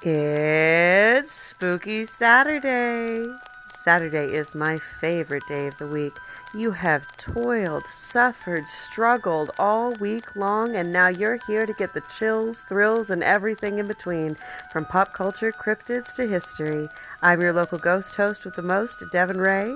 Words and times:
It's 0.00 1.32
Spooky 1.32 2.04
Saturday. 2.04 3.34
Saturday 3.80 4.32
is 4.32 4.54
my 4.54 4.78
favorite 5.00 5.42
day 5.48 5.66
of 5.66 5.76
the 5.78 5.88
week. 5.88 6.16
You 6.54 6.70
have 6.70 7.02
toiled, 7.16 7.82
suffered, 7.90 8.68
struggled 8.68 9.50
all 9.58 9.90
week 9.96 10.36
long, 10.36 10.76
and 10.76 10.92
now 10.92 11.08
you're 11.08 11.40
here 11.48 11.66
to 11.66 11.72
get 11.72 11.94
the 11.94 12.04
chills, 12.16 12.60
thrills, 12.68 13.10
and 13.10 13.24
everything 13.24 13.80
in 13.80 13.88
between, 13.88 14.36
from 14.72 14.84
pop 14.84 15.14
culture 15.14 15.50
cryptids 15.50 16.14
to 16.14 16.28
history. 16.28 16.86
I'm 17.20 17.40
your 17.40 17.52
local 17.52 17.78
ghost 17.78 18.14
host 18.14 18.44
with 18.44 18.54
the 18.54 18.62
most, 18.62 19.00
Devyn 19.12 19.44
Ray. 19.44 19.74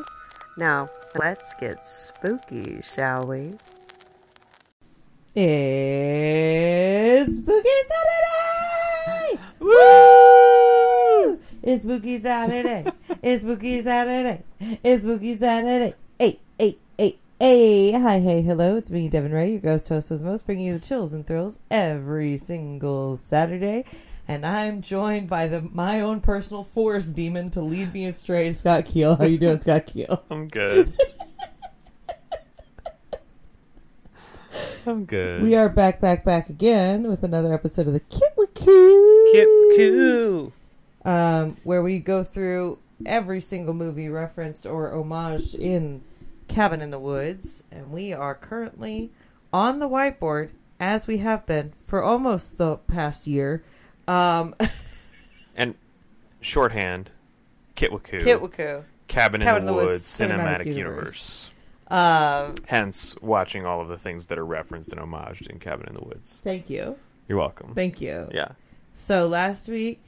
Now, 0.57 0.89
let's 1.17 1.53
get 1.59 1.85
spooky, 1.85 2.81
shall 2.83 3.27
we? 3.27 3.55
It's 5.35 7.39
Spooky 7.39 7.69
Saturday! 7.89 8.42
Woo! 9.63 11.39
It's 11.63 11.85
Spooky 11.85 12.19
Saturday. 12.19 12.85
It's 13.23 13.45
Spooky 13.45 13.81
Saturday. 13.81 14.43
It's 14.59 15.05
Spooky 15.05 15.37
Saturday. 15.37 15.95
Hey, 16.19 16.41
hey, 16.59 16.79
hey, 16.99 17.17
hey. 17.39 17.93
Hi, 17.93 18.19
hey, 18.19 18.43
hello. 18.43 18.77
It's 18.77 18.91
me, 18.91 19.09
Devyn 19.09 19.33
Ray, 19.33 19.53
your 19.53 19.61
ghost 19.61 19.89
host 19.89 20.11
with 20.11 20.21
most, 20.21 20.47
bringing 20.47 20.67
you 20.67 20.81
the 20.81 20.85
chills 20.85 21.13
and 21.13 21.25
thrills 21.25 21.61
every 21.71 22.39
single 22.39 23.17
Saturday. 23.17 23.85
And 24.27 24.45
I'm 24.45 24.81
joined 24.83 25.31
by 25.31 25.47
the 25.47 25.63
my 25.63 26.01
own 26.01 26.21
personal 26.21 26.65
forest 26.65 27.15
demon 27.15 27.51
to 27.51 27.61
lead 27.63 27.95
me 27.95 28.07
astray, 28.07 28.53
Scott 28.53 28.87
Keel. 28.87 29.15
How 29.15 29.27
you 29.27 29.39
doing, 29.39 29.61
Scott 29.61 29.87
Keel? 29.87 30.25
I'm 30.31 30.49
good. 30.49 30.93
I'm 34.89 35.05
good. 35.05 35.45
We 35.45 35.55
are 35.55 35.69
back, 35.69 36.01
back, 36.01 36.25
back 36.25 36.49
again 36.51 37.07
with 37.07 37.23
another 37.23 37.55
episode 37.55 37.87
of 37.87 37.93
the 37.93 38.01
Kit 38.01 38.33
Koo. 38.55 39.12
Kip 39.33 39.49
Coo. 39.77 40.53
um, 41.05 41.57
where 41.65 41.83
we 41.83 41.99
go 41.99 42.23
through 42.23 42.79
every 43.07 43.41
single 43.41 43.75
movie 43.75 44.09
referenced 44.09 44.67
or 44.67 44.91
homaged 44.93 45.55
in 45.59 46.03
Cabin 46.49 46.81
in 46.83 46.91
the 46.91 46.99
Woods, 46.99 47.65
and 47.73 47.91
we 47.91 48.13
are 48.13 48.35
currently 48.35 49.11
on 49.53 49.79
the 49.81 49.89
whiteboard 49.89 50.51
as 50.79 51.07
we 51.07 51.19
have 51.19 51.47
been 51.47 51.73
for 51.87 52.03
almost 52.03 52.59
the 52.59 52.77
past 52.77 53.27
year. 53.27 53.63
Um, 54.07 54.55
And 55.57 55.75
shorthand, 56.41 57.11
Kitwaku. 57.77 58.21
Kitwaku. 58.23 58.85
Cabin, 59.09 59.43
Cabin 59.43 59.63
in 59.63 59.67
the, 59.67 59.75
Woods, 59.75 60.03
Cinematic, 60.03 60.75
Universe. 60.75 61.51
Um, 61.89 62.55
Hence, 62.67 63.15
watching 63.21 63.67
all 63.67 63.83
of 63.83 63.89
the 63.89 63.99
things 63.99 64.29
that 64.29 64.39
are 64.39 64.47
referenced 64.47 64.91
and 64.93 65.01
homaged 65.01 65.47
in 65.49 65.59
Cabin 65.59 65.87
in 65.89 65.95
the 65.95 66.05
Woods. 66.05 66.41
thank 66.43 66.71
you, 66.71 66.97
You're 67.29 67.37
welcome. 67.39 67.75
thank 67.75 68.01
you. 68.01 68.29
yeah. 68.33 68.53
So 68.95 69.27
last 69.27 69.69
week 69.69 70.01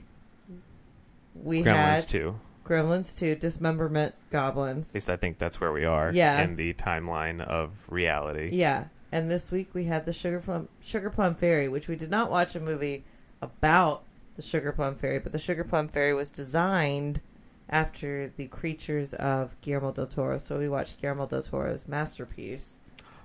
we 1.34 1.62
had 1.62 1.66
Gremlins 1.74 1.94
had 2.00 2.08
2. 2.08 2.40
Gremlins 2.64 3.18
two, 3.18 3.34
Dismemberment 3.34 4.14
Goblins. 4.30 4.90
At 4.90 4.94
least 4.94 5.10
I 5.10 5.16
think 5.16 5.38
that's 5.38 5.60
where 5.60 5.72
we 5.72 5.84
are 5.84 6.10
Yeah. 6.12 6.40
in 6.42 6.56
the 6.56 6.72
timeline 6.74 7.40
of 7.46 7.70
reality. 7.90 8.50
Yeah, 8.52 8.86
and 9.12 9.30
this 9.30 9.52
week 9.52 9.68
we 9.74 9.84
had 9.84 10.06
the 10.06 10.12
Sugar 10.12 10.40
Plum 10.40 10.68
Sugar 10.80 11.10
Plum 11.10 11.34
Fairy, 11.34 11.68
which 11.68 11.88
we 11.88 11.96
did 11.96 12.10
not 12.10 12.30
watch 12.30 12.54
a 12.54 12.60
movie 12.60 13.04
about 13.42 14.02
the 14.36 14.42
Sugar 14.42 14.72
Plum 14.72 14.94
Fairy, 14.96 15.18
but 15.18 15.32
the 15.32 15.38
Sugar 15.38 15.62
Plum 15.64 15.88
Fairy 15.88 16.14
was 16.14 16.30
designed 16.30 17.20
after 17.68 18.28
the 18.28 18.46
creatures 18.48 19.12
of 19.14 19.60
Guillermo 19.60 19.92
del 19.92 20.06
Toro. 20.06 20.38
So 20.38 20.58
we 20.58 20.68
watched 20.68 21.00
Guillermo 21.00 21.26
del 21.26 21.42
Toro's 21.42 21.86
masterpiece, 21.86 22.78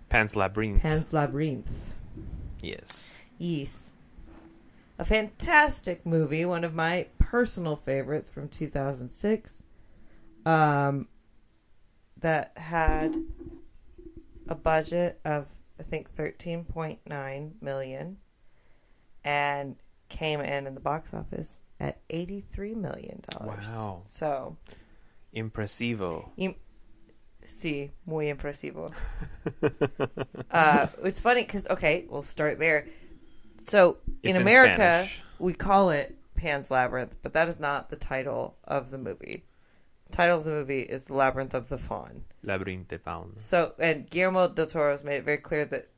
Pan's 0.09 0.35
Labyrinth. 0.35 0.81
Pan's 0.81 1.13
Labyrinth. 1.13 1.93
Yes. 2.61 3.13
Yes. 3.37 3.93
A 4.99 5.05
fantastic 5.05 6.05
movie, 6.05 6.45
one 6.45 6.63
of 6.63 6.75
my 6.75 7.07
personal 7.17 7.75
favorites 7.75 8.29
from 8.29 8.49
2006. 8.49 9.63
Um, 10.45 11.07
that 12.17 12.57
had 12.57 13.15
a 14.47 14.55
budget 14.55 15.19
of 15.23 15.47
I 15.79 15.83
think 15.83 16.13
13.9 16.13 17.51
million 17.61 18.17
and 19.23 19.75
came 20.09 20.41
in 20.41 20.67
in 20.67 20.73
the 20.73 20.81
box 20.81 21.13
office 21.13 21.59
at 21.79 22.01
83 22.09 22.75
million 22.75 23.23
dollars. 23.29 23.67
Wow. 23.67 24.01
So, 24.05 24.57
Impressivo. 25.33 26.29
sí, 27.45 27.91
muy 28.05 28.25
impresivo. 28.25 28.91
uh, 30.51 30.87
it's 31.03 31.21
funny 31.21 31.43
because 31.43 31.67
okay, 31.67 32.05
we'll 32.09 32.23
start 32.23 32.59
there. 32.59 32.87
So 33.61 33.97
in 34.23 34.35
in 34.35 34.41
America, 34.41 34.75
Spanish. 34.75 35.21
we 35.39 35.53
call 35.53 35.89
it 35.89 36.15
Pan's 36.35 36.71
Labyrinth, 36.71 37.17
but 37.21 37.33
that 37.33 37.47
is 37.49 37.59
not 37.59 37.89
the 37.89 37.95
title 37.95 38.57
of 38.63 38.91
the 38.91 38.97
movie. 38.97 39.43
The 40.09 40.15
title 40.15 40.37
of 40.39 40.43
the 40.45 40.51
movie 40.51 40.81
is 40.81 41.05
The 41.05 41.13
Labyrinth 41.13 41.53
of 41.53 41.69
the 41.69 41.77
Fawn. 41.77 42.23
Labyrinth 42.43 42.87
de 42.87 42.97
Fauns. 42.97 43.43
So, 43.43 43.73
and 43.77 44.09
Guillermo 44.09 44.47
del 44.47 44.65
Toro 44.65 44.91
has 44.91 45.03
made 45.03 45.17
it 45.17 45.23
very 45.25 45.37
clear 45.37 45.65
that 45.65 45.89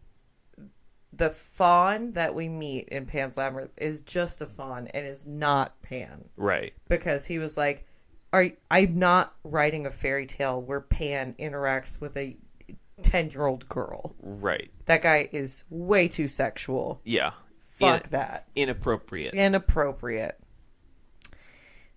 the 1.14 1.30
fawn 1.30 2.14
that 2.14 2.34
we 2.34 2.48
meet 2.50 2.90
in 2.90 3.06
Pan's 3.06 3.38
Labyrinth 3.38 3.72
is 3.78 4.02
just 4.02 4.42
a 4.42 4.46
fawn 4.48 4.88
and 4.88 5.06
is 5.06 5.28
not 5.28 5.82
Pan 5.82 6.26
Right. 6.38 6.74
because 6.88 7.26
he 7.28 7.38
was 7.38 7.58
like, 7.58 7.86
"Are 8.34 8.50
I'm 8.70 8.98
not 8.98 9.36
writing 9.44 9.86
a 9.86 9.92
fairy 9.92 10.26
tale 10.26 10.62
where 10.62 10.80
Pan 10.82 11.36
interacts 11.38 12.00
with 12.00 12.16
a 12.18 12.38
ten 13.02 13.30
year 13.30 13.46
old 13.46 13.68
girl. 13.68 14.16
Right. 14.22 14.72
That 14.86 15.02
guy 15.02 15.28
is 15.32 15.64
way 15.70 16.08
too 16.08 16.28
sexual. 16.28 17.02
Yeah. 17.04 17.32
Fuck 17.82 18.06
In- 18.06 18.10
that. 18.12 18.48
Inappropriate. 18.56 19.34
Inappropriate." 19.34 20.38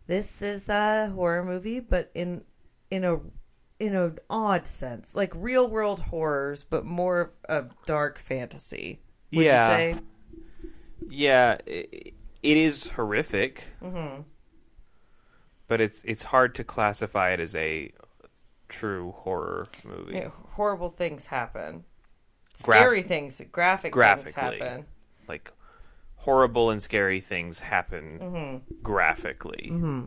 This 0.06 0.42
is 0.42 0.68
a 0.68 1.10
horror 1.14 1.44
movie, 1.44 1.80
but 1.80 2.10
in 2.14 2.44
in 2.90 3.04
a 3.04 3.20
in 3.80 3.94
an 3.94 4.18
odd 4.30 4.66
sense, 4.66 5.16
like 5.16 5.32
real 5.34 5.68
world 5.68 6.00
horrors, 6.00 6.62
but 6.64 6.84
more 6.84 7.32
of 7.48 7.66
a 7.66 7.70
dark 7.86 8.18
fantasy. 8.18 9.00
Would 9.32 9.44
Yeah. 9.44 9.78
you 9.88 9.94
say? 9.94 10.00
Yeah, 11.08 11.58
i 11.66 11.86
it 12.42 12.56
is 12.58 12.88
horrific, 12.90 13.62
Mm-hmm. 13.82 14.22
but 15.66 15.80
it's 15.80 16.02
it's 16.04 16.24
hard 16.24 16.54
to 16.56 16.64
classify 16.64 17.30
it 17.30 17.40
as 17.40 17.54
a 17.54 17.90
true 18.68 19.12
horror 19.12 19.68
movie. 19.84 20.14
Yeah, 20.14 20.30
horrible 20.52 20.90
things 20.90 21.28
happen. 21.28 21.84
Scary 22.52 23.02
things, 23.02 23.40
graphic 23.50 23.94
things 23.94 24.32
happen. 24.34 24.84
Like 25.26 25.50
horrible 26.24 26.70
and 26.70 26.82
scary 26.82 27.20
things 27.20 27.60
happen 27.60 28.18
Mm-hmm. 28.20 28.74
graphically, 28.82 29.68
Mm-hmm. 29.70 30.04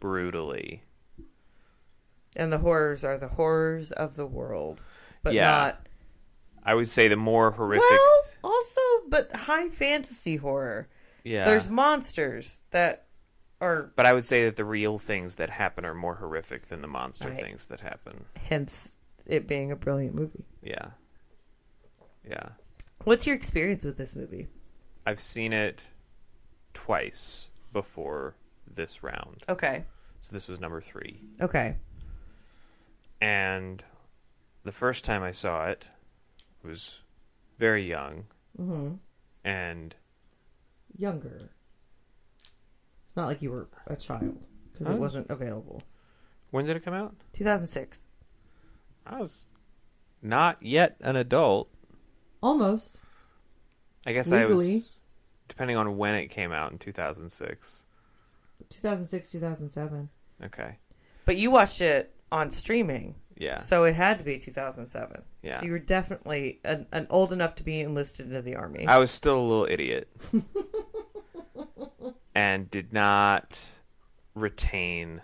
brutally. 0.00 0.82
And 2.36 2.52
the 2.52 2.58
horrors 2.58 3.04
are 3.04 3.18
the 3.18 3.28
horrors 3.28 3.90
of 3.92 4.14
the 4.16 4.26
world, 4.26 4.82
but 5.22 5.32
Yeah. 5.34 5.44
not 5.46 5.86
I 6.64 6.74
would 6.74 6.88
say 6.88 7.08
the 7.08 7.16
more 7.16 7.50
horrific. 7.52 7.88
well. 7.88 8.22
Also, 8.44 8.80
but 9.08 9.32
high 9.34 9.68
fantasy 9.70 10.36
horror. 10.36 10.88
yeah, 11.24 11.44
There's 11.46 11.68
monsters 11.68 12.62
that 12.70 13.06
are 13.60 13.90
but 13.96 14.06
I 14.06 14.12
would 14.12 14.24
say 14.24 14.44
that 14.44 14.56
the 14.56 14.64
real 14.64 14.98
things 14.98 15.36
that 15.36 15.50
happen 15.50 15.84
are 15.84 15.94
more 15.94 16.16
horrific 16.16 16.66
than 16.66 16.80
the 16.82 16.88
monster 16.88 17.30
Right. 17.30 17.40
things 17.40 17.66
that 17.66 17.80
happen. 17.80 18.26
hence 18.36 18.96
it 19.26 19.48
being 19.48 19.72
a 19.72 19.76
brilliant 19.76 20.14
movie. 20.14 20.44
Yeah, 20.62 20.90
yeah. 22.28 22.50
What's 23.04 23.26
your 23.26 23.34
experience 23.36 23.84
with 23.84 23.96
this 23.96 24.14
movie? 24.14 24.48
I've 25.08 25.20
seen 25.20 25.54
it 25.54 25.86
twice 26.74 27.48
before 27.72 28.34
this 28.66 29.02
round, 29.02 29.42
Okay. 29.48 29.84
so 30.20 30.34
this 30.34 30.46
was 30.48 30.60
number 30.60 30.82
three. 30.82 31.22
Okay. 31.40 31.76
and 33.22 33.82
the 34.64 34.72
first 34.72 35.04
time 35.06 35.22
I 35.22 35.30
saw 35.32 35.64
it 35.66 35.88
was 36.62 37.00
very 37.58 37.88
young 37.88 38.26
Mm-hmm. 38.60 38.94
and 39.44 39.94
Younger. 40.96 41.48
It's 43.06 43.16
not 43.16 43.28
like 43.28 43.40
you 43.40 43.50
were 43.50 43.68
a 43.86 43.96
child 43.96 44.36
because 44.72 44.88
it 44.88 44.98
wasn't 44.98 45.30
available. 45.30 45.82
when 46.50 46.66
did 46.66 46.76
it 46.76 46.84
come 46.84 46.92
out? 46.94 47.14
2006. 47.32 48.04
I 49.06 49.18
was 49.20 49.48
not 50.20 50.60
yet 50.62 50.96
an 51.00 51.16
adult. 51.16 51.70
Almost. 52.42 53.00
I 54.04 54.12
guess 54.12 54.30
Legally. 54.30 54.70
I 54.72 54.74
was 54.76 54.92
depending 55.48 55.76
on 55.76 55.96
when 55.96 56.14
it 56.14 56.28
came 56.28 56.52
out 56.52 56.72
in 56.72 56.78
2006. 56.78 57.86
2006, 58.70 59.30
2007. 59.30 60.08
Okay. 60.44 60.78
But 61.24 61.36
you 61.36 61.50
watched 61.50 61.80
it 61.80 62.14
on 62.30 62.50
streaming, 62.50 63.14
Yeah. 63.36 63.56
so 63.56 63.84
it 63.84 63.94
had 63.94 64.18
to 64.18 64.24
be 64.24 64.38
2007. 64.38 65.22
Yeah. 65.42 65.58
So 65.58 65.66
you 65.66 65.72
were 65.72 65.78
definitely 65.78 66.60
an, 66.64 66.86
an 66.92 67.06
old 67.10 67.32
enough 67.32 67.54
to 67.56 67.64
be 67.64 67.80
enlisted 67.80 68.26
into 68.26 68.42
the 68.42 68.56
army. 68.56 68.86
I 68.86 68.98
was 68.98 69.10
still 69.10 69.38
a 69.38 69.42
little 69.42 69.66
idiot. 69.68 70.08
and 72.34 72.70
did 72.70 72.92
not 72.92 73.80
retain 74.34 75.22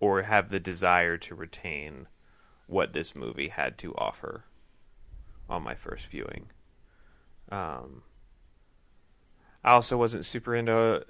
or 0.00 0.22
have 0.22 0.48
the 0.48 0.58
desire 0.58 1.16
to 1.18 1.34
retain 1.34 2.08
what 2.66 2.92
this 2.92 3.14
movie 3.14 3.48
had 3.48 3.76
to 3.78 3.94
offer 3.94 4.44
on 5.48 5.62
my 5.62 5.74
first 5.74 6.06
viewing. 6.08 6.50
Um, 7.50 8.02
I 9.64 9.72
also 9.72 9.96
wasn't 9.96 10.24
super 10.24 10.54
into 10.54 11.04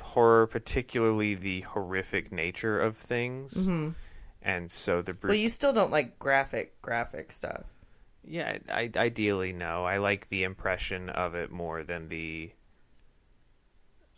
horror, 0.00 0.46
particularly 0.46 1.34
the 1.34 1.62
horrific 1.62 2.32
nature 2.32 2.80
of 2.80 2.96
things. 2.96 3.54
Mm-hmm. 3.54 3.90
And 4.42 4.70
so 4.70 5.02
the 5.02 5.14
brut- 5.14 5.30
Well, 5.30 5.38
you 5.38 5.48
still 5.48 5.72
don't 5.72 5.90
like 5.90 6.18
graphic 6.18 6.80
graphic 6.82 7.32
stuff. 7.32 7.64
yeah, 8.24 8.58
I, 8.70 8.90
ideally 8.96 9.52
no. 9.52 9.84
I 9.84 9.98
like 9.98 10.28
the 10.28 10.42
impression 10.44 11.08
of 11.10 11.34
it 11.34 11.50
more 11.50 11.82
than 11.84 12.08
the 12.08 12.52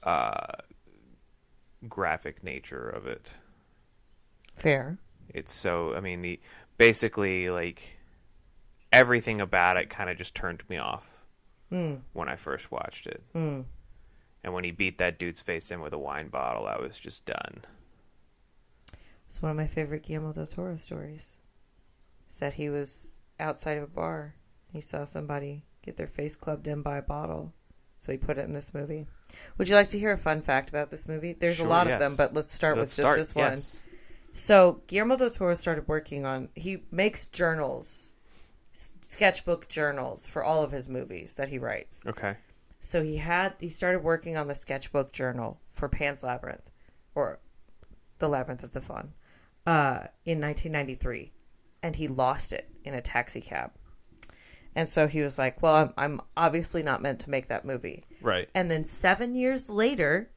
uh, 0.02 0.52
graphic 1.88 2.42
nature 2.42 2.88
of 2.88 3.06
it. 3.06 3.32
Fair. 4.56 4.98
It's 5.28 5.52
so 5.52 5.94
I 5.94 6.00
mean 6.00 6.22
the 6.22 6.40
basically 6.78 7.50
like 7.50 7.98
everything 8.92 9.40
about 9.40 9.76
it 9.76 9.90
kind 9.90 10.08
of 10.08 10.16
just 10.16 10.34
turned 10.34 10.62
me 10.68 10.76
off 10.76 11.08
Mm. 11.72 12.00
when 12.12 12.28
I 12.28 12.36
first 12.36 12.70
watched 12.70 13.06
it. 13.06 13.22
Mm. 13.34 13.64
And 14.44 14.52
when 14.54 14.64
he 14.64 14.70
beat 14.70 14.98
that 14.98 15.18
dude's 15.18 15.40
face 15.40 15.70
in 15.70 15.80
with 15.80 15.92
a 15.92 15.98
wine 15.98 16.28
bottle, 16.28 16.66
I 16.66 16.78
was 16.80 17.00
just 17.00 17.24
done. 17.24 17.62
It's 19.28 19.42
one 19.42 19.50
of 19.50 19.56
my 19.56 19.66
favorite 19.66 20.04
Guillermo 20.04 20.32
del 20.32 20.46
Toro 20.46 20.76
stories. 20.76 21.34
Said 22.28 22.54
he 22.54 22.68
was 22.68 23.18
outside 23.40 23.78
of 23.78 23.84
a 23.84 23.88
bar. 23.88 24.34
He 24.72 24.80
saw 24.80 25.04
somebody 25.04 25.64
get 25.82 25.96
their 25.96 26.06
face 26.06 26.36
clubbed 26.36 26.66
in 26.68 26.82
by 26.82 26.98
a 26.98 27.02
bottle. 27.02 27.52
So 27.98 28.12
he 28.12 28.18
put 28.18 28.38
it 28.38 28.44
in 28.44 28.52
this 28.52 28.74
movie. 28.74 29.06
Would 29.56 29.68
you 29.68 29.74
like 29.74 29.88
to 29.90 29.98
hear 29.98 30.12
a 30.12 30.18
fun 30.18 30.42
fact 30.42 30.68
about 30.68 30.90
this 30.90 31.08
movie? 31.08 31.32
There's 31.32 31.56
Sure, 31.56 31.66
a 31.66 31.68
lot 31.68 31.86
yes. 31.86 31.94
of 31.94 32.00
them, 32.00 32.16
but 32.16 32.34
let's 32.34 32.52
start 32.52 32.76
Let's 32.76 32.96
with 32.96 32.96
just 32.96 33.02
start, 33.06 33.18
this 33.18 33.34
one. 33.34 33.50
yes. 33.52 33.82
So 34.32 34.82
Guillermo 34.88 35.16
del 35.16 35.30
Toro 35.30 35.54
started 35.54 35.88
working 35.88 36.26
on. 36.26 36.50
He 36.54 36.82
makes 36.90 37.26
journals, 37.28 38.12
sketchbook 38.74 39.68
journals 39.68 40.26
for 40.26 40.42
all 40.44 40.62
of 40.62 40.72
his 40.72 40.88
movies 40.88 41.36
that 41.36 41.48
he 41.48 41.58
writes. 41.58 42.04
Okay. 42.06 42.36
So 42.80 43.02
he 43.02 43.16
had 43.16 43.54
he 43.60 43.70
started 43.70 44.00
working 44.00 44.36
on 44.36 44.48
the 44.48 44.54
sketchbook 44.54 45.12
journal 45.12 45.60
for 45.72 45.88
Pan's 45.88 46.22
Labyrinth, 46.22 46.70
or 47.14 47.40
the 48.18 48.28
Labyrinth 48.28 48.62
of 48.62 48.72
the 48.72 48.80
Fawn, 48.80 49.14
uh, 49.66 50.08
in 50.26 50.40
1993, 50.40 51.32
and 51.82 51.96
he 51.96 52.08
lost 52.08 52.52
it 52.52 52.68
in 52.84 52.92
a 52.92 53.00
taxi 53.00 53.40
cab. 53.40 53.70
And 54.74 54.88
so 54.88 55.06
he 55.06 55.22
was 55.22 55.38
like, 55.38 55.62
"Well, 55.62 55.76
I'm, 55.76 55.94
I'm 55.96 56.20
obviously 56.36 56.82
not 56.82 57.00
meant 57.00 57.20
to 57.20 57.30
make 57.30 57.48
that 57.48 57.64
movie." 57.64 58.04
Right. 58.20 58.50
And 58.54 58.70
then 58.70 58.84
seven 58.84 59.34
years 59.34 59.70
later, 59.70 60.30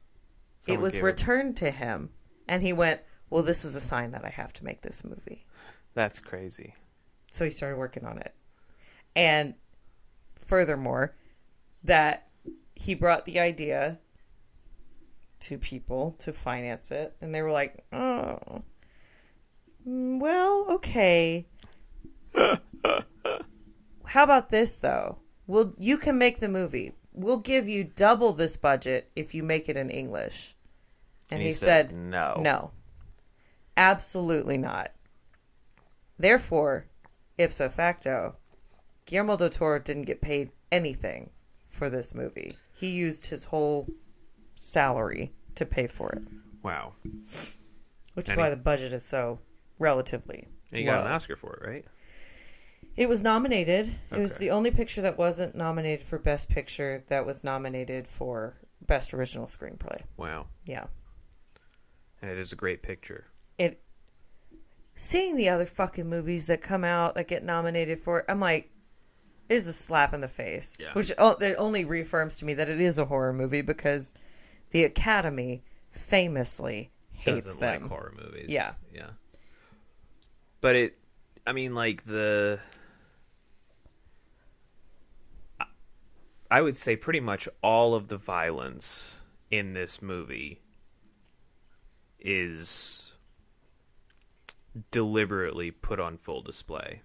Someone 0.60 0.80
it 0.80 0.83
was 0.83 1.01
returned 1.01 1.57
to 1.57 1.72
him, 1.72 2.12
and 2.48 2.62
he 2.62 2.72
went, 2.72 3.01
"Well, 3.30 3.44
this 3.44 3.66
is 3.66 3.75
a 3.75 3.81
sign 3.81 4.12
that 4.12 4.24
I 4.24 4.30
have 4.30 4.54
to 4.54 4.63
make 4.63 4.83
this 4.83 5.04
movie." 5.04 5.45
That's 5.95 6.19
crazy. 6.19 6.75
So 7.31 7.45
he 7.45 7.51
started 7.51 7.77
working 7.77 8.06
on 8.06 8.18
it. 8.18 8.33
And 9.15 9.56
furthermore, 10.45 11.15
that 11.83 12.27
he 12.75 12.94
brought 12.94 13.25
the 13.25 13.39
idea 13.39 14.00
to 15.39 15.57
people 15.57 16.15
to 16.19 16.33
finance 16.33 16.91
it, 16.91 17.15
and 17.21 17.33
they 17.33 17.41
were 17.41 17.51
like, 17.51 17.83
oh, 17.91 18.63
mm, 19.88 20.19
well, 20.19 20.65
okay. 20.69 21.47
How 22.35 22.59
about 24.23 24.50
this, 24.50 24.77
though? 24.77 25.19
Well, 25.47 25.73
you 25.77 25.97
can 25.97 26.18
make 26.18 26.39
the 26.39 26.47
movie. 26.47 26.94
We'll 27.13 27.38
give 27.38 27.68
you 27.68 27.83
double 27.83 28.33
this 28.33 28.57
budget 28.57 29.09
if 29.15 29.33
you 29.33 29.44
make 29.44 29.69
it 29.69 29.77
in 29.77 29.89
English. 29.89 30.56
And, 31.30 31.41
he, 31.41 31.51
said, 31.51 31.91
no. 31.91 32.38
no. 32.39 32.71
Absolutely 33.75 34.57
not. 34.57 34.91
Therefore, 36.18 36.88
ipso 37.38 37.69
facto, 37.69 38.36
Guillermo 39.06 39.38
del 39.38 39.50
Toro 39.50 39.80
didn't 39.80 40.04
get 40.06 40.22
paid 40.22 40.51
anything 40.72 41.30
for 41.69 41.89
this 41.89 42.13
movie. 42.13 42.57
He 42.74 42.88
used 42.89 43.28
his 43.28 43.45
whole 43.45 43.88
salary 44.56 45.34
to 45.56 45.66
pay 45.66 45.88
for 45.88 46.12
it, 46.12 46.24
Wow. 46.63 46.94
which 48.13 48.30
is 48.30 48.36
why 48.36 48.45
he- 48.45 48.56
the 48.56 48.62
budget 48.62 48.94
is 48.94 49.06
so 49.06 49.39
relatively. 49.80 50.48
And 50.72 50.80
you 50.81 50.86
got 50.86 51.06
an 51.06 51.12
Oscar 51.12 51.36
for 51.36 51.54
it, 51.56 51.68
right? 51.68 51.86
It 52.95 53.07
was 53.07 53.22
nominated. 53.22 53.95
It 54.12 54.19
was 54.19 54.38
the 54.40 54.50
only 54.50 54.72
picture 54.72 55.01
that 55.01 55.18
wasn't 55.18 55.56
nominated 55.56 56.06
for 56.06 56.18
Best 56.18 56.50
Picture 56.50 57.04
that 57.07 57.25
was 57.25 57.44
nominated 57.44 58.07
for 58.07 58.57
Best 58.81 59.13
Original 59.13 59.45
Screenplay. 59.45 60.01
Wow. 60.18 60.48
Yeah. 60.66 60.88
And 62.22 62.31
it 62.31 62.40
is 62.40 62.51
a 62.51 62.56
great 62.56 62.81
picture. 62.81 63.28
it 63.60 63.81
seeing 64.97 65.35
the 65.38 65.47
other 65.47 65.65
fucking 65.65 66.09
movies 66.09 66.47
that 66.47 66.61
come 66.61 66.83
out 66.83 67.15
that 67.15 67.27
get 67.27 67.44
nominated 67.44 68.01
for 68.01 68.19
it, 68.19 68.25
I'm 68.27 68.39
like 68.41 68.69
is 69.47 69.65
a 69.67 69.71
slap 69.73 70.13
in 70.13 70.19
the 70.19 70.27
face. 70.27 70.81
Yeah. 70.83 70.91
Which 70.91 71.11
o- 71.17 71.38
that 71.39 71.55
only 71.57 71.85
reaffirms 71.85 72.35
to 72.38 72.45
me 72.45 72.53
that 72.55 72.67
it 72.67 72.81
is 72.81 72.99
a 72.99 73.05
horror 73.05 73.31
movie 73.31 73.61
because 73.61 74.13
the 74.71 74.83
Academy 74.83 75.63
famously 75.91 76.91
hates 77.11 77.45
Doesn't 77.45 77.61
them. 77.61 77.83
like 77.83 77.89
horror 77.91 78.13
movies. 78.21 78.47
Yeah. 78.49 78.73
Yeah. 78.94 79.11
But 80.59 80.75
it 80.75 80.97
I 81.45 81.53
mean 81.53 81.75
like 81.75 82.03
the 82.05 82.59
I 86.49 86.61
would 86.61 86.77
say 86.77 86.95
pretty 86.95 87.19
much 87.19 87.47
all 87.61 87.94
of 87.94 88.07
the 88.07 88.17
violence 88.17 89.19
in 89.51 89.73
this 89.73 90.01
movie 90.01 90.61
is 92.19 93.11
deliberately 94.91 95.71
put 95.71 96.00
on 96.00 96.18
full 96.18 96.41
display. 96.41 97.01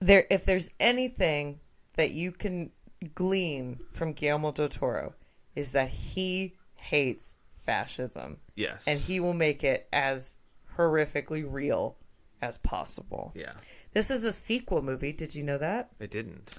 There 0.00 0.26
if 0.30 0.44
there's 0.44 0.70
anything 0.80 1.60
that 1.96 2.12
you 2.12 2.32
can 2.32 2.70
glean 3.14 3.80
from 3.92 4.12
Guillermo 4.12 4.52
del 4.52 4.68
Toro 4.68 5.14
is 5.54 5.72
that 5.72 5.88
he 5.90 6.54
hates 6.74 7.34
fascism 7.54 8.38
Yes. 8.56 8.84
and 8.86 8.98
he 8.98 9.20
will 9.20 9.34
make 9.34 9.62
it 9.64 9.88
as 9.92 10.36
horrifically 10.76 11.44
real 11.46 11.96
as 12.42 12.56
possible. 12.58 13.32
Yeah. 13.34 13.52
This 13.92 14.10
is 14.10 14.24
a 14.24 14.32
sequel 14.32 14.80
movie. 14.82 15.12
Did 15.12 15.34
you 15.34 15.42
know 15.42 15.58
that? 15.58 15.90
I 16.00 16.06
didn't. 16.06 16.56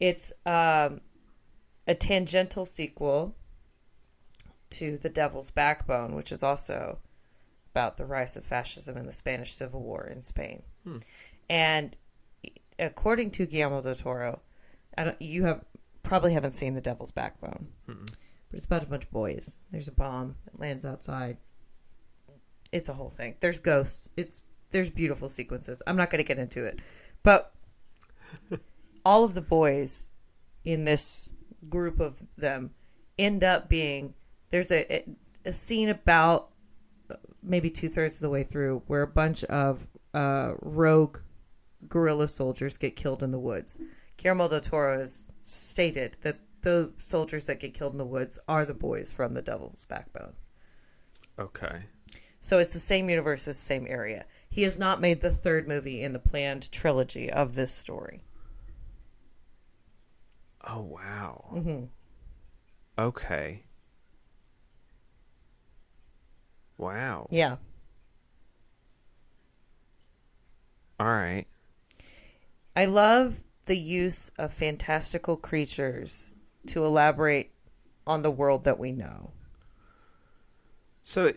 It's 0.00 0.32
um, 0.44 1.00
a 1.86 1.94
tangential 1.94 2.64
sequel 2.64 3.36
to 4.70 4.96
The 4.98 5.08
Devil's 5.08 5.50
Backbone, 5.50 6.14
which 6.16 6.32
is 6.32 6.42
also 6.42 6.98
about 7.72 7.96
the 7.96 8.04
rise 8.04 8.36
of 8.36 8.44
fascism 8.44 8.96
in 8.96 9.06
the 9.06 9.12
Spanish 9.12 9.54
Civil 9.54 9.82
War 9.82 10.06
in 10.06 10.22
Spain. 10.22 10.62
Hmm. 10.84 10.98
And 11.48 11.96
according 12.78 13.30
to 13.32 13.46
Guillermo 13.46 13.80
del 13.80 13.94
Toro, 13.94 14.40
I 14.96 15.04
don't, 15.04 15.20
you 15.20 15.44
have 15.44 15.64
probably 16.02 16.34
haven't 16.34 16.52
seen 16.52 16.74
The 16.74 16.80
Devil's 16.82 17.12
Backbone, 17.12 17.68
hmm. 17.86 18.04
but 18.04 18.56
it's 18.56 18.66
about 18.66 18.82
a 18.82 18.86
bunch 18.86 19.04
of 19.04 19.10
boys. 19.10 19.58
There's 19.70 19.88
a 19.88 19.92
bomb 19.92 20.36
that 20.44 20.60
lands 20.60 20.84
outside. 20.84 21.38
It's 22.70 22.90
a 22.90 22.94
whole 22.94 23.10
thing. 23.10 23.36
There's 23.40 23.58
ghosts. 23.58 24.08
It's 24.16 24.42
there's 24.70 24.90
beautiful 24.90 25.28
sequences. 25.28 25.82
I'm 25.86 25.96
not 25.96 26.10
going 26.10 26.22
to 26.22 26.28
get 26.28 26.38
into 26.38 26.64
it, 26.64 26.80
but 27.22 27.52
all 29.04 29.24
of 29.24 29.34
the 29.34 29.42
boys 29.42 30.10
in 30.64 30.84
this 30.84 31.30
group 31.68 32.00
of 32.00 32.22
them 32.36 32.70
end 33.18 33.44
up 33.44 33.68
being 33.68 34.14
there's 34.50 34.70
a 34.70 35.04
a 35.44 35.52
scene 35.52 35.88
about 35.88 36.51
maybe 37.42 37.70
two 37.70 37.88
thirds 37.88 38.14
of 38.14 38.20
the 38.20 38.30
way 38.30 38.42
through 38.42 38.82
where 38.86 39.02
a 39.02 39.06
bunch 39.06 39.44
of 39.44 39.86
uh, 40.14 40.52
rogue 40.60 41.18
guerrilla 41.88 42.28
soldiers 42.28 42.76
get 42.76 42.96
killed 42.96 43.22
in 43.22 43.30
the 43.30 43.38
woods. 43.38 43.80
Guillermo 44.16 44.48
del 44.48 44.60
Toro 44.60 44.98
has 44.98 45.28
stated 45.40 46.16
that 46.22 46.38
the 46.62 46.92
soldiers 46.98 47.46
that 47.46 47.60
get 47.60 47.74
killed 47.74 47.92
in 47.92 47.98
the 47.98 48.04
woods 48.04 48.38
are 48.46 48.64
the 48.64 48.74
boys 48.74 49.12
from 49.12 49.34
the 49.34 49.42
Devil's 49.42 49.84
Backbone. 49.84 50.34
Okay. 51.38 51.86
So 52.40 52.58
it's 52.58 52.72
the 52.74 52.78
same 52.78 53.08
universe, 53.08 53.48
it's 53.48 53.58
the 53.58 53.64
same 53.64 53.86
area. 53.88 54.26
He 54.48 54.62
has 54.62 54.78
not 54.78 55.00
made 55.00 55.20
the 55.20 55.30
third 55.30 55.66
movie 55.66 56.02
in 56.02 56.12
the 56.12 56.18
planned 56.18 56.70
trilogy 56.70 57.30
of 57.30 57.54
this 57.54 57.72
story. 57.72 58.22
Oh 60.64 60.82
wow. 60.82 61.44
hmm 61.50 61.84
Okay. 62.98 63.64
Wow. 66.78 67.28
Yeah. 67.30 67.56
All 70.98 71.06
right. 71.06 71.46
I 72.74 72.84
love 72.86 73.40
the 73.66 73.76
use 73.76 74.30
of 74.38 74.52
fantastical 74.52 75.36
creatures 75.36 76.30
to 76.66 76.84
elaborate 76.84 77.50
on 78.06 78.22
the 78.22 78.30
world 78.30 78.64
that 78.64 78.78
we 78.78 78.92
know. 78.92 79.32
So 81.02 81.32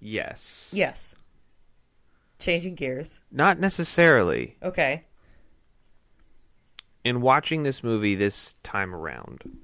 Yes. 0.00 0.70
Yes. 0.72 1.14
Changing 2.38 2.74
gears. 2.74 3.20
Not 3.30 3.58
necessarily. 3.58 4.56
Okay. 4.62 5.04
In 7.04 7.20
watching 7.20 7.62
this 7.62 7.84
movie 7.84 8.14
this 8.14 8.54
time 8.62 8.94
around, 8.94 9.58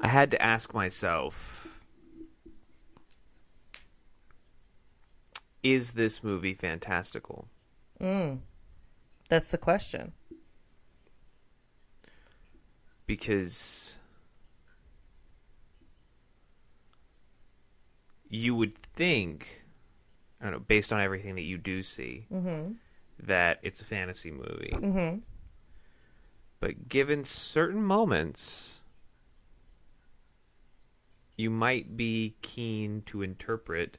I 0.00 0.08
had 0.08 0.30
to 0.32 0.42
ask 0.42 0.74
myself 0.74 1.80
Is 5.62 5.94
this 5.94 6.22
movie 6.22 6.54
fantastical? 6.54 7.48
Mm. 8.00 8.40
That's 9.28 9.50
the 9.50 9.58
question. 9.58 10.12
because 13.06 13.96
you 18.28 18.54
would 18.54 18.76
think, 18.76 19.64
I 20.40 20.44
don't 20.44 20.52
know, 20.52 20.58
based 20.60 20.92
on 20.92 21.00
everything 21.00 21.36
that 21.36 21.44
you 21.44 21.58
do 21.58 21.82
see, 21.82 22.26
that 23.22 23.58
it's 23.62 23.80
a 23.80 23.84
fantasy 23.84 24.30
movie. 24.30 24.74
Mm-hmm. 24.74 25.18
But 26.58 26.88
given 26.88 27.24
certain 27.24 27.82
moments, 27.84 28.75
you 31.36 31.50
might 31.50 31.96
be 31.96 32.36
keen 32.42 33.02
to 33.06 33.22
interpret 33.22 33.98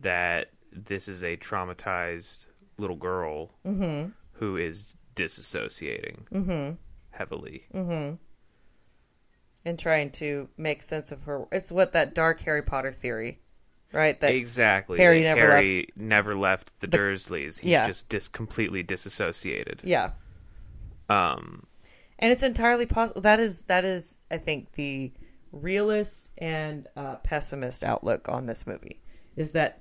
that 0.00 0.50
this 0.72 1.08
is 1.08 1.22
a 1.22 1.36
traumatized 1.36 2.46
little 2.76 2.96
girl 2.96 3.54
mm-hmm. 3.66 4.10
who 4.32 4.56
is 4.56 4.96
disassociating 5.14 6.28
mm-hmm. 6.28 6.74
heavily. 7.10 7.66
Mm-hmm. 7.74 8.14
And 9.64 9.78
trying 9.78 10.10
to 10.12 10.48
make 10.56 10.82
sense 10.82 11.12
of 11.12 11.24
her. 11.24 11.46
It's 11.52 11.70
what 11.70 11.92
that 11.92 12.14
dark 12.14 12.40
Harry 12.40 12.62
Potter 12.62 12.92
theory, 12.92 13.40
right? 13.92 14.18
That 14.18 14.32
exactly. 14.32 14.98
Harry 14.98 15.22
never 15.22 15.40
Harry 15.40 15.88
never 15.94 16.34
left 16.34 16.80
the 16.80 16.88
Dursleys. 16.88 17.60
He's 17.60 17.64
yeah. 17.64 17.86
just 17.86 18.08
dis- 18.08 18.28
completely 18.28 18.82
disassociated. 18.82 19.82
yeah. 19.84 20.12
Um, 21.10 21.66
and 22.18 22.32
it's 22.32 22.42
entirely 22.42 22.86
possible 22.86 23.20
that 23.22 23.40
is 23.40 23.62
that 23.62 23.84
is 23.84 24.24
i 24.30 24.36
think 24.36 24.72
the 24.72 25.12
realist 25.52 26.30
and 26.38 26.88
uh, 26.96 27.16
pessimist 27.16 27.84
outlook 27.84 28.28
on 28.28 28.46
this 28.46 28.66
movie 28.66 29.00
is 29.36 29.52
that 29.52 29.80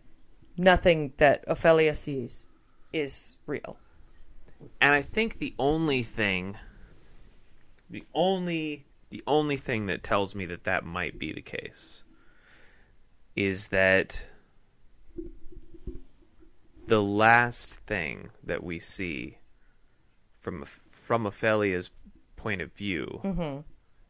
nothing 0.58 1.14
that 1.18 1.44
ophelia 1.48 1.94
sees 1.94 2.48
is 2.94 3.38
real. 3.46 3.78
And 4.82 4.94
I 4.94 5.02
think 5.02 5.38
the 5.38 5.54
only 5.60 6.04
thing, 6.04 6.58
the 7.90 8.04
only, 8.14 8.86
the 9.10 9.24
only 9.28 9.58
thing 9.58 9.86
that 9.88 10.04
tells 10.04 10.34
me 10.36 10.46
that 10.48 10.64
that 10.64 10.84
might 10.84 11.20
be 11.20 11.32
the 11.32 11.42
case 11.42 12.04
is 13.36 13.68
that 13.68 14.24
the 16.88 17.02
last 17.04 17.76
thing 17.82 18.30
that 18.44 18.64
we 18.64 18.80
see 18.80 19.38
from 20.40 20.66
from 20.90 21.28
Ophelia's 21.28 21.90
point 22.36 22.62
of 22.62 22.74
view 22.74 23.20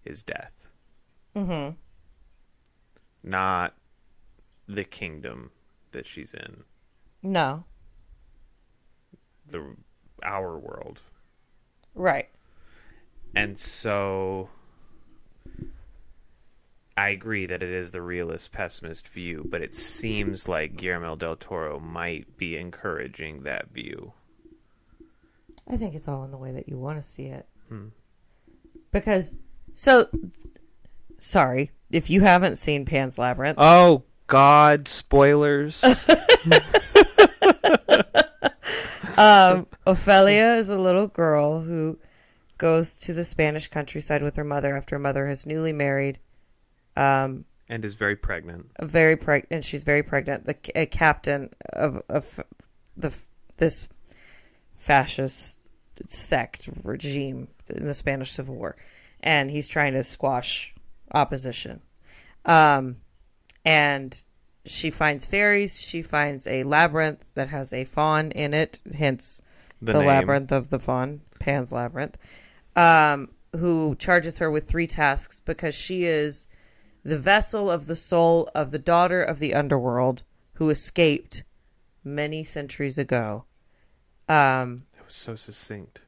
is 0.06 0.24
death, 0.24 0.54
mm-hmm 1.38 1.76
not 3.24 3.74
the 4.68 4.84
kingdom 4.84 5.52
that 5.92 6.06
she's 6.06 6.34
in, 6.34 6.64
no 7.24 7.64
the 9.50 9.76
our 10.24 10.58
world. 10.58 11.02
right 11.96 12.28
And 13.36 13.58
so 13.58 14.50
I 16.98 17.10
agree 17.10 17.46
that 17.46 17.62
it 17.62 17.70
is 17.70 17.92
the 17.92 18.02
realist 18.02 18.52
pessimist 18.52 19.08
view, 19.08 19.46
but 19.48 19.62
it 19.62 19.76
seems 19.76 20.48
like 20.50 20.76
Guillermo 20.78 21.16
del 21.16 21.36
Toro 21.36 21.80
might 21.80 22.38
be 22.38 22.58
encouraging 22.58 23.44
that 23.44 23.70
view. 23.72 24.14
i 25.70 25.76
think 25.78 25.94
it's 25.96 26.08
all 26.08 26.24
in 26.24 26.32
the 26.32 26.38
way 26.38 26.52
that 26.54 26.68
you 26.70 26.78
want 26.78 26.98
to 26.98 27.04
see 27.08 27.26
it 27.26 27.46
Hmm. 27.70 27.88
because 28.92 29.34
so 29.74 30.08
sorry 31.20 31.72
if 31.90 32.10
you 32.10 32.22
haven't 32.22 32.58
seen 32.58 32.86
pan's 32.86 33.18
labyrinth 33.18 33.58
Oh 33.60 34.04
god, 34.28 34.88
spoilers. 34.88 35.84
um, 39.18 39.68
Ophelia 39.86 40.56
is 40.56 40.70
a 40.70 40.80
little 40.80 41.08
girl 41.08 41.62
who 41.62 41.98
goes 42.58 43.00
to 43.00 43.14
the 43.14 43.24
Spanish 43.24 43.68
countryside 43.70 44.22
with 44.22 44.36
her 44.36 44.44
mother 44.44 44.76
after 44.76 44.96
her 44.96 45.00
mother 45.00 45.28
has 45.28 45.46
newly 45.46 45.74
married. 45.74 46.20
Um, 46.96 47.46
and 47.70 47.84
is 47.84 47.96
very 47.96 48.16
pregnant. 48.16 48.72
very 48.82 49.16
pregnant. 49.16 49.52
And 49.52 49.66
she's 49.66 49.84
very 49.84 50.04
pregnant. 50.04 50.46
The 50.46 50.56
a 50.76 50.86
captain 50.86 51.50
of 51.74 52.02
of 52.10 52.40
the 52.96 53.14
this 53.58 53.88
fascist 54.78 55.60
sect 56.08 56.70
regime 56.84 57.50
in 57.70 57.86
the 57.86 57.94
Spanish 57.94 58.32
Civil 58.32 58.56
War, 58.56 58.76
and 59.22 59.52
he's 59.52 59.68
trying 59.68 59.94
to 59.94 60.04
squash 60.04 60.74
opposition. 61.14 61.82
Um, 62.46 62.98
and 63.66 64.20
she 64.66 64.92
finds 64.92 65.26
fairies. 65.26 65.80
She 65.80 66.02
finds 66.02 66.48
a 66.48 66.64
labyrinth 66.64 67.26
that 67.36 67.50
has 67.50 67.74
a 67.74 67.86
fawn 67.86 68.32
in 68.32 68.54
it, 68.54 68.82
hence 68.98 69.42
The, 69.82 69.94
the, 69.94 70.00
labyrinth 70.00 70.52
of 70.52 70.70
the 70.70 70.80
fawn, 70.80 71.22
Pan's 71.40 71.72
labyrinth. 71.72 72.18
Um, 72.76 73.30
who 73.56 73.96
charges 73.96 74.40
her 74.40 74.52
with 74.52 74.68
three 74.68 74.88
tasks 74.88 75.40
because 75.40 75.74
she 75.74 76.06
is 76.06 76.48
the 77.04 77.18
vessel 77.18 77.72
of 77.72 77.88
the 77.88 77.96
soul 77.96 78.50
of 78.54 78.72
the 78.72 78.80
daughter 78.80 79.24
of 79.24 79.40
the 79.40 79.54
underworld 79.54 80.24
who 80.54 80.70
escaped 80.70 81.44
many 82.04 82.44
centuries 82.44 82.98
ago. 82.98 83.46
Um, 84.28 84.80
It 84.98 85.06
was 85.06 85.16
so 85.16 85.36
succinct. 85.36 86.02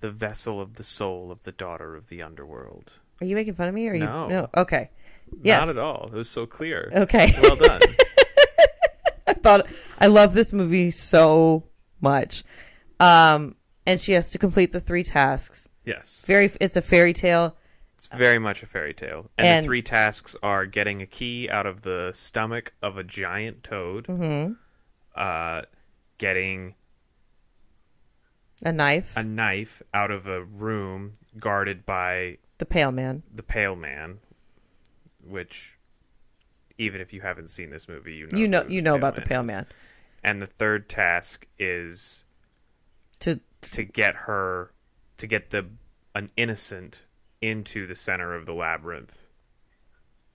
The 0.00 0.10
vessel 0.10 0.60
of 0.60 0.74
the 0.74 0.82
soul 0.82 1.30
of 1.30 1.42
the 1.42 1.52
daughter 1.52 1.94
of 1.94 2.08
the 2.08 2.22
underworld. 2.22 2.94
Are 3.22 3.26
you 3.26 3.34
making 3.36 3.54
fun 3.54 3.68
of 3.68 3.74
me? 3.74 3.88
Or 3.88 3.92
are 3.92 3.96
No. 3.98 4.24
you 4.24 4.28
no? 4.34 4.48
Okay. 4.56 4.90
Yes. 5.42 5.64
Not 5.66 5.76
at 5.76 5.78
all. 5.78 6.06
It 6.08 6.12
was 6.14 6.28
so 6.28 6.44
clear. 6.46 6.90
Okay. 6.94 7.32
Well 7.42 7.56
done. 7.56 7.80
I 9.26 9.32
thought 9.34 9.66
I 9.98 10.08
love 10.08 10.34
this 10.34 10.52
movie 10.52 10.90
so 10.90 11.64
much. 12.00 12.44
Um, 13.00 13.56
and 13.86 14.00
she 14.00 14.12
has 14.12 14.30
to 14.32 14.38
complete 14.38 14.72
the 14.72 14.80
three 14.80 15.02
tasks. 15.02 15.70
yes. 15.84 16.24
Very, 16.26 16.50
it's 16.60 16.76
a 16.76 16.82
fairy 16.82 17.12
tale. 17.12 17.56
It's 17.94 18.06
very 18.08 18.38
much 18.38 18.62
a 18.62 18.66
fairy 18.66 18.94
tale. 18.94 19.30
And, 19.38 19.46
And- 19.46 19.64
the 19.64 19.66
three 19.68 19.82
tasks 19.82 20.36
are 20.42 20.66
getting 20.66 21.00
a 21.00 21.06
key 21.06 21.48
out 21.48 21.66
of 21.66 21.82
the 21.82 22.10
stomach 22.14 22.74
of 22.82 22.96
a 22.98 23.04
giant 23.04 23.62
toad, 23.64 24.06
Mm-hmm. 24.08 24.52
uh, 25.14 25.62
getting 26.18 26.74
A 28.64 28.72
knife, 28.72 29.12
a 29.16 29.22
knife 29.24 29.82
out 29.94 30.10
of 30.12 30.26
a 30.26 30.42
room 30.44 31.12
guarded 31.38 31.84
by 31.86 32.38
the 32.58 32.66
pale 32.66 32.92
man. 32.92 33.22
the 33.34 33.42
Pale 33.42 33.76
Man, 33.76 34.18
which, 35.24 35.76
even 36.78 37.00
if 37.00 37.12
you 37.12 37.20
haven't 37.20 37.48
seen 37.50 37.70
this 37.70 37.88
movie, 37.88 38.14
you 38.14 38.26
know 38.28 38.38
you 38.38 38.48
know, 38.48 38.64
you 38.68 38.82
know 38.82 38.94
about 38.94 39.14
the 39.16 39.22
pale 39.22 39.42
is. 39.42 39.48
man. 39.48 39.66
And 40.24 40.40
the 40.40 40.46
third 40.46 40.88
task 40.88 41.46
is 41.58 42.24
To 43.20 43.40
to 43.72 43.84
get 43.84 44.14
her 44.14 44.72
to 45.18 45.26
get 45.26 45.50
the 45.50 45.66
an 46.14 46.30
innocent 46.36 47.00
into 47.40 47.86
the 47.86 47.94
center 47.94 48.34
of 48.34 48.46
the 48.46 48.52
labyrinth 48.54 49.26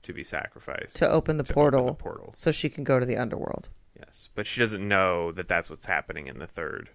to 0.01 0.13
be 0.13 0.23
sacrificed 0.23 0.95
to 0.97 1.09
open 1.09 1.37
the 1.37 1.43
to 1.43 1.51
open 1.53 1.53
portal, 1.53 1.85
the 1.87 1.93
portal. 1.93 2.31
so 2.35 2.51
she 2.51 2.69
can 2.69 2.83
go 2.83 2.99
to 2.99 3.05
the 3.05 3.15
underworld. 3.17 3.69
Yes, 3.97 4.29
but 4.35 4.45
she 4.47 4.59
doesn't 4.59 4.85
know 4.87 5.31
that 5.31 5.47
that's 5.47 5.69
what's 5.69 5.85
happening 5.85 6.27
in 6.27 6.39
the 6.39 6.47
3rd 6.47 6.87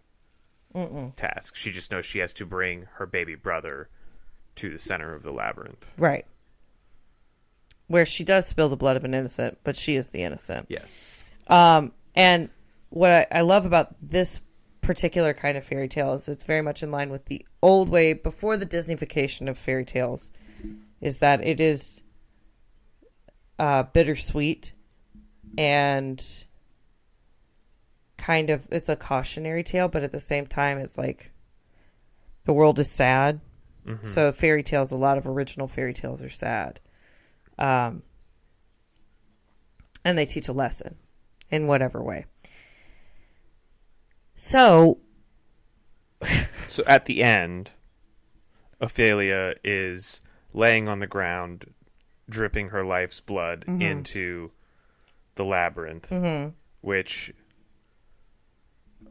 Mm-mm. 0.75 1.15
task. 1.17 1.55
She 1.57 1.71
just 1.73 1.91
knows 1.91 2.05
she 2.07 2.19
has 2.21 2.33
to 2.35 2.47
bring 2.47 2.87
her 2.95 3.07
baby 3.07 3.35
brother 3.35 3.89
to 4.57 4.71
the 4.71 4.79
center 4.79 5.15
of 5.15 5.23
the 5.23 5.33
labyrinth. 5.33 5.91
Right. 5.97 6.27
Where 7.87 8.07
she 8.07 8.25
does 8.25 8.47
spill 8.47 8.69
the 8.69 8.77
blood 8.77 8.97
of 8.97 9.05
an 9.05 9.15
innocent, 9.15 9.59
but 9.65 9.77
she 9.77 9.97
is 9.97 10.11
the 10.11 10.23
innocent. 10.23 10.67
Yes. 10.69 11.23
Um, 11.49 11.93
and 12.15 12.51
what 12.91 13.11
I, 13.11 13.27
I 13.31 13.41
love 13.43 13.67
about 13.67 13.95
this 14.01 14.41
particular 14.81 15.33
kind 15.33 15.57
of 15.57 15.65
fairy 15.65 15.89
tale 15.89 16.13
is 16.15 16.29
it's 16.29 16.43
very 16.43 16.63
much 16.63 16.83
in 16.83 16.91
line 16.91 17.11
with 17.11 17.27
the 17.27 17.47
old 17.63 17.89
way 17.89 18.13
before 18.13 18.57
the 18.57 18.67
Disneyfication 18.67 19.49
of 19.49 19.57
fairy 19.57 19.85
tales, 19.85 20.31
is 21.01 21.19
that 21.19 21.45
it 21.47 21.61
is 21.61 22.03
uh, 23.59 23.85
bittersweet 23.85 24.73
and 25.57 26.45
kind 28.17 28.51
of 28.51 28.67
it's 28.71 28.89
a 28.89 28.97
cautionary 28.97 29.63
tale, 29.63 29.89
but 29.89 30.03
at 30.03 30.13
the 30.13 30.21
same 30.21 30.47
time 30.47 30.79
it's 30.79 30.97
like 30.99 31.31
the 32.45 32.53
world 32.53 32.79
is 32.79 32.91
sad. 32.91 33.41
Mhm. 33.87 34.05
So 34.05 34.33
fairy 34.33 34.63
tales, 34.63 34.93
a 34.93 34.97
lot 34.97 35.19
of 35.19 35.27
original 35.27 35.67
fairy 35.69 35.93
tales 35.93 36.23
are 36.23 36.29
sad. 36.29 36.81
Um, 37.59 38.03
and 40.05 40.17
they 40.17 40.27
teach 40.27 40.49
a 40.49 40.53
lesson 40.53 40.97
in 41.51 41.67
whatever 41.67 42.03
way. 42.03 42.27
So, 44.35 44.99
So 46.69 46.83
at 46.87 47.05
the 47.05 47.23
end, 47.23 47.73
Ophelia 48.81 49.55
is 49.63 50.21
laying 50.55 50.89
on 50.89 51.01
the 51.01 51.07
ground, 51.07 51.73
dripping 52.31 52.69
her 52.71 52.85
life's 52.85 53.21
blood 53.21 53.65
Mhm. 53.67 53.83
into 53.83 54.53
the 55.35 55.45
labyrinth, 55.45 56.09
mhm, 56.11 56.55
which 56.81 57.33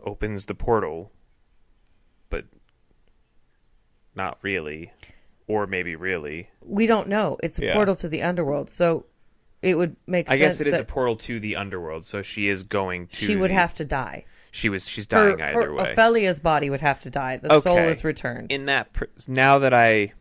opens 0.04 0.46
the 0.48 0.56
portal, 0.56 1.12
not 4.16 4.38
really, 4.42 4.92
or 5.48 5.68
maybe 5.68 5.96
really. 5.96 6.50
we 6.62 6.88
don't 6.88 7.08
know. 7.08 7.38
It's 7.44 7.60
a 7.60 7.66
Yeah. 7.66 7.74
portal 7.74 7.96
to 7.98 8.10
the 8.10 8.22
underworld. 8.24 8.70
So 8.70 9.06
it 9.62 9.76
would 9.78 9.96
make 10.08 10.28
sense. 10.28 10.40
I 10.40 10.44
sense 10.44 10.58
guess 10.58 10.68
it 10.68 10.70
is 10.74 10.80
a 10.80 10.84
portal 10.86 11.16
to 11.18 11.40
the 11.40 11.56
underworld, 11.56 12.06
so 12.06 12.22
she 12.22 12.48
is 12.50 12.64
going 12.64 13.08
to. 13.08 13.16
she 13.26 13.36
would 13.36 13.52
the- 13.52 13.56
have 13.56 13.74
to 13.76 13.86
die. 13.86 14.26
She 14.54 14.68
was. 14.68 14.88
She's 14.88 15.06
dying 15.08 15.40
her 15.40 15.46
either 15.62 15.74
way. 15.74 15.92
Ophelia's 15.94 16.40
body 16.42 16.70
would 16.70 16.82
have 16.82 17.00
to 17.02 17.10
die. 17.10 17.38
The 17.38 17.62
soul 17.62 17.78
Okay. 17.78 17.90
is 17.90 18.04
returned. 18.04 18.52
in 18.52 18.66
that 18.66 18.92
pr- 18.92 19.06
now 19.28 19.60
that 19.60 19.74
I 19.74 20.12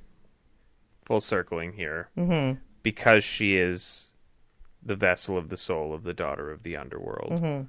full 1.05 1.21
circling 1.21 1.73
here. 1.73 2.09
Mm-hmm. 2.17 2.61
Because 2.85 3.25
she 3.25 3.57
is 3.57 4.11
the 4.83 4.95
vessel 4.95 5.37
of 5.37 5.49
the 5.49 5.57
soul 5.57 5.93
of 5.93 6.05
the 6.05 6.15
daughter 6.15 6.51
of 6.53 6.63
the 6.63 6.77
underworld. 6.77 7.33
Mm-hmm. 7.33 7.63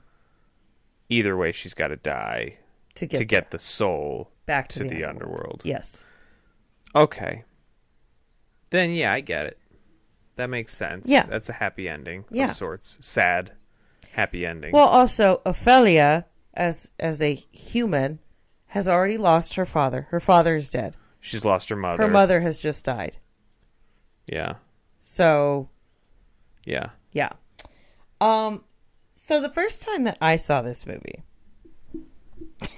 Either 1.10 1.36
way, 1.36 1.52
she's 1.52 1.74
got 1.74 1.88
to 1.88 1.98
die 1.98 2.58
to 2.96 3.06
get, 3.06 3.18
to 3.18 3.26
get 3.26 3.52
the 3.52 3.60
soul 3.60 4.30
back 4.46 4.70
to, 4.70 4.84
the, 4.84 5.04
underworld. 5.04 5.62
Yes. 5.66 6.06
Okay. 6.96 7.44
Then 8.70 8.92
yeah, 8.92 9.14
I 9.14 9.20
get 9.22 9.46
it. 9.46 9.58
That 10.36 10.50
makes 10.50 10.76
sense. 10.76 11.10
Yeah. 11.10 11.26
That's 11.26 11.50
a 11.50 11.54
happy 11.54 11.88
ending 11.90 12.26
Yeah. 12.32 12.46
of 12.46 12.52
sorts. 12.54 12.98
Sad, 13.02 13.52
happy 14.12 14.46
ending. 14.46 14.72
Well, 14.74 14.88
also 14.88 15.42
Ophelia, 15.46 16.26
as 16.54 16.92
as 17.00 17.22
a 17.22 17.36
human, 17.52 18.20
has 18.68 18.88
already 18.88 19.18
lost 19.18 19.56
her 19.56 19.66
father. 19.66 20.08
Her 20.12 20.20
father 20.20 20.56
is 20.56 20.70
dead. 20.70 20.96
She's 21.20 21.46
lost 21.46 21.70
her 21.70 21.76
mother. 21.76 22.04
Her 22.04 22.10
mother 22.10 22.40
has 22.42 22.62
just 22.62 22.86
died. 22.86 23.18
Yeah. 24.28 24.54
So 25.02 25.70
Yeah. 26.66 26.90
yeah. 27.12 27.30
Um. 28.20 28.64
So 29.16 29.42
the 29.42 29.50
first 29.50 29.82
time 29.82 30.04
that 30.06 30.18
I 30.22 30.36
saw 30.38 30.62
this 30.62 30.86
movie, 30.86 31.24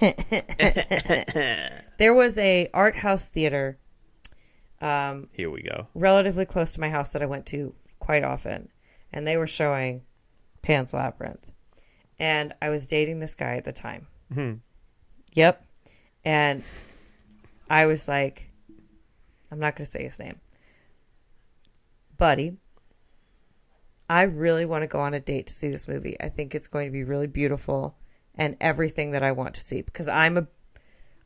there 1.98 2.14
was 2.14 2.36
a 2.38 2.68
art 2.74 2.96
house 2.96 3.28
theater 3.28 3.78
um, 4.84 5.28
Here 5.32 5.50
we 5.50 5.62
go. 5.62 5.88
relatively 5.94 6.44
close 6.44 6.72
to 6.74 6.80
my 6.80 6.90
house 6.90 7.12
that 7.12 7.22
I 7.22 7.26
went 7.26 7.46
to 7.46 7.74
quite 7.98 8.22
often, 8.24 8.68
and 9.12 9.26
they 9.26 9.36
were 9.36 9.46
showing 9.46 10.02
Pan's 10.62 10.92
Labyrinth, 10.92 11.46
and 12.18 12.52
I 12.62 12.68
was 12.68 12.86
dating 12.86 13.20
this 13.20 13.34
guy 13.34 13.56
at 13.56 13.64
the 13.64 13.72
time. 13.72 14.06
Mhm. 14.32 14.60
Yep, 15.32 15.64
and 16.24 16.62
I 17.68 17.86
was 17.86 18.06
like, 18.08 18.50
I'm 19.50 19.58
not 19.58 19.74
going 19.76 19.84
to 19.86 19.90
say 19.90 20.02
his 20.04 20.18
name, 20.18 20.40
buddy. 22.16 22.56
I 24.08 24.22
really 24.22 24.66
want 24.66 24.82
to 24.82 24.86
go 24.86 25.00
on 25.00 25.14
a 25.14 25.20
date 25.20 25.46
to 25.46 25.52
see 25.54 25.68
this 25.70 25.88
movie. 25.88 26.16
I 26.20 26.28
think 26.28 26.54
it's 26.54 26.66
going 26.66 26.86
to 26.86 26.92
be 26.92 27.04
really 27.04 27.26
beautiful 27.26 27.96
and 28.34 28.56
everything 28.60 29.12
that 29.12 29.22
I 29.22 29.32
want 29.32 29.54
to 29.54 29.62
see 29.62 29.80
because 29.80 30.08
I'm 30.08 30.36
a 30.36 30.46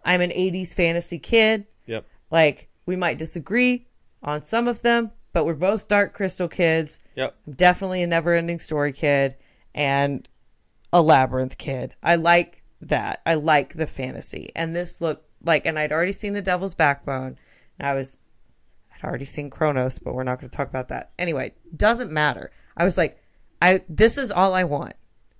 I'm 0.05 0.21
an 0.21 0.31
80s 0.31 0.75
fantasy 0.75 1.19
kid. 1.19 1.67
Yep. 1.87 2.07
Like 2.31 2.68
we 2.88 2.97
might 2.97 3.18
disagree 3.18 3.87
on 4.23 4.42
some 4.42 4.66
of 4.66 4.80
them, 4.80 5.12
but 5.35 5.45
we're 5.45 5.52
both 5.52 5.88
Dark 5.88 6.14
Crystal 6.14 6.49
kids. 6.49 6.99
Yep. 7.16 7.37
I'm 7.47 7.52
definitely 7.52 8.02
a 8.02 8.07
never 8.07 8.33
ending 8.33 8.59
story 8.59 8.95
kid 8.95 9.37
and 9.75 10.26
a 10.90 11.02
labyrinth 11.02 11.59
kid. 11.59 11.95
I 12.02 12.16
like 12.16 12.62
that. 12.80 13.21
I 13.26 13.35
like 13.35 13.75
the 13.75 13.87
fantasy. 13.87 14.50
And 14.57 14.75
this 14.75 15.02
looked 15.02 15.28
like 15.45 15.66
and 15.66 15.78
I'd 15.78 15.92
already 15.92 16.14
seen 16.14 16.33
the 16.33 16.40
Devil's 16.40 16.73
Backbone. 16.73 17.37
And 17.78 17.87
I 17.87 17.92
was 17.92 18.21
I'd 18.95 19.07
already 19.07 19.26
seen 19.26 19.50
Cronos, 19.50 19.99
but 19.99 20.14
we're 20.14 20.25
not 20.25 20.40
going 20.40 20.49
to 20.49 20.57
talk 20.57 20.68
about 20.68 20.88
that. 20.88 21.11
Anyway, 21.18 21.52
doesn't 21.76 22.11
matter. 22.11 22.50
I 22.75 22.85
was 22.85 22.97
like, 22.97 23.23
I 23.61 23.83
this 23.90 24.16
is 24.16 24.33
all 24.33 24.54
I 24.54 24.64
want 24.64 24.95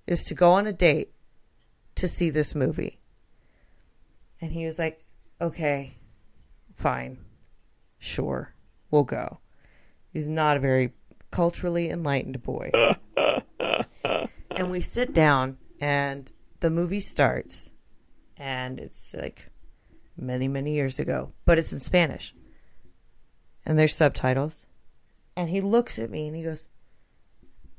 is 0.05 0.23
to 0.25 0.35
go 0.35 0.51
on 0.51 0.67
a 0.67 0.71
date 0.71 1.13
to 1.95 2.07
see 2.07 2.29
this 2.29 2.53
movie. 2.53 2.99
And 4.39 4.51
he 4.51 4.65
was 4.67 4.77
like, 4.77 5.03
"Okay, 5.41 5.97
fine. 6.75 7.17
Sure. 7.99 8.55
We'll 8.89 9.03
go." 9.03 9.39
He's 10.11 10.27
not 10.27 10.57
a 10.57 10.59
very 10.59 10.93
culturally 11.31 11.89
enlightened 11.89 12.41
boy. 12.41 12.71
and 14.51 14.71
we 14.71 14.81
sit 14.81 15.13
down 15.13 15.57
and 15.79 16.31
the 16.59 16.69
movie 16.69 16.99
starts 16.99 17.71
and 18.37 18.79
it's 18.79 19.13
like 19.13 19.49
many 20.17 20.47
many 20.47 20.73
years 20.73 20.99
ago, 20.99 21.33
but 21.45 21.59
it's 21.59 21.73
in 21.73 21.79
Spanish. 21.79 22.33
And 23.65 23.77
there's 23.77 23.95
subtitles. 23.95 24.65
And 25.35 25.49
he 25.49 25.61
looks 25.61 25.99
at 25.99 26.09
me 26.09 26.27
and 26.27 26.35
he 26.35 26.43
goes, 26.43 26.67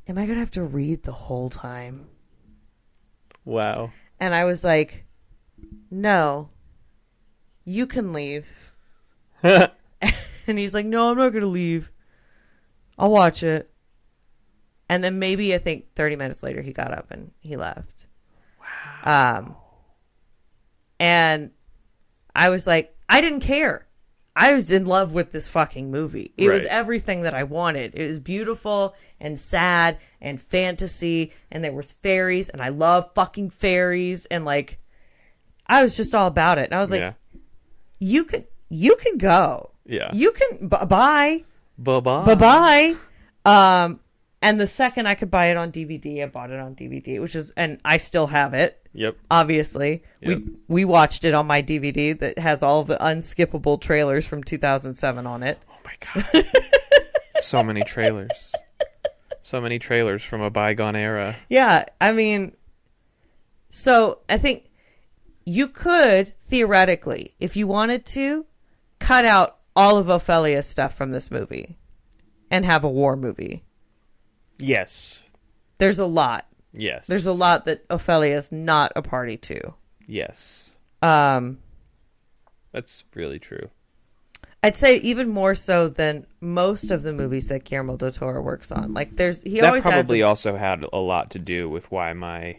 Am 0.06 0.16
I 0.16 0.26
going 0.26 0.36
to 0.36 0.40
have 0.40 0.50
to 0.52 0.62
read 0.62 1.02
the 1.02 1.12
whole 1.12 1.50
time? 1.50 2.08
Wow. 3.44 3.92
And 4.18 4.34
I 4.34 4.44
was 4.44 4.64
like, 4.64 5.04
No, 5.90 6.50
you 7.64 7.86
can 7.86 8.12
leave. 8.12 8.72
and 10.46 10.58
he's 10.58 10.74
like, 10.74 10.86
No, 10.86 11.10
I'm 11.10 11.16
not 11.16 11.30
going 11.30 11.42
to 11.42 11.48
leave. 11.48 11.90
I'll 12.98 13.10
watch 13.10 13.42
it. 13.42 13.70
And 14.88 15.04
then 15.04 15.18
maybe 15.18 15.54
I 15.54 15.58
think 15.58 15.94
30 15.94 16.16
minutes 16.16 16.42
later 16.42 16.60
he 16.62 16.72
got 16.72 16.92
up 16.92 17.10
and 17.10 17.30
he 17.40 17.56
left. 17.56 18.06
Wow. 19.04 19.38
Um, 19.38 19.56
and 20.98 21.50
I 22.34 22.50
was 22.50 22.66
like, 22.66 22.94
I 23.08 23.20
didn't 23.20 23.40
care. 23.40 23.86
I 24.36 24.54
was 24.54 24.70
in 24.70 24.84
love 24.84 25.12
with 25.12 25.32
this 25.32 25.48
fucking 25.48 25.90
movie. 25.90 26.32
It 26.36 26.48
was 26.48 26.64
everything 26.66 27.22
that 27.22 27.34
I 27.34 27.42
wanted. 27.42 27.94
It 27.94 28.06
was 28.06 28.18
beautiful 28.20 28.94
and 29.18 29.38
sad 29.38 29.98
and 30.20 30.40
fantasy, 30.40 31.32
and 31.50 31.64
there 31.64 31.72
was 31.72 31.92
fairies, 31.92 32.48
and 32.48 32.62
I 32.62 32.68
love 32.68 33.10
fucking 33.14 33.50
fairies, 33.50 34.26
and 34.26 34.44
like, 34.44 34.78
I 35.66 35.82
was 35.82 35.96
just 35.96 36.14
all 36.14 36.26
about 36.26 36.58
it. 36.58 36.66
And 36.66 36.74
I 36.74 36.80
was 36.80 36.90
like, 36.90 37.00
yeah. 37.00 37.12
you 37.98 38.24
could, 38.24 38.46
you 38.68 38.96
can 38.96 39.18
go, 39.18 39.69
Yeah. 39.90 40.10
you 40.14 40.32
can 40.32 40.68
b- 40.68 40.86
bye, 40.86 41.44
Bye 41.78 42.00
bye. 42.00 42.24
bye 42.24 42.34
bye. 42.34 42.94
Um, 43.44 44.00
and 44.42 44.58
the 44.60 44.66
second 44.66 45.06
I 45.06 45.14
could 45.14 45.30
buy 45.30 45.46
it 45.46 45.56
on 45.56 45.70
DVD, 45.72 46.22
I 46.22 46.26
bought 46.26 46.50
it 46.50 46.58
on 46.60 46.74
DVD, 46.74 47.20
which 47.20 47.34
is, 47.36 47.50
and 47.56 47.78
I 47.84 47.96
still 47.98 48.28
have 48.28 48.54
it 48.54 48.76
Yep. 48.92 49.16
obviously. 49.30 50.02
Yep. 50.22 50.38
We 50.38 50.44
we 50.68 50.84
watched 50.84 51.24
it 51.24 51.34
on 51.34 51.46
my 51.46 51.62
DVD 51.62 52.18
that 52.20 52.38
has 52.38 52.62
all 52.62 52.82
the 52.84 52.96
unskippable 52.96 53.80
trailers 53.80 54.26
from 54.26 54.42
2007 54.42 55.26
on 55.26 55.42
it. 55.42 55.58
Oh 55.70 55.76
my 55.84 56.22
god. 56.22 56.46
so 57.40 57.62
many 57.62 57.82
trailers. 57.82 58.54
So 59.42 59.60
many 59.60 59.78
trailers 59.78 60.22
from 60.22 60.40
a 60.42 60.50
bygone 60.50 60.96
era. 60.96 61.36
Yeah, 61.48 61.84
I 62.00 62.12
mean 62.12 62.56
so 63.68 64.18
I 64.28 64.38
think 64.38 64.70
you 65.44 65.68
could 65.68 66.34
theoretically, 66.44 67.34
if 67.40 67.56
you 67.56 67.66
wanted 67.66 68.04
to, 68.06 68.44
cut 68.98 69.24
out 69.24 69.58
all 69.76 69.96
of 69.98 70.08
Ophelia's 70.10 70.66
stuff 70.66 70.94
from 70.94 71.10
this 71.12 71.30
movie 71.30 71.76
and 72.50 72.64
have 72.64 72.84
a 72.84 72.88
war 72.90 73.16
movie. 73.16 73.62
Yes. 74.58 75.22
There's 75.78 75.98
a 75.98 76.06
lot. 76.06 76.46
Yes. 76.72 77.06
There's 77.06 77.26
a 77.26 77.32
lot 77.32 77.64
that 77.64 77.84
Ophelia's 77.90 78.52
not 78.52 78.92
a 78.96 79.02
party 79.02 79.36
to. 79.38 79.74
yes. 80.06 80.72
Um 81.02 81.58
That's 82.72 83.04
really 83.14 83.38
true. 83.38 83.70
I'd 84.62 84.76
say 84.76 84.96
even 84.96 85.30
more 85.30 85.54
so 85.54 85.88
than 85.88 86.26
most 86.42 86.90
of 86.90 87.00
the 87.02 87.14
movies 87.14 87.48
that 87.48 87.64
Guillermo 87.64 87.96
del 87.96 88.12
Toro 88.12 88.42
works 88.42 88.70
on. 88.70 88.92
Like 88.92 89.16
there's 89.16 89.42
he 89.42 89.60
that 89.60 89.68
always 89.68 89.82
probably 89.82 90.20
a- 90.20 90.26
also 90.26 90.56
had 90.56 90.84
a 90.92 90.98
lot 90.98 91.30
to 91.30 91.38
do 91.38 91.68
with 91.70 91.90
why 91.90 92.12
my 92.12 92.58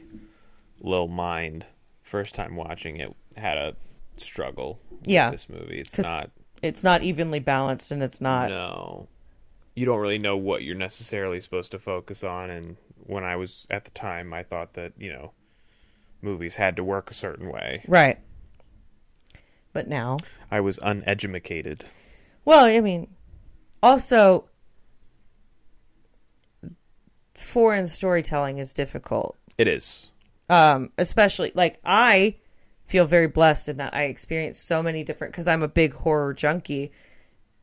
little 0.79 1.07
mind 1.07 1.65
first 2.01 2.33
time 2.33 2.55
watching 2.55 2.97
it 2.97 3.15
had 3.37 3.57
a 3.59 3.75
struggle 4.17 4.79
Yeah. 5.05 5.27
with 5.27 5.33
this 5.33 5.49
movie. 5.49 5.79
It's 5.79 5.97
not 5.99 6.31
it's 6.61 6.83
not 6.83 7.03
evenly 7.03 7.39
balanced 7.39 7.91
and 7.91 8.01
it's 8.03 8.21
not 8.21 8.49
no. 8.49 9.07
You 9.73 9.85
don't 9.85 9.99
really 9.99 10.17
know 10.19 10.35
what 10.35 10.63
you're 10.63 10.75
necessarily 10.75 11.39
supposed 11.41 11.71
to 11.71 11.79
focus 11.79 12.23
on 12.23 12.49
and 12.49 12.77
when 13.03 13.23
I 13.23 13.35
was 13.35 13.65
at 13.69 13.85
the 13.85 13.91
time 13.91 14.33
I 14.33 14.43
thought 14.43 14.73
that, 14.73 14.93
you 14.97 15.11
know, 15.11 15.31
movies 16.21 16.55
had 16.55 16.75
to 16.75 16.83
work 16.83 17.09
a 17.09 17.13
certain 17.13 17.49
way. 17.49 17.83
right. 17.87 18.19
But 19.73 19.87
now, 19.87 20.17
I 20.51 20.59
was 20.59 20.79
uneducated. 20.83 21.85
well, 22.43 22.65
I 22.65 22.81
mean, 22.81 23.07
also 23.81 24.49
foreign 27.33 27.87
storytelling 27.87 28.57
is 28.57 28.73
difficult. 28.73 29.37
It 29.57 29.69
is. 29.69 30.09
Um, 30.49 30.91
especially 30.97 31.53
like 31.55 31.79
I 31.85 32.35
feel 32.91 33.05
very 33.05 33.27
blessed 33.27 33.69
in 33.69 33.77
that 33.77 33.93
I 33.95 34.03
experience 34.03 34.59
so 34.59 34.83
many 34.83 35.03
different 35.05 35.31
because 35.31 35.47
I'm 35.47 35.63
a 35.63 35.67
big 35.69 35.93
horror 35.93 36.33
junkie. 36.33 36.91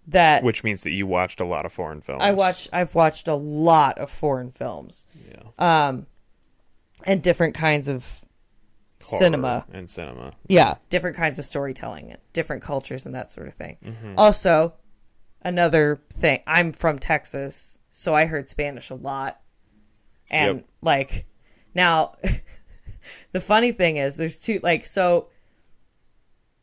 That 0.06 0.42
Which 0.42 0.64
means 0.64 0.80
that 0.84 0.90
you 0.92 1.06
watched 1.06 1.38
a 1.38 1.44
lot 1.44 1.66
of 1.66 1.72
foreign 1.72 2.00
films. 2.00 2.22
I 2.22 2.32
watch. 2.32 2.66
I've 2.72 2.94
watched 2.94 3.28
a 3.28 3.34
lot 3.34 3.98
of 3.98 4.10
foreign 4.10 4.50
films. 4.50 5.04
Yeah. 5.30 5.42
Um, 5.58 6.06
and 7.04 7.22
different 7.22 7.54
kinds 7.54 7.88
of 7.88 8.24
Horror 9.02 9.18
cinema. 9.20 9.66
and 9.70 9.88
cinema. 9.88 10.32
Yeah, 10.48 10.76
different 10.88 11.16
kinds 11.16 11.38
of 11.38 11.44
storytelling, 11.44 12.10
and 12.10 12.18
different 12.32 12.62
cultures, 12.62 13.04
and 13.04 13.14
that 13.14 13.28
sort 13.28 13.48
of 13.48 13.54
thing. 13.54 13.76
Mm-hmm. 13.84 14.14
Also, 14.16 14.72
another 15.42 16.00
thing, 16.10 16.40
I'm 16.46 16.72
from 16.72 16.98
Texas, 16.98 17.76
so 17.90 18.14
I 18.14 18.24
heard 18.24 18.48
Spanish 18.48 18.88
a 18.88 18.94
lot, 18.94 19.40
and 20.30 20.56
Yep. 20.58 20.66
like 20.80 21.26
now, 21.74 22.16
the 23.32 23.40
funny 23.40 23.72
thing 23.72 23.96
is, 23.96 24.16
there's 24.16 24.40
two 24.40 24.60
like 24.62 24.86
so. 24.86 25.28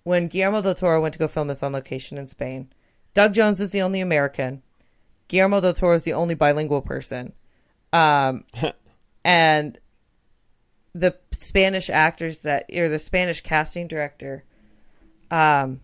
When 0.04 0.28
Guillermo 0.28 0.62
del 0.62 0.76
Toro 0.76 1.02
went 1.02 1.14
to 1.14 1.20
go 1.20 1.28
film 1.28 1.48
this 1.48 1.64
on 1.64 1.74
location 1.74 2.18
in 2.18 2.28
Spain, 2.28 2.70
Doug 3.16 3.34
Jones 3.34 3.60
is 3.60 3.72
the 3.72 3.82
only 3.82 4.02
American. 4.02 4.62
Guillermo 5.28 5.62
del 5.62 5.74
Toro 5.74 5.96
is 5.96 6.04
the 6.04 6.14
only 6.14 6.36
bilingual 6.36 6.82
person. 6.82 7.34
Um, 7.92 8.44
and 9.26 9.80
the 10.94 11.18
Spanish 11.32 11.90
actors 11.90 12.44
that 12.44 12.66
or 12.74 12.88
the 12.88 13.00
Spanish 13.00 13.42
casting 13.42 13.88
director 13.88 14.46
um 15.30 15.82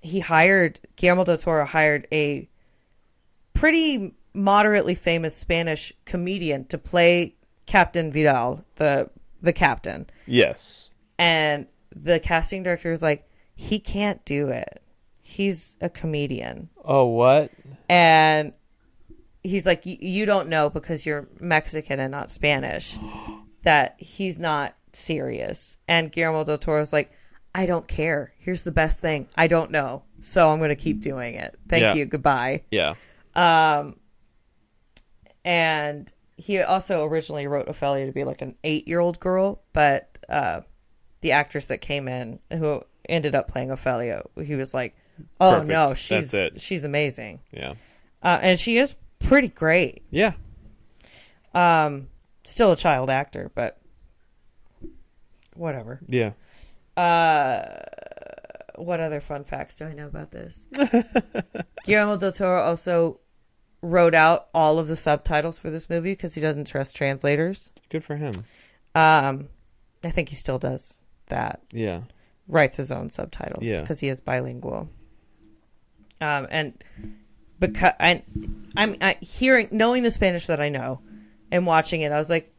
he 0.00 0.20
hired 0.20 0.80
Guillermo 0.96 1.24
del 1.24 1.36
Toro 1.36 1.64
hired 1.64 2.08
a 2.10 2.48
pretty 3.54 4.14
moderately 4.34 4.94
famous 4.94 5.36
Spanish 5.36 5.92
comedian 6.04 6.64
to 6.66 6.78
play 6.78 7.36
Captain 7.66 8.12
Vidal, 8.12 8.64
the 8.76 9.10
the 9.42 9.52
captain. 9.52 10.06
Yes. 10.26 10.88
And 11.18 11.66
the 11.94 12.18
casting 12.20 12.62
director 12.62 12.90
was 12.90 13.02
like, 13.02 13.28
he 13.54 13.78
can't 13.78 14.24
do 14.24 14.48
it. 14.48 14.82
He's 15.20 15.76
a 15.80 15.88
comedian. 15.90 16.70
Oh, 16.84 17.04
what? 17.06 17.50
And 17.88 18.52
he's 19.42 19.66
like, 19.66 19.84
"Y- 19.84 19.98
you 20.00 20.24
don't 20.26 20.48
know 20.48 20.70
because 20.70 21.04
you're 21.06 21.28
Mexican 21.40 22.00
and 22.00 22.10
not 22.10 22.30
Spanish 22.30 22.96
that 23.62 23.96
he's 23.98 24.38
not 24.38 24.74
serious. 24.92 25.78
And 25.88 26.10
Guillermo 26.12 26.44
del 26.44 26.58
Toro's 26.58 26.92
like, 26.92 27.12
I 27.54 27.66
don't 27.66 27.86
care. 27.86 28.32
Here's 28.38 28.64
the 28.64 28.72
best 28.72 29.00
thing. 29.00 29.28
I 29.36 29.46
don't 29.46 29.70
know. 29.70 30.02
So 30.20 30.50
I'm 30.50 30.58
going 30.58 30.70
to 30.70 30.74
keep 30.76 31.02
doing 31.02 31.34
it. 31.34 31.58
Thank 31.68 31.82
Yeah. 31.82 31.94
you. 31.94 32.06
Goodbye. 32.06 32.62
Yeah. 32.70 32.94
Um, 33.34 33.96
and 35.44 36.10
he 36.36 36.60
also 36.60 37.04
originally 37.04 37.46
wrote 37.46 37.68
Ophelia 37.68 38.06
to 38.06 38.12
be 38.12 38.24
like 38.24 38.42
an 38.42 38.54
eight 38.64 38.88
year 38.88 39.00
old 39.00 39.20
girl, 39.20 39.62
but 39.72 40.18
uh, 40.28 40.62
the 41.20 41.32
actress 41.32 41.66
that 41.68 41.78
came 41.80 42.08
in 42.08 42.38
who 42.52 42.82
ended 43.08 43.34
up 43.34 43.48
playing 43.48 43.70
Ophelia, 43.70 44.22
he 44.42 44.54
was 44.56 44.72
like, 44.74 44.94
"Oh 45.40 45.52
Perfect. 45.52 45.68
no, 45.68 45.94
she's 45.94 46.34
she's 46.56 46.84
amazing," 46.84 47.40
Yeah. 47.52 47.74
uh, 48.22 48.38
and 48.40 48.58
she 48.58 48.78
is 48.78 48.94
pretty 49.18 49.48
great. 49.48 50.02
Yeah. 50.10 50.32
Um, 51.54 52.08
still 52.44 52.72
a 52.72 52.76
child 52.76 53.10
actor, 53.10 53.50
but 53.54 53.78
whatever. 55.54 56.00
Yeah. 56.08 56.32
Uh, 56.96 57.62
what 58.76 59.00
other 59.00 59.20
fun 59.20 59.44
facts 59.44 59.76
do 59.76 59.84
I 59.84 59.92
know 59.92 60.06
about 60.06 60.30
this? 60.30 60.66
Guillermo 61.84 62.16
del 62.16 62.32
Toro 62.32 62.62
also 62.62 63.20
wrote 63.82 64.14
out 64.14 64.48
all 64.54 64.78
of 64.78 64.88
the 64.88 64.96
subtitles 64.96 65.58
for 65.58 65.68
this 65.70 65.90
movie 65.90 66.12
because 66.12 66.34
he 66.34 66.40
doesn't 66.40 66.66
trust 66.68 66.96
translators. 66.96 67.72
Good 67.90 68.04
for 68.04 68.16
him. 68.16 68.32
Um, 68.94 69.48
I 70.04 70.10
think 70.10 70.28
he 70.28 70.36
still 70.36 70.58
does 70.58 71.04
that. 71.26 71.60
Yeah. 71.72 72.02
Writes 72.48 72.76
his 72.76 72.92
own 72.92 73.10
subtitles 73.10 73.64
Yeah. 73.64 73.80
because 73.80 74.00
he 74.00 74.08
is 74.08 74.20
bilingual. 74.20 74.88
Um, 76.20 76.46
and 76.50 76.84
because 77.58 77.92
I, 77.98 78.22
I'm 78.76 78.96
I, 79.00 79.16
hearing, 79.20 79.68
knowing 79.72 80.04
the 80.04 80.10
Spanish 80.10 80.46
that 80.46 80.60
I 80.60 80.68
know, 80.68 81.00
and 81.50 81.66
watching 81.66 82.00
it, 82.00 82.12
I 82.12 82.18
was 82.18 82.30
like, 82.30 82.52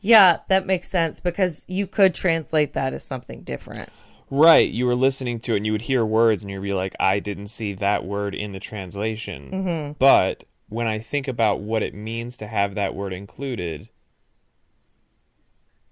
yeah, 0.00 0.38
that 0.48 0.66
makes 0.66 0.90
sense 0.90 1.18
because 1.20 1.64
you 1.66 1.86
could 1.86 2.14
translate 2.14 2.74
that 2.74 2.92
as 2.92 3.04
something 3.04 3.42
different. 3.42 3.88
Right. 4.30 4.68
You 4.70 4.86
were 4.86 4.94
listening 4.96 5.40
to 5.40 5.54
it 5.54 5.58
and 5.58 5.66
you 5.66 5.72
would 5.72 5.82
hear 5.82 6.04
words 6.04 6.42
and 6.42 6.50
you'd 6.50 6.62
be 6.62 6.74
like, 6.74 6.94
I 7.00 7.20
didn't 7.20 7.46
see 7.46 7.74
that 7.74 8.04
word 8.04 8.34
in 8.34 8.52
the 8.52 8.60
translation. 8.60 9.50
Mm-hmm. 9.50 9.92
But 9.98 10.44
when 10.74 10.88
I 10.88 10.98
think 10.98 11.28
about 11.28 11.60
what 11.60 11.84
it 11.84 11.94
means 11.94 12.36
to 12.38 12.48
have 12.48 12.74
that 12.74 12.96
word 12.96 13.12
included, 13.12 13.90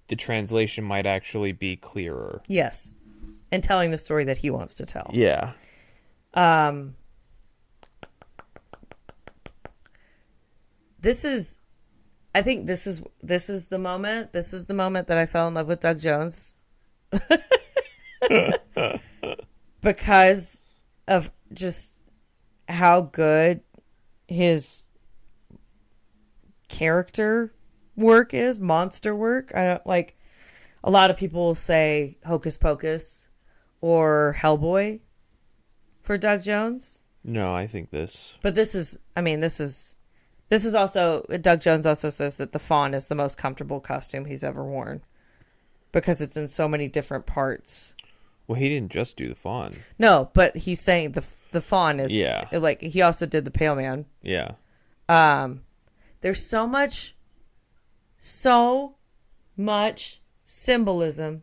the 0.09 0.17
translation 0.17 0.83
might 0.83 1.07
actually 1.07 1.53
be 1.53 1.77
clearer. 1.77 2.43
Yes. 2.49 2.91
And 3.53 3.63
telling 3.63 3.93
the 3.93 3.99
story 3.99 4.25
that 4.25 4.39
he 4.39 4.51
wants 4.51 4.75
to 4.75 4.85
tell. 4.85 5.09
Yeah. 5.15 5.53
Um 6.35 6.97
This 10.99 11.25
is 11.25 11.61
I 12.35 12.43
think 12.43 12.67
this 12.67 12.89
is 12.89 13.03
this 13.23 13.49
is 13.49 13.69
the 13.69 13.79
moment. 13.79 14.33
This 14.33 14.53
is 14.53 14.67
the 14.67 14.75
moment 14.75 15.07
that 15.07 15.17
I 15.17 15.27
fell 15.27 15.47
in 15.47 15.55
love 15.55 15.69
with 15.69 15.79
Doug 15.79 16.01
Jones. 16.01 16.65
because 19.81 20.65
of 21.07 21.31
just 21.53 21.93
how 22.69 23.03
good 23.03 23.61
his 24.33 24.87
character 26.69 27.53
work 27.97 28.35
is, 28.35 28.61
monster 28.61 29.15
work. 29.15 29.53
I 29.55 29.63
don't 29.63 29.87
like 29.87 30.17
a 30.85 30.91
lot 30.91 31.11
of 31.11 31.17
people 31.17 31.47
will 31.47 31.55
say 31.55 32.17
Hocus 32.27 32.57
Pocus 32.57 33.29
or 33.81 34.37
Hellboy 34.39 35.01
for 36.03 36.19
Doug 36.19 36.43
Jones. 36.43 36.99
No, 37.25 37.55
I 37.55 37.67
think 37.67 37.91
this. 37.91 38.37
But 38.43 38.55
this 38.55 38.75
is, 38.75 38.99
I 39.17 39.21
mean, 39.21 39.41
this 39.41 39.61
is, 39.61 39.97
this 40.49 40.65
is 40.65 40.75
also, 40.75 41.23
Doug 41.41 41.61
Jones 41.61 41.87
also 41.87 42.11
says 42.11 42.37
that 42.39 42.53
the 42.53 42.59
fawn 42.59 42.95
is 42.95 43.09
the 43.09 43.15
most 43.15 43.39
comfortable 43.39 43.81
costume 43.81 44.25
he's 44.25 44.43
ever 44.43 44.65
worn 44.65 45.03
because 45.93 46.21
it's 46.21 46.37
in 46.37 46.49
so 46.49 46.67
many 46.67 46.89
different 46.89 47.27
parts. 47.27 47.95
Well, 48.49 48.59
he 48.59 48.69
didn't 48.69 48.91
just 48.91 49.17
do 49.17 49.29
the 49.29 49.37
fawn. 49.37 49.73
No, 49.99 50.31
but 50.35 50.57
he's 50.57 50.81
saying 50.81 51.13
the 51.13 51.25
the 51.53 51.61
fawn 51.61 52.01
is, 52.01 52.13
Yeah. 52.13 52.45
like, 52.53 52.81
he 52.81 53.01
also 53.03 53.27
did 53.27 53.45
the 53.45 53.51
pale 53.51 53.75
man. 53.77 54.07
Yeah. 54.23 54.53
Um, 55.09 55.63
there's 56.21 56.45
so 56.45 56.67
much, 56.67 57.17
so 58.19 58.97
much 59.57 60.21
symbolism 60.45 61.43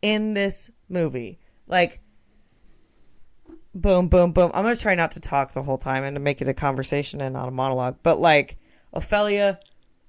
in 0.00 0.34
this 0.34 0.70
movie. 0.88 1.38
Like, 1.66 2.00
boom, 3.74 4.08
boom, 4.08 4.32
boom. 4.32 4.50
I'm 4.54 4.64
gonna 4.64 4.76
try 4.76 4.94
not 4.94 5.12
to 5.12 5.20
talk 5.20 5.52
the 5.52 5.62
whole 5.62 5.78
time 5.78 6.04
and 6.04 6.14
to 6.16 6.20
make 6.20 6.40
it 6.42 6.48
a 6.48 6.54
conversation 6.54 7.20
and 7.20 7.32
not 7.34 7.48
a 7.48 7.52
monologue. 7.52 7.96
But 8.02 8.20
like, 8.20 8.58
Ophelia 8.92 9.58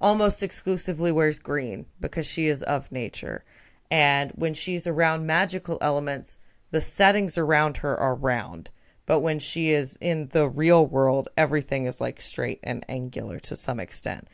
almost 0.01 0.43
exclusively 0.43 1.11
wears 1.11 1.39
green 1.39 1.85
because 1.99 2.27
she 2.27 2.47
is 2.47 2.63
of 2.63 2.91
nature, 2.91 3.45
and 3.89 4.31
when 4.31 4.53
she's 4.53 4.85
around 4.85 5.25
magical 5.25 5.77
elements, 5.79 6.39
the 6.71 6.81
settings 6.81 7.37
around 7.37 7.77
her 7.77 7.97
are 7.97 8.15
round. 8.15 8.69
But 9.05 9.19
when 9.19 9.39
she 9.39 9.71
is 9.71 9.97
in 9.99 10.29
the 10.29 10.47
real 10.47 10.85
world, 10.85 11.29
everything 11.35 11.85
is 11.85 11.99
like 11.99 12.21
straight 12.21 12.59
and 12.63 12.85
angular 12.87 13.39
to 13.41 13.55
some 13.55 13.79
extent. 13.79 14.27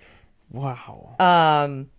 Wow. 0.51 1.15
Um, 1.19 1.89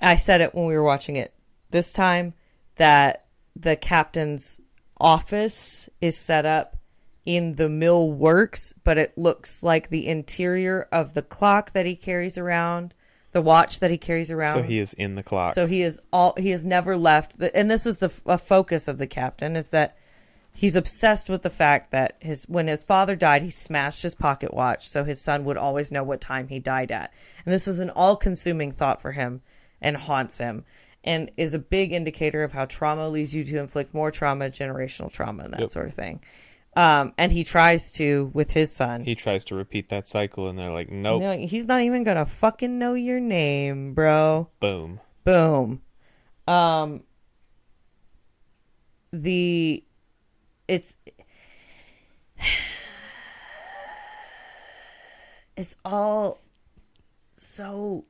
I 0.00 0.16
said 0.16 0.40
it 0.40 0.54
when 0.54 0.66
we 0.66 0.74
were 0.74 0.82
watching 0.82 1.16
it 1.16 1.32
this 1.70 1.92
time 1.92 2.34
that 2.76 3.26
the 3.56 3.76
captain's 3.76 4.60
office 5.00 5.88
is 6.00 6.16
set 6.16 6.46
up 6.46 6.76
in 7.24 7.54
the 7.54 7.68
mill 7.68 8.10
works, 8.10 8.74
but 8.84 8.98
it 8.98 9.16
looks 9.16 9.62
like 9.62 9.88
the 9.88 10.08
interior 10.08 10.88
of 10.92 11.14
the 11.14 11.22
clock 11.22 11.72
that 11.72 11.86
he 11.86 11.94
carries 11.94 12.36
around, 12.36 12.94
the 13.30 13.42
watch 13.42 13.80
that 13.80 13.90
he 13.90 13.98
carries 13.98 14.30
around. 14.30 14.56
so 14.56 14.62
he 14.62 14.78
is 14.78 14.92
in 14.94 15.14
the 15.14 15.22
clock. 15.22 15.54
So 15.54 15.66
he 15.66 15.82
is 15.82 16.00
all 16.12 16.34
he 16.36 16.50
has 16.50 16.64
never 16.64 16.96
left. 16.96 17.38
The, 17.38 17.54
and 17.56 17.70
this 17.70 17.86
is 17.86 17.98
the 17.98 18.12
a 18.26 18.38
focus 18.38 18.88
of 18.88 18.98
the 18.98 19.06
captain 19.06 19.56
is 19.56 19.68
that 19.68 19.96
he's 20.54 20.76
obsessed 20.76 21.28
with 21.28 21.42
the 21.42 21.50
fact 21.50 21.90
that 21.90 22.16
his 22.20 22.44
when 22.44 22.66
his 22.68 22.82
father 22.82 23.16
died, 23.16 23.42
he 23.42 23.50
smashed 23.50 24.02
his 24.02 24.14
pocket 24.14 24.52
watch 24.54 24.88
so 24.88 25.04
his 25.04 25.20
son 25.20 25.44
would 25.44 25.56
always 25.56 25.90
know 25.90 26.02
what 26.04 26.20
time 26.20 26.48
he 26.48 26.58
died 26.58 26.90
at. 26.92 27.12
And 27.44 27.52
this 27.52 27.66
is 27.66 27.78
an 27.78 27.90
all-consuming 27.90 28.72
thought 28.72 29.00
for 29.02 29.12
him 29.12 29.42
and 29.80 29.96
haunts 29.96 30.38
him 30.38 30.64
and 31.04 31.30
is 31.36 31.52
a 31.54 31.58
big 31.58 31.92
indicator 31.92 32.44
of 32.44 32.52
how 32.52 32.64
trauma 32.66 33.08
leads 33.08 33.34
you 33.34 33.42
to 33.44 33.58
inflict 33.58 33.92
more 33.92 34.10
trauma, 34.12 34.44
generational 34.50 35.10
trauma, 35.12 35.44
and 35.44 35.52
that 35.54 35.60
Yep. 35.60 35.68
sort 35.70 35.86
of 35.88 35.94
thing. 35.94 36.20
Um, 36.76 37.12
and 37.18 37.32
he 37.32 37.44
tries 37.44 37.90
to 37.92 38.30
with 38.32 38.52
his 38.52 38.72
son. 38.72 39.04
he 39.04 39.14
tries 39.14 39.44
to 39.46 39.54
repeat 39.54 39.88
that 39.90 40.06
cycle, 40.08 40.48
and 40.48 40.58
they're 40.58 40.70
like, 40.70 40.90
nope, 40.90 41.20
No, 41.20 41.36
he's 41.36 41.66
not 41.66 41.80
even 41.82 42.04
gonna 42.04 42.24
fucking 42.24 42.78
know 42.78 42.94
your 42.94 43.20
name, 43.20 43.92
bro. 43.94 44.48
boom. 44.60 45.00
boom 45.24 45.82
um 46.48 47.02
the 49.12 49.84
it's 50.72 50.96
it's 55.54 55.76
all 55.84 56.40
so 57.34 58.06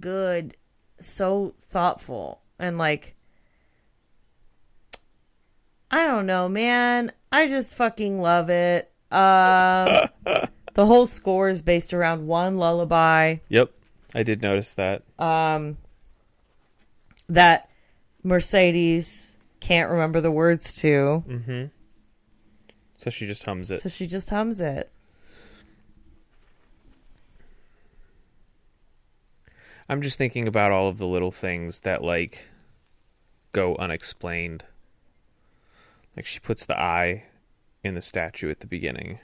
good 0.00 0.56
so 0.98 1.54
thoughtful 1.60 2.40
and 2.58 2.76
like 2.76 3.14
i 5.92 6.04
don't 6.04 6.26
know 6.26 6.48
man. 6.48 7.12
I 7.30 7.48
just 7.48 7.74
fucking 7.74 8.18
love 8.20 8.50
it. 8.50 8.90
Um 9.12 10.08
the 10.74 10.86
whole 10.86 11.06
score 11.06 11.48
is 11.48 11.62
based 11.62 11.94
around 11.94 12.26
one 12.26 12.56
lullaby. 12.58 13.36
Yep, 13.48 13.70
I 14.12 14.24
did 14.24 14.42
notice 14.42 14.74
that. 14.74 15.02
um, 15.20 15.76
that 17.28 17.70
Mercedes 18.24 19.36
can't 19.60 19.90
remember 19.90 20.20
the 20.20 20.30
words 20.30 20.74
to, 20.80 21.24
mm-hmm. 21.28 21.64
So 22.96 23.10
she 23.10 23.26
just 23.26 23.44
hums 23.44 23.70
it. 23.70 23.80
so 23.80 23.88
she 23.88 24.06
just 24.06 24.30
hums 24.30 24.60
it. 24.60 24.90
I'm 29.88 30.02
just 30.02 30.18
thinking 30.18 30.48
about 30.48 30.72
all 30.72 30.88
of 30.88 30.98
the 30.98 31.06
little 31.06 31.30
things 31.30 31.80
that 31.80 32.02
like 32.02 32.48
go 33.52 33.76
unexplained. 33.76 34.64
Like 36.16 36.26
she 36.26 36.40
puts 36.40 36.66
the 36.66 36.78
eye 36.78 37.24
in 37.84 37.94
the 37.94 38.02
statue 38.02 38.50
at 38.50 38.60
the 38.60 38.66
beginning. 38.66 39.20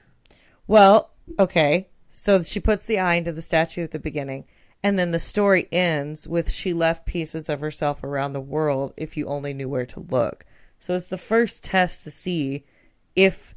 Well, 0.66 1.10
okay. 1.38 1.88
So 2.10 2.42
she 2.42 2.60
puts 2.60 2.86
the 2.86 2.98
eye 2.98 3.14
into 3.14 3.32
the 3.32 3.42
statue 3.42 3.82
at 3.82 3.90
the 3.90 3.98
beginning, 3.98 4.44
and 4.82 4.98
then 4.98 5.10
the 5.10 5.18
story 5.18 5.66
ends 5.72 6.28
with 6.28 6.50
she 6.50 6.72
left 6.74 7.06
pieces 7.06 7.48
of 7.48 7.60
herself 7.60 8.04
around 8.04 8.34
the 8.34 8.40
world 8.40 8.92
if 8.96 9.16
you 9.16 9.26
only 9.26 9.54
knew 9.54 9.68
where 9.68 9.86
to 9.86 10.00
look. 10.00 10.44
So 10.78 10.94
it's 10.94 11.08
the 11.08 11.18
first 11.18 11.64
test 11.64 12.04
to 12.04 12.10
see 12.10 12.64
if 13.16 13.54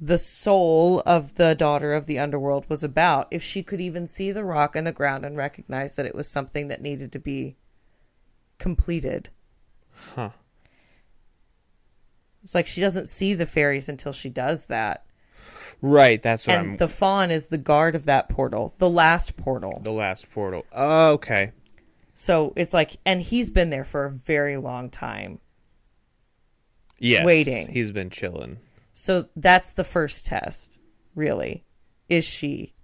the 0.00 0.18
soul 0.18 1.02
of 1.04 1.34
the 1.34 1.54
daughter 1.54 1.92
of 1.92 2.06
the 2.06 2.18
underworld 2.18 2.64
was 2.68 2.82
about, 2.82 3.28
if 3.30 3.42
she 3.42 3.62
could 3.62 3.80
even 3.80 4.06
see 4.06 4.32
the 4.32 4.44
rock 4.44 4.74
in 4.74 4.84
the 4.84 4.92
ground 4.92 5.26
and 5.26 5.36
recognize 5.36 5.96
that 5.96 6.06
it 6.06 6.14
was 6.14 6.26
something 6.26 6.68
that 6.68 6.80
needed 6.80 7.12
to 7.12 7.18
be 7.18 7.56
completed. 8.58 9.28
Huh. 10.14 10.30
It's 12.42 12.54
like 12.54 12.66
she 12.66 12.80
doesn't 12.80 13.08
see 13.08 13.34
the 13.34 13.44
fairies 13.44 13.90
until 13.90 14.12
she 14.12 14.30
does 14.30 14.66
that. 14.66 15.04
Right, 15.82 16.22
that's 16.22 16.46
what 16.46 16.58
and 16.58 16.70
I'm 16.70 16.76
the 16.78 16.88
fawn 16.88 17.30
is 17.30 17.46
the 17.46 17.58
guard 17.58 17.94
of 17.94 18.06
that 18.06 18.28
portal, 18.28 18.74
the 18.78 18.90
last 18.90 19.36
portal. 19.36 19.80
the 19.82 19.92
last 19.92 20.30
portal. 20.30 20.64
Oh, 20.72 21.12
okay. 21.12 21.52
So 22.14 22.52
it's 22.56 22.74
like, 22.74 22.96
and 23.06 23.20
he's 23.20 23.50
been 23.50 23.70
there 23.70 23.84
for 23.84 24.04
a 24.04 24.10
very 24.10 24.56
long 24.56 24.90
time. 24.90 25.40
Yes. 26.98 27.24
Waiting. 27.24 27.68
He's 27.68 27.92
been 27.92 28.10
chilling. 28.10 28.58
So 29.00 29.26
that's 29.34 29.72
the 29.72 29.84
first 29.84 30.26
test, 30.26 30.78
really. 31.14 31.64
Is 32.10 32.24
she? 32.24 32.74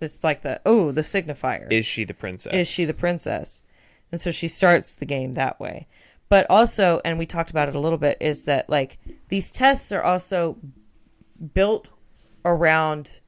It's 0.00 0.24
like 0.24 0.40
the 0.42 0.60
oh, 0.64 0.92
the 0.92 1.02
signifier. 1.02 1.70
Is 1.70 1.84
she 1.84 2.04
the 2.04 2.14
princess? 2.14 2.54
is 2.54 2.68
she 2.68 2.84
the 2.86 2.94
princess? 2.94 3.62
And 4.10 4.20
so 4.20 4.30
she 4.30 4.48
starts 4.48 4.94
the 4.94 5.04
game 5.06 5.34
that 5.34 5.60
way. 5.60 5.88
But 6.30 6.46
also, 6.48 7.00
and 7.04 7.18
we 7.18 7.26
talked 7.26 7.50
about 7.50 7.68
it 7.68 7.74
a 7.74 7.78
little 7.80 7.98
bit, 7.98 8.16
is 8.20 8.46
that 8.46 8.70
like 8.70 8.98
these 9.28 9.52
tests 9.52 9.92
are 9.92 10.02
also 10.02 10.56
built 11.52 11.90
around 12.44 13.20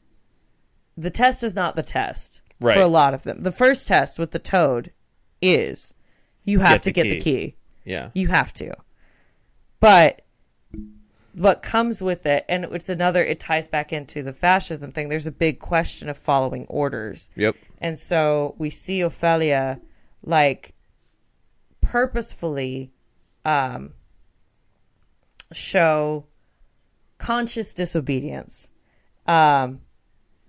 the 0.96 1.10
test 1.10 1.42
is 1.42 1.54
not 1.54 1.76
the 1.76 1.82
test 1.82 2.40
Right. 2.60 2.74
for 2.74 2.80
a 2.82 2.86
lot 2.86 3.12
of 3.12 3.24
them. 3.24 3.42
The 3.42 3.52
first 3.52 3.86
test 3.86 4.18
with 4.18 4.30
the 4.30 4.38
toad 4.38 4.92
is 5.42 5.92
you 6.44 6.60
have 6.60 6.76
Get 6.76 6.82
to 6.84 6.88
the 6.88 6.92
get 6.92 7.02
the 7.02 7.16
key. 7.16 7.22
key. 7.48 7.56
Yeah. 7.84 8.10
You 8.14 8.28
have 8.28 8.54
to. 8.54 8.72
But 9.80 10.22
what 11.34 11.62
comes 11.62 12.00
with 12.00 12.26
it, 12.26 12.44
and 12.48 12.64
it's 12.66 12.88
another, 12.88 13.22
it 13.22 13.40
ties 13.40 13.66
back 13.68 13.92
into 13.92 14.22
the 14.22 14.32
fascism 14.32 14.92
thing. 14.92 15.08
There's 15.08 15.26
a 15.26 15.32
big 15.32 15.58
question 15.58 16.08
of 16.08 16.16
following 16.16 16.66
orders. 16.68 17.30
Yep. 17.36 17.56
And 17.78 17.98
so 17.98 18.54
we 18.58 18.70
see 18.70 19.00
Ophelia 19.00 19.80
like 20.22 20.74
purposefully 21.80 22.92
um, 23.44 23.92
show 25.52 26.26
conscious 27.18 27.74
disobedience 27.74 28.68
um, 29.26 29.80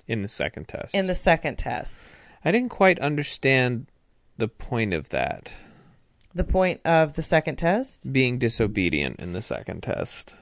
In 0.07 0.21
the 0.21 0.27
second 0.27 0.67
test. 0.67 0.93
in 0.95 1.07
the 1.07 1.15
second 1.15 1.57
test. 1.57 2.05
I 2.43 2.51
didn't 2.51 2.69
quite 2.69 2.99
understand 2.99 3.87
the 4.37 4.47
point 4.47 4.93
of 4.93 5.09
that. 5.09 5.51
The 6.33 6.43
point 6.43 6.81
of 6.85 7.15
the 7.15 7.23
second 7.23 7.55
test? 7.55 8.11
Being 8.11 8.37
disobedient 8.37 9.19
in 9.19 9.33
the 9.33 9.41
second 9.41 9.83
test. 9.83 10.35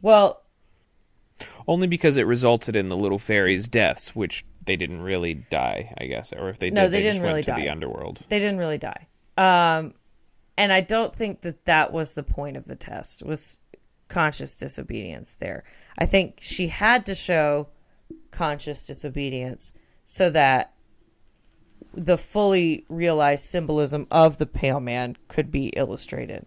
Well, 0.00 0.42
Only 1.66 1.86
because 1.86 2.16
it 2.16 2.26
resulted 2.26 2.76
in 2.76 2.88
the 2.88 2.96
little 2.96 3.18
fairies' 3.18 3.68
deaths, 3.68 4.14
which 4.14 4.44
they 4.64 4.76
didn't 4.76 5.02
really 5.02 5.34
die, 5.34 5.92
I 5.98 6.06
guess. 6.06 6.32
Or 6.32 6.48
if 6.48 6.58
they 6.58 6.68
did, 6.70 6.74
No, 6.74 6.88
they 6.88 7.02
didn't 7.02 7.22
really 7.22 7.34
went 7.34 7.46
to 7.46 7.50
die. 7.52 7.60
the 7.60 7.68
underworld. 7.68 8.20
they 8.28 8.38
didn't 8.38 8.58
really 8.58 8.78
die. 8.78 9.08
Um, 9.36 9.94
and 10.56 10.72
I 10.72 10.80
don't 10.82 11.14
think 11.14 11.40
that 11.40 11.64
that 11.64 11.92
was 11.92 12.14
the 12.14 12.22
point 12.22 12.56
of 12.56 12.66
the 12.66 12.76
test 12.76 13.22
was 13.24 13.60
conscious 14.08 14.54
disobedience 14.54 15.34
there. 15.34 15.64
I 15.98 16.06
think 16.06 16.38
she 16.40 16.68
had 16.68 17.04
to 17.06 17.14
show 17.14 17.68
conscious 18.30 18.84
disobedience 18.84 19.72
so 20.04 20.28
that 20.30 20.74
the 21.94 22.18
fully 22.18 22.84
realized 22.88 23.44
symbolism 23.44 24.06
of 24.10 24.38
the 24.38 24.46
pale 24.46 24.80
man 24.80 25.16
could 25.28 25.50
be 25.50 25.68
illustrated. 25.68 26.46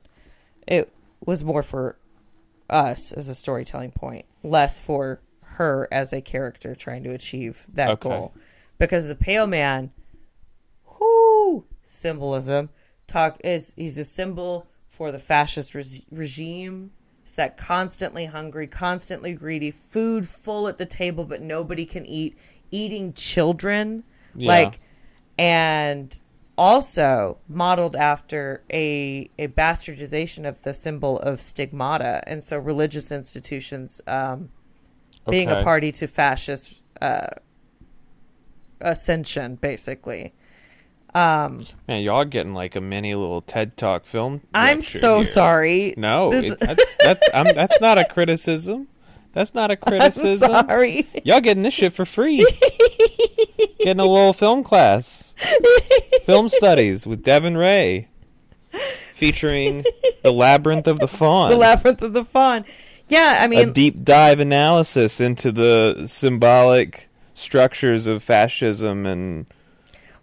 It 0.67 0.91
was 1.25 1.43
more 1.43 1.63
for 1.63 1.97
us 2.69 3.11
as 3.11 3.29
a 3.29 3.35
storytelling 3.35 3.91
point, 3.91 4.25
less 4.43 4.79
for 4.79 5.21
her 5.41 5.87
as 5.91 6.11
a 6.13 6.21
character 6.21 6.75
trying 6.75 7.03
to 7.03 7.11
achieve 7.11 7.65
that 7.73 7.89
Okay. 7.91 8.09
goal. 8.09 8.33
Because 8.77 9.07
the 9.07 9.15
pale 9.15 9.47
man 9.47 9.91
whoo 10.99 11.65
symbolism 11.87 12.69
talk 13.07 13.39
is 13.43 13.73
he's 13.77 13.97
a 13.97 14.03
symbol 14.03 14.67
for 14.89 15.11
the 15.11 15.19
fascist 15.19 15.75
res- 15.75 16.01
regime 16.11 16.91
it's 17.23 17.35
that 17.35 17.57
constantly 17.57 18.25
hungry 18.25 18.67
constantly 18.67 19.33
greedy 19.33 19.71
food 19.71 20.27
full 20.27 20.67
at 20.67 20.77
the 20.77 20.85
table 20.85 21.23
but 21.25 21.41
nobody 21.41 21.85
can 21.85 22.05
eat 22.05 22.37
eating 22.71 23.13
children 23.13 24.03
Yeah. 24.35 24.47
like 24.51 24.79
and 25.37 26.19
also 26.57 27.37
modeled 27.47 27.95
after 27.95 28.63
a 28.71 29.29
a 29.37 29.47
bastardization 29.49 30.47
of 30.47 30.61
the 30.63 30.73
symbol 30.73 31.19
of 31.19 31.41
stigmata 31.41 32.23
and 32.27 32.43
so 32.43 32.57
religious 32.57 33.11
institutions 33.11 33.99
um 34.07 34.49
being 35.29 35.49
a 35.49 35.63
party 35.63 35.91
to 35.91 36.07
fascist 36.07 36.81
uh 37.01 37.27
ascension 38.81 39.55
basically 39.55 40.33
um 41.13 41.65
Man, 41.87 42.01
y'all 42.03 42.25
getting 42.25 42.53
like 42.53 42.75
a 42.75 42.81
mini 42.81 43.15
little 43.15 43.41
TED 43.41 43.77
Talk 43.77 44.05
film. 44.05 44.41
i'm 44.53 44.81
so 44.81 45.17
here. 45.17 45.25
sorry 45.25 45.93
No, 45.97 46.31
This- 46.31 46.51
it, 46.51 46.59
that's 46.59 46.95
that's 46.97 47.29
I'm, 47.33 47.55
that's 47.55 47.79
not 47.81 47.97
a 47.97 48.05
criticism. 48.05 48.87
That's 49.35 49.53
not 49.53 49.69
a 49.69 49.73
i'm 49.83 49.87
criticism. 49.99 50.49
sorry 50.49 51.07
Y'all 51.23 51.41
getting 51.41 51.61
this 51.61 51.73
shit 51.75 51.93
for 51.93 52.05
free. 52.05 52.39
getting 53.79 53.99
a 53.99 54.05
little 54.05 54.33
film 54.33 54.63
class. 54.63 55.35
film 56.23 56.49
studies 56.49 57.05
with 57.05 57.23
Devyn 57.23 57.55
Ray. 57.59 58.07
Featuring 59.13 59.85
The 60.23 60.31
Labyrinth 60.33 60.87
of 60.87 60.99
the 60.99 61.07
Fawn. 61.07 61.49
the 61.51 61.55
labyrinth 61.55 62.01
of 62.01 62.11
the 62.13 62.25
fawn 62.25 62.65
yeah 63.07 63.37
I 63.41 63.47
mean 63.47 63.69
a 63.69 63.71
deep 63.71 64.03
dive 64.03 64.39
analysis 64.41 65.21
into 65.21 65.51
the 65.51 66.05
symbolic 66.07 67.07
structures 67.33 68.07
of 68.07 68.23
fascism 68.23 69.05
and 69.05 69.45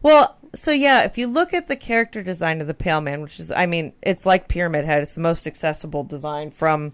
Well, 0.03 0.37
so 0.55 0.71
yeah, 0.73 1.05
if 1.05 1.17
you 1.17 1.27
look 1.29 1.55
at 1.55 1.69
the 1.69 1.77
character 1.77 2.23
design 2.23 2.61
of 2.61 2.67
the 2.67 2.75
Pale 2.75 3.01
Man, 3.03 3.23
which 3.23 3.41
is, 3.41 3.51
I 3.51 3.65
mean, 3.67 3.93
it's 4.03 4.27
like 4.27 4.49
Pyramid 4.49 4.85
Head. 4.85 5.01
It's 5.03 5.15
the 5.15 5.21
most 5.23 5.47
accessible 5.47 6.05
design 6.05 6.51
from 6.51 6.93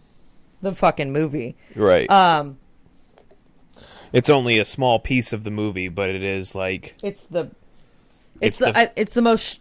the 0.62 0.74
fucking 0.74 1.12
movie. 1.12 1.56
right. 1.74 2.08
Um, 2.10 2.58
it's 4.12 4.30
only 4.30 4.58
a 4.58 4.64
small 4.64 4.98
piece 4.98 5.32
of 5.32 5.44
the 5.44 5.50
movie, 5.50 5.88
but 5.88 6.08
it 6.08 6.22
is 6.22 6.54
like 6.54 6.94
it's 7.02 7.24
the, 7.26 7.50
it's, 8.40 8.40
It's 8.40 8.58
the, 8.58 8.66
the- 8.72 8.78
I, 8.78 8.90
it's 8.96 9.14
the 9.14 9.22
most 9.22 9.60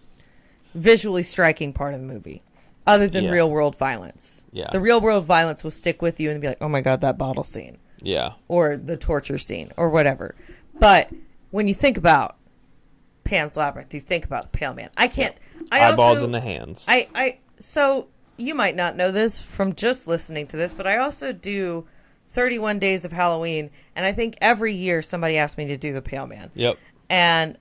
visually 0.73 1.23
striking 1.23 1.73
part 1.73 1.93
of 1.93 1.99
the 1.99 2.05
movie, 2.05 2.43
other 2.85 3.07
than 3.07 3.25
Yeah. 3.25 3.31
real 3.31 3.49
world 3.51 3.75
violence. 3.77 4.43
Yeah. 4.51 4.69
the 4.71 4.79
real 4.79 5.01
world 5.01 5.25
violence 5.25 5.63
will 5.63 5.71
stick 5.71 6.01
with 6.01 6.19
you 6.19 6.29
and 6.31 6.39
be 6.41 6.47
like, 6.47 6.57
oh 6.61 6.69
my 6.69 6.81
god, 6.81 7.01
that 7.01 7.17
bottle 7.17 7.43
scene, 7.43 7.77
yeah. 8.01 8.33
or 8.47 8.77
the 8.77 8.95
torture 8.97 9.37
scene, 9.37 9.71
or 9.77 9.89
whatever. 9.89 10.35
But 10.79 11.09
when 11.51 11.67
you 11.67 11.73
think 11.73 11.97
about 11.97 12.37
Pan's 13.23 13.57
Labyrinth, 13.57 13.93
you 13.93 13.99
think 13.99 14.23
about 14.25 14.43
the 14.51 14.57
Pale 14.57 14.75
Man. 14.75 14.89
I 14.95 15.07
can't. 15.09 15.35
I 15.71 15.81
Eyeballs 15.89 15.99
also, 16.19 16.25
in 16.25 16.31
the 16.31 16.39
hands. 16.39 16.85
I, 16.87 17.07
I 17.13 17.39
so 17.59 18.07
you 18.37 18.55
might 18.55 18.75
not 18.75 18.95
know 18.95 19.11
this 19.11 19.39
from 19.39 19.75
just 19.75 20.07
listening 20.07 20.47
to 20.47 20.57
this, 20.57 20.73
but 20.73 20.87
I 20.87 20.97
also 20.97 21.33
do 21.33 21.85
31 22.29 22.79
days 22.79 23.05
of 23.05 23.11
Halloween, 23.11 23.71
and 23.95 24.05
I 24.05 24.11
think 24.11 24.37
every 24.41 24.73
year 24.73 25.01
somebody 25.01 25.37
asks 25.37 25.57
me 25.57 25.67
to 25.67 25.77
do 25.77 25.93
the 25.93 26.01
Pale 26.01 26.27
Man, 26.27 26.51
yep. 26.53 26.77
and 27.09 27.57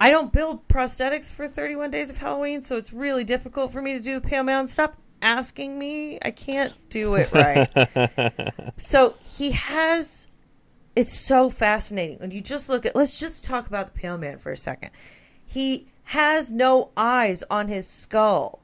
I 0.00 0.10
don't 0.10 0.32
build 0.32 0.66
prosthetics 0.68 1.30
for 1.30 1.46
31 1.46 1.90
days 1.90 2.10
of 2.10 2.16
Halloween, 2.16 2.62
so 2.62 2.76
it's 2.76 2.92
really 2.92 3.24
difficult 3.24 3.72
for 3.72 3.82
me 3.82 3.92
to 3.94 4.00
do 4.00 4.14
the 4.20 4.26
Pale 4.26 4.44
Man. 4.44 4.66
Stop 4.66 4.96
asking 5.22 5.78
me; 5.78 6.18
I 6.22 6.30
can't 6.30 6.74
do 6.88 7.14
it 7.14 7.30
right. 7.32 8.62
so 8.76 9.14
he 9.24 9.52
has. 9.52 10.26
It's 10.96 11.14
so 11.14 11.48
fascinating 11.48 12.18
when 12.18 12.32
you 12.32 12.40
just 12.40 12.68
look 12.68 12.84
at. 12.84 12.96
Let's 12.96 13.20
just 13.20 13.44
talk 13.44 13.66
about 13.66 13.94
the 13.94 14.00
Pale 14.00 14.18
Man 14.18 14.38
for 14.38 14.50
a 14.50 14.56
second. 14.56 14.90
He 15.44 15.88
has 16.04 16.50
no 16.50 16.90
eyes 16.96 17.44
on 17.50 17.68
his 17.68 17.88
skull. 17.88 18.60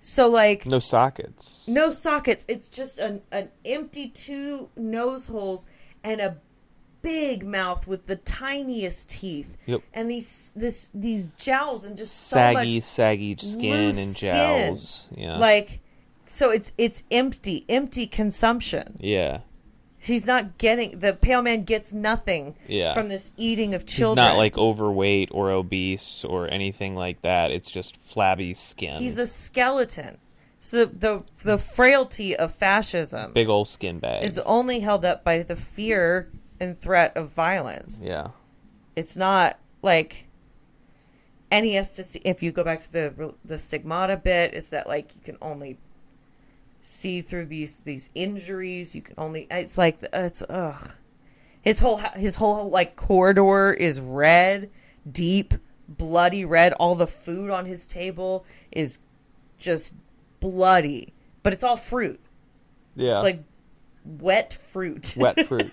So 0.00 0.28
like 0.28 0.66
No 0.66 0.78
sockets. 0.78 1.66
no 1.66 1.90
sockets. 1.92 2.44
It's 2.48 2.68
just 2.68 2.98
an, 2.98 3.22
an 3.32 3.48
empty 3.64 4.08
two 4.08 4.68
nose 4.76 5.26
holes 5.26 5.66
and 6.04 6.20
a 6.20 6.36
big 7.02 7.44
mouth 7.44 7.86
with 7.86 8.06
the 8.06 8.16
tiniest 8.16 9.08
teeth. 9.10 9.56
Yep. 9.66 9.82
And 9.94 10.10
these 10.10 10.52
this 10.56 10.90
these 10.94 11.28
jowls 11.36 11.84
and 11.84 11.96
just 11.96 12.28
so 12.28 12.34
Saggy, 12.36 12.76
much 12.76 12.84
saggy 12.84 13.36
skin 13.38 13.72
and 13.88 13.96
skin. 13.96 14.34
jowls. 14.34 15.08
Yeah. 15.16 15.38
Like 15.38 15.80
so 16.26 16.50
it's 16.50 16.72
it's 16.78 17.02
empty, 17.10 17.64
empty 17.68 18.06
consumption. 18.06 18.98
yeah. 19.00 19.40
He's 20.00 20.26
not 20.26 20.58
getting 20.58 21.00
the 21.00 21.12
pale 21.12 21.42
man 21.42 21.64
gets 21.64 21.92
nothing 21.92 22.54
Yeah. 22.68 22.94
from 22.94 23.08
this 23.08 23.32
eating 23.36 23.74
of 23.74 23.84
children. 23.84 24.24
He's 24.24 24.30
not 24.32 24.38
like 24.38 24.56
overweight 24.56 25.28
or 25.32 25.50
obese 25.50 26.24
or 26.24 26.48
anything 26.50 26.94
like 26.94 27.22
that. 27.22 27.50
It's 27.50 27.70
just 27.70 27.96
flabby 27.96 28.54
skin. 28.54 29.00
He's 29.02 29.18
a 29.18 29.26
skeleton. 29.26 30.18
So 30.60 30.84
the 30.84 31.22
the 31.42 31.58
frailty 31.58 32.34
of 32.36 32.54
fascism 32.54 33.32
big 33.32 33.48
old 33.48 33.68
skin 33.68 33.98
bag. 33.98 34.24
is 34.24 34.38
only 34.40 34.80
held 34.80 35.04
up 35.04 35.24
by 35.24 35.42
the 35.42 35.56
fear 35.56 36.30
and 36.60 36.80
threat 36.80 37.16
of 37.16 37.30
violence. 37.30 38.02
yeah. 38.04 38.28
It's 38.96 39.16
not 39.16 39.58
like 39.82 40.24
and 41.50 41.64
he 41.64 41.74
has 41.74 41.94
to 41.94 42.02
see 42.04 42.20
if 42.24 42.42
you 42.42 42.52
go 42.52 42.62
back 42.64 42.80
to 42.80 42.92
the 42.92 43.34
the 43.44 43.56
stigmata 43.58 44.16
bit 44.16 44.54
is 44.54 44.70
that 44.70 44.86
like 44.86 45.14
you 45.14 45.20
can 45.22 45.36
only 45.40 45.78
see 46.88 47.20
through 47.20 47.46
these 47.46 47.80
these 47.80 48.10
injuries. 48.14 48.94
You 48.96 49.02
can 49.02 49.14
only 49.18 49.46
it's 49.50 49.76
like 49.76 49.98
it's 50.12 50.42
ugh. 50.48 50.92
His 51.60 51.80
whole 51.80 51.98
his 51.98 52.36
whole 52.36 52.70
like 52.70 52.96
corridor 52.96 53.72
is 53.72 54.00
red, 54.00 54.70
deep, 55.10 55.54
bloody 55.86 56.44
red. 56.44 56.72
All 56.74 56.94
the 56.94 57.06
food 57.06 57.50
on 57.50 57.66
his 57.66 57.86
table 57.86 58.46
is 58.72 59.00
just 59.58 59.94
bloody, 60.40 61.12
but 61.42 61.52
it's 61.52 61.62
all 61.62 61.76
fruit. 61.76 62.20
Yeah. 62.96 63.12
It's 63.12 63.22
like 63.22 63.44
wet 64.04 64.54
fruit. 64.54 65.14
wet 65.16 65.46
fruit. 65.46 65.72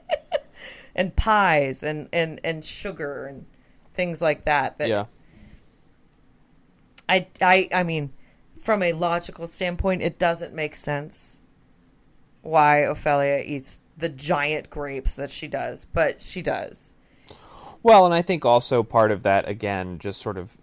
and 0.96 1.14
pies 1.14 1.82
and, 1.82 2.08
and, 2.12 2.40
and 2.44 2.64
sugar 2.64 3.26
and 3.26 3.46
things 3.94 4.20
like 4.20 4.44
that. 4.44 4.78
that 4.78 4.88
yeah. 4.88 5.04
I, 7.08 7.26
I, 7.40 7.68
I 7.72 7.82
mean, 7.82 8.12
from 8.64 8.82
a 8.82 8.94
logical 8.94 9.46
standpoint, 9.46 10.00
it 10.00 10.18
doesn't 10.18 10.54
make 10.54 10.74
sense 10.74 11.42
why 12.40 12.78
Ophelia 12.78 13.42
eats 13.44 13.78
the 13.96 14.08
giant 14.08 14.70
grapes 14.70 15.16
that 15.16 15.30
she 15.30 15.46
does, 15.46 15.86
but 15.92 16.22
she 16.22 16.40
does. 16.40 16.92
Well, 17.82 18.06
and 18.06 18.14
I 18.14 18.22
think 18.22 18.44
also 18.46 18.82
part 18.82 19.10
of 19.10 19.22
that 19.22 19.46
again, 19.46 19.98
just 19.98 20.20
sort 20.20 20.38
of 20.38 20.56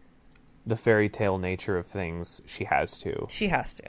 the 0.65 0.75
fairy 0.75 1.09
tale 1.09 1.37
nature 1.37 1.77
of 1.77 1.85
things, 1.85 2.41
she 2.47 2.63
has 2.65 2.97
to. 2.99 3.27
She 3.29 3.47
has 3.49 3.75
to. 3.75 3.83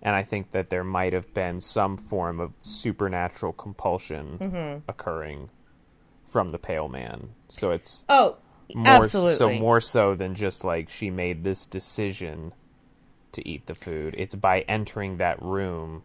And 0.00 0.14
I 0.14 0.22
think 0.22 0.52
that 0.52 0.70
there 0.70 0.84
might 0.84 1.12
have 1.12 1.34
been 1.34 1.60
some 1.60 1.96
form 1.96 2.38
of 2.38 2.52
supernatural 2.62 3.52
compulsion 3.52 4.38
Mm-hmm. 4.40 4.78
occurring 4.88 5.50
from 6.26 6.50
the 6.50 6.58
pale 6.58 6.88
man. 6.88 7.30
So 7.48 7.72
it's 7.72 8.04
Oh, 8.08 8.36
more 8.74 8.86
absolutely. 9.04 9.34
so 9.34 9.50
more 9.58 9.80
so 9.80 10.14
than 10.14 10.34
just 10.36 10.62
like 10.62 10.88
she 10.88 11.10
made 11.10 11.42
this 11.42 11.66
decision 11.66 12.52
to 13.34 13.48
eat 13.48 13.66
the 13.66 13.74
food. 13.74 14.14
It's 14.18 14.34
by 14.34 14.60
entering 14.60 15.18
that 15.18 15.40
room 15.42 16.02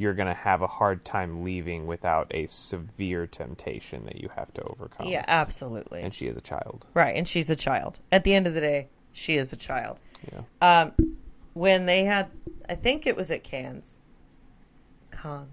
you're 0.00 0.14
going 0.14 0.28
to 0.28 0.34
have 0.34 0.62
a 0.62 0.66
hard 0.66 1.04
time 1.04 1.44
leaving 1.44 1.86
without 1.86 2.26
a 2.30 2.46
severe 2.46 3.26
temptation 3.26 4.06
that 4.06 4.18
you 4.18 4.30
have 4.34 4.52
to 4.54 4.62
overcome. 4.62 5.06
Yeah, 5.06 5.26
absolutely. 5.28 6.00
And 6.00 6.14
she 6.14 6.26
is 6.26 6.38
a 6.38 6.40
child. 6.40 6.86
right, 6.94 7.14
and 7.14 7.28
she's 7.28 7.50
a 7.50 7.56
child. 7.56 8.00
At 8.10 8.24
the 8.24 8.32
end 8.32 8.46
of 8.46 8.54
the 8.54 8.62
day, 8.62 8.88
she 9.12 9.36
is 9.36 9.52
a 9.52 9.56
child. 9.56 9.98
Yeah. 10.32 10.42
Um, 10.62 11.16
when 11.52 11.84
they 11.84 12.04
had, 12.04 12.30
I 12.66 12.76
think 12.76 13.06
it 13.06 13.14
was 13.14 13.30
at 13.30 13.44
Cannes. 13.44 14.00
Cannes. 15.10 15.48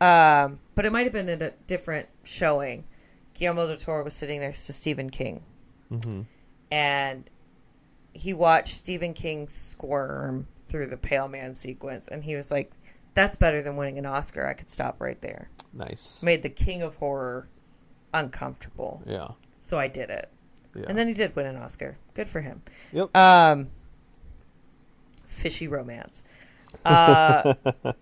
Um, 0.00 0.60
but 0.76 0.86
it 0.86 0.92
might 0.92 1.02
have 1.04 1.12
been 1.12 1.28
at 1.28 1.42
a 1.42 1.52
different 1.66 2.08
showing. 2.22 2.84
Guillermo 3.34 3.66
del 3.66 3.78
Toro 3.78 4.04
was 4.04 4.14
sitting 4.14 4.40
next 4.40 4.68
to 4.68 4.72
Stephen 4.72 5.10
King. 5.10 5.42
Mm-hmm. 5.90 6.22
And 6.70 7.30
he 8.16 8.32
watched 8.32 8.74
Stephen 8.74 9.14
King 9.14 9.48
squirm 9.48 10.46
through 10.68 10.86
the 10.88 10.96
Pale 10.96 11.28
Man 11.28 11.54
sequence. 11.54 12.08
And 12.08 12.24
he 12.24 12.34
was 12.34 12.50
like, 12.50 12.72
that's 13.14 13.36
better 13.36 13.62
than 13.62 13.76
winning 13.76 13.98
an 13.98 14.06
Oscar. 14.06 14.46
I 14.46 14.52
could 14.54 14.68
stop 14.70 15.00
right 15.00 15.20
there. 15.20 15.50
Nice. 15.72 16.22
Made 16.22 16.42
the 16.42 16.48
king 16.50 16.82
of 16.82 16.96
horror 16.96 17.48
uncomfortable. 18.12 19.02
Yeah. 19.06 19.28
So 19.60 19.78
I 19.78 19.88
did 19.88 20.10
it. 20.10 20.28
Yeah. 20.74 20.84
And 20.88 20.98
then 20.98 21.08
he 21.08 21.14
did 21.14 21.34
win 21.34 21.46
an 21.46 21.56
Oscar. 21.56 21.96
Good 22.14 22.28
for 22.28 22.40
him. 22.40 22.62
Yep. 22.92 23.16
Um, 23.16 23.68
fishy 25.26 25.68
romance. 25.68 26.24
Uh, 26.84 27.54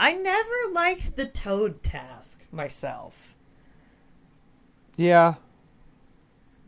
I 0.00 0.12
never 0.14 0.72
liked 0.72 1.16
the 1.16 1.26
Toad 1.26 1.82
task 1.82 2.44
myself. 2.50 3.34
yeah. 4.96 5.34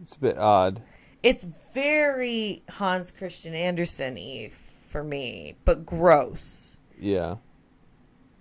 It's 0.00 0.14
a 0.14 0.20
bit 0.20 0.38
odd. 0.38 0.80
It's 1.28 1.46
very 1.74 2.62
Hans 2.70 3.10
Christian 3.10 3.52
Andersen 3.52 4.14
y 4.14 4.50
for 4.50 5.04
me, 5.04 5.56
but 5.66 5.84
gross. 5.84 6.78
Yeah. 6.98 7.36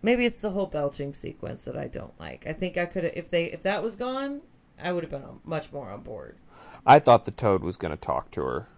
Maybe 0.02 0.26
it's 0.26 0.42
the 0.42 0.52
whole 0.52 0.68
belching 0.68 1.14
sequence 1.14 1.66
that 1.66 1.76
I 1.76 1.88
don't 1.88 2.18
like. 2.18 2.48
I 2.48 2.54
think 2.54 2.78
I 2.78 2.86
could 2.86 3.04
if 3.04 3.30
they 3.30 3.52
if 3.52 3.62
that 3.64 3.84
was 3.84 3.98
gone, 3.98 4.40
I 4.82 4.94
would 4.94 5.04
have 5.04 5.12
been 5.12 5.42
much 5.44 5.74
more 5.74 5.90
on 5.90 6.00
board. 6.00 6.38
I 6.86 7.00
thought 7.00 7.26
the 7.26 7.32
toad 7.32 7.62
was 7.62 7.76
going 7.76 7.92
to 7.92 7.98
talk 7.98 8.32
to 8.32 8.42
her. 8.44 8.70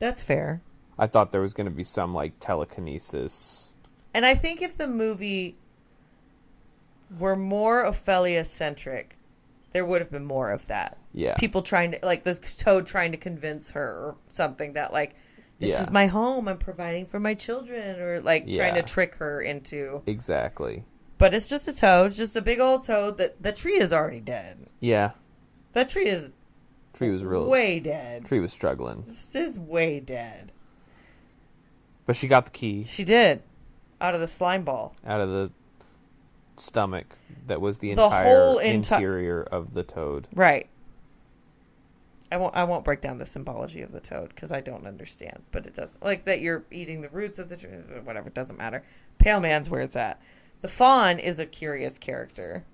That's 0.00 0.20
fair. 0.20 0.62
I 0.98 1.06
thought 1.06 1.30
there 1.30 1.40
was 1.40 1.54
going 1.54 1.68
to 1.68 1.70
be 1.70 1.84
some 1.84 2.12
like 2.12 2.40
telekinesis. 2.40 3.76
And 4.12 4.26
I 4.26 4.34
think 4.34 4.60
if 4.60 4.76
the 4.76 4.88
movie 4.88 5.56
were 7.16 7.36
more 7.36 7.84
Ophelia 7.84 8.44
centric, 8.44 9.16
there 9.72 9.84
would 9.84 10.00
have 10.00 10.10
been 10.10 10.24
more 10.24 10.50
of 10.50 10.66
that. 10.66 10.97
Yeah. 11.12 11.34
People 11.36 11.62
trying 11.62 11.92
to 11.92 11.98
like 12.02 12.24
the 12.24 12.34
toad 12.58 12.86
trying 12.86 13.12
to 13.12 13.18
convince 13.18 13.70
her 13.72 13.86
or 13.88 14.16
something 14.30 14.74
that 14.74 14.92
like 14.92 15.14
this 15.58 15.70
Yeah. 15.72 15.82
is 15.82 15.90
my 15.90 16.06
home, 16.06 16.46
I'm 16.48 16.58
providing 16.58 17.06
for 17.06 17.18
my 17.18 17.34
children 17.34 17.98
or 18.00 18.20
like 18.20 18.44
trying 18.52 18.74
to 18.74 18.82
trick 18.82 19.14
her 19.16 19.40
into 19.40 20.02
Exactly. 20.06 20.84
But 21.16 21.34
it's 21.34 21.48
just 21.48 21.66
a 21.66 21.74
toad, 21.74 22.12
just 22.12 22.36
a 22.36 22.40
big 22.42 22.60
old 22.60 22.84
toad 22.86 23.18
that 23.18 23.42
the 23.42 23.50
tree 23.52 23.78
is 23.80 23.92
already 23.92 24.20
dead. 24.20 24.70
Yeah. 24.80 25.12
That 25.72 25.88
tree 25.88 26.06
is 26.08 26.30
Tree 26.92 27.10
was 27.10 27.24
real. 27.24 27.46
way 27.48 27.80
dead. 27.80 28.24
Tree 28.26 28.40
was 28.40 28.52
struggling, 28.52 29.00
It's 29.00 29.28
just 29.28 29.58
way 29.58 29.98
dead. 30.00 30.52
but 32.06 32.16
she 32.16 32.28
got 32.28 32.44
the 32.44 32.50
key 32.50 32.84
She 32.84 33.02
did. 33.04 33.42
Out 34.00 34.14
of 34.14 34.20
the 34.20 34.28
slime 34.28 34.62
ball. 34.62 34.94
out 35.04 35.20
of 35.20 35.28
the 35.30 35.50
stomach 36.56 37.06
that 37.46 37.60
was 37.60 37.78
the 37.78 37.94
The 37.94 38.02
entire 38.02 38.26
enti- 38.56 38.74
interior 38.74 39.42
of 39.42 39.74
the 39.74 39.82
toad. 39.82 40.28
Right. 40.34 40.68
I 42.30 42.36
won't. 42.36 42.54
I 42.54 42.64
won't 42.64 42.84
break 42.84 43.00
down 43.00 43.18
the 43.18 43.26
symbology 43.26 43.80
of 43.82 43.92
the 43.92 44.00
toad 44.00 44.28
because 44.30 44.52
I 44.52 44.60
don't 44.60 44.86
understand. 44.86 45.42
But 45.50 45.66
it 45.66 45.74
doesn't 45.74 46.04
like 46.04 46.24
that. 46.26 46.40
You're 46.40 46.64
eating 46.70 47.00
the 47.00 47.08
roots 47.08 47.38
of 47.38 47.48
the 47.48 47.56
tree. 47.56 47.70
Whatever. 48.04 48.28
It 48.28 48.34
doesn't 48.34 48.58
matter. 48.58 48.82
Pale 49.18 49.40
man's 49.40 49.70
where 49.70 49.80
it's 49.80 49.96
at. 49.96 50.20
The 50.60 50.68
fawn 50.68 51.18
is 51.18 51.38
a 51.38 51.46
curious 51.46 51.98
character. 51.98 52.64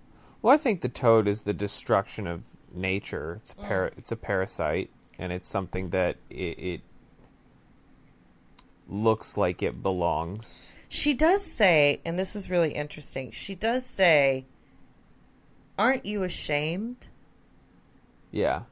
Well, 0.42 0.52
I 0.54 0.56
think 0.56 0.80
the 0.80 0.88
toad 0.88 1.28
is 1.28 1.42
the 1.42 1.54
destruction 1.54 2.26
of 2.26 2.42
nature. 2.74 3.36
It's 3.36 3.52
a 3.52 3.62
Mm. 3.62 3.92
it's 3.96 4.10
a 4.12 4.16
parasite, 4.16 4.90
and 5.18 5.32
it's 5.32 5.48
something 5.48 5.90
that 5.90 6.16
it, 6.30 6.58
it 6.58 6.80
looks 8.88 9.36
like 9.36 9.62
it 9.62 9.82
belongs. 9.82 10.72
She 10.88 11.14
does 11.14 11.44
say, 11.44 12.00
and 12.04 12.18
this 12.18 12.36
is 12.36 12.50
really 12.50 12.72
interesting. 12.72 13.30
She 13.30 13.54
does 13.54 13.84
say, 13.86 14.44
"Aren't 15.78 16.04
you 16.06 16.22
ashamed 16.22 17.08
Yeah. 18.30 18.62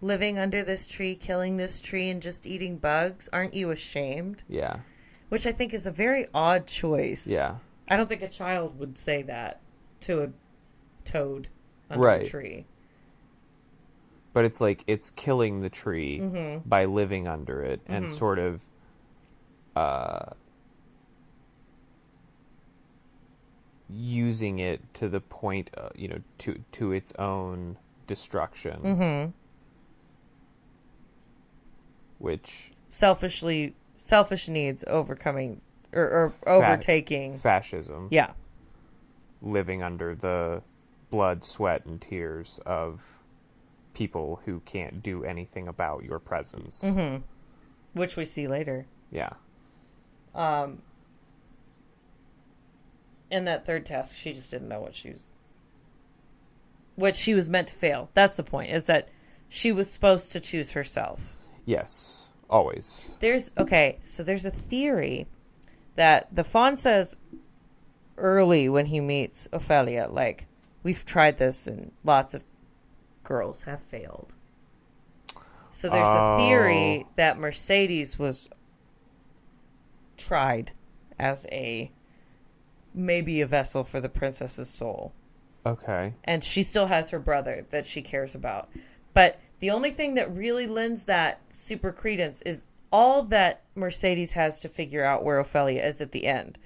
Living 0.00 0.38
under 0.38 0.62
this 0.62 0.86
tree, 0.86 1.14
killing 1.14 1.56
this 1.56 1.80
tree, 1.80 2.08
and 2.10 2.20
just 2.22 2.46
eating 2.46 2.76
bugs? 2.78 3.28
Aren't 3.32 3.54
you 3.54 3.70
ashamed?" 3.70 4.42
Yeah. 4.48 4.78
Which 5.28 5.46
I 5.46 5.52
think 5.52 5.74
is 5.74 5.86
a 5.86 5.90
very 5.92 6.26
odd 6.32 6.66
choice. 6.66 7.26
Yeah. 7.26 7.56
I 7.88 7.96
don't 7.96 8.08
think 8.08 8.22
a 8.22 8.28
child 8.28 8.78
would 8.78 8.96
say 8.98 9.22
that 9.22 9.60
to 10.00 10.22
a 10.22 10.28
toad 11.04 11.48
under 11.90 12.04
Right. 12.04 12.26
a 12.26 12.30
tree. 12.30 12.66
But 14.32 14.44
it's 14.44 14.60
like 14.60 14.84
it's 14.86 15.10
killing 15.10 15.60
the 15.60 15.70
tree 15.70 16.18
Mm-hmm. 16.20 16.68
by 16.68 16.84
living 16.84 17.26
under 17.26 17.62
it 17.62 17.80
and 17.86 18.10
sort 18.10 18.38
of 18.38 18.62
uh 19.76 20.30
using 23.90 24.58
it 24.58 24.82
to 24.94 25.08
the 25.08 25.20
point 25.20 25.70
uh, 25.76 25.88
you 25.94 26.08
know 26.08 26.18
to 26.38 26.62
to 26.72 26.92
its 26.92 27.12
own 27.18 27.76
destruction. 28.06 28.80
Mm-hmm. 28.82 29.30
Which 32.18 32.72
Selfishly, 32.88 33.74
selfish 33.96 34.48
needs 34.48 34.84
overcoming 34.86 35.60
or, 35.92 36.02
or 36.02 36.32
overtaking. 36.46 37.36
fascism 37.38 38.08
Yeah, 38.10 38.32
living 39.42 39.82
under 39.82 40.14
the 40.14 40.62
blood, 41.10 41.44
sweat, 41.44 41.84
and 41.86 42.00
tears 42.00 42.58
of 42.66 43.02
people 43.94 44.40
who 44.44 44.60
can't 44.60 45.02
do 45.02 45.24
anything 45.24 45.68
about 45.68 46.04
your 46.04 46.18
presence. 46.18 46.82
Mm-hmm. 46.84 47.22
which 47.98 48.16
we 48.16 48.24
see 48.24 48.46
later. 48.46 48.86
Yeah. 49.10 49.30
Um, 50.34 50.82
in 53.30 53.44
that 53.44 53.66
third 53.66 53.84
task, 53.86 54.16
she 54.16 54.32
just 54.32 54.50
didn't 54.50 54.68
know 54.68 54.80
what 54.80 54.94
she 54.94 55.10
was, 55.10 55.24
what 56.94 57.14
she 57.16 57.34
was 57.34 57.48
meant 57.48 57.68
to 57.68 57.74
fail. 57.74 58.10
That's 58.14 58.36
the 58.36 58.44
point. 58.44 58.70
Is 58.70 58.86
that 58.86 59.08
she 59.48 59.72
was 59.72 59.90
supposed 59.90 60.32
to 60.32 60.40
choose 60.40 60.72
herself. 60.72 61.34
Yes. 61.68 62.30
Always. 62.48 63.14
There's 63.20 63.52
okay, 63.58 63.98
so 64.02 64.22
there's 64.22 64.46
a 64.46 64.50
theory 64.50 65.26
that 65.96 66.34
the 66.34 66.42
fawn 66.42 66.78
says 66.78 67.18
early 68.16 68.70
when 68.70 68.86
he 68.86 69.00
meets 69.00 69.48
Ophelia, 69.52 70.08
like, 70.10 70.46
we've 70.82 71.04
tried 71.04 71.36
this 71.36 71.66
and 71.66 71.92
lots 72.04 72.32
of 72.32 72.42
girls 73.22 73.64
have 73.64 73.82
failed. 73.82 74.34
So 75.70 75.90
there's 75.90 76.08
a 76.08 76.38
theory 76.38 77.04
Oh. 77.06 77.08
that 77.16 77.38
Mercedes 77.38 78.18
was 78.18 78.48
tried 80.16 80.72
as 81.18 81.46
a 81.52 81.92
maybe 82.94 83.42
a 83.42 83.46
vessel 83.46 83.84
for 83.84 84.00
the 84.00 84.08
princess's 84.08 84.70
soul 84.70 85.12
Okay. 85.66 86.14
and 86.24 86.42
she 86.42 86.62
still 86.62 86.86
has 86.86 87.10
her 87.10 87.18
brother 87.18 87.66
that 87.70 87.84
she 87.86 88.00
cares 88.00 88.34
about. 88.34 88.70
But 89.12 89.38
the 89.60 89.70
only 89.70 89.90
thing 89.90 90.14
that 90.14 90.32
really 90.34 90.66
lends 90.66 91.04
that 91.04 91.40
super 91.52 91.92
credence 91.92 92.40
is 92.42 92.64
all 92.92 93.22
that 93.24 93.64
Mercedes 93.74 94.32
has 94.32 94.58
to 94.60 94.68
figure 94.68 95.04
out 95.04 95.24
where 95.24 95.38
Ophelia 95.38 95.82
is 95.84 96.00
at 96.00 96.12
the 96.12 96.26
end 96.26 96.58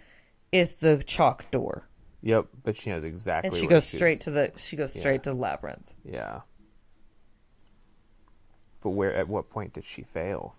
is 0.53 0.75
the 0.75 1.03
chalk 1.07 1.51
door. 1.51 1.89
Yep, 2.23 2.47
but 2.63 2.77
she 2.77 2.91
knows 2.91 3.03
exactly. 3.05 3.49
And 3.49 3.57
she 3.57 3.67
goes 3.67 3.85
straight 3.87 4.21
to 4.21 4.31
the 4.31 4.53
she 4.57 4.77
goes 4.77 4.93
straight 4.93 5.15
Yeah. 5.15 5.19
to 5.23 5.31
the 5.31 5.37
labyrinth. 5.37 5.93
Yeah. 6.05 6.41
But 8.81 8.91
where? 8.91 9.13
At 9.15 9.29
what 9.29 9.49
point 9.51 9.73
did 9.73 9.85
she 9.85 10.03
fail? 10.03 10.55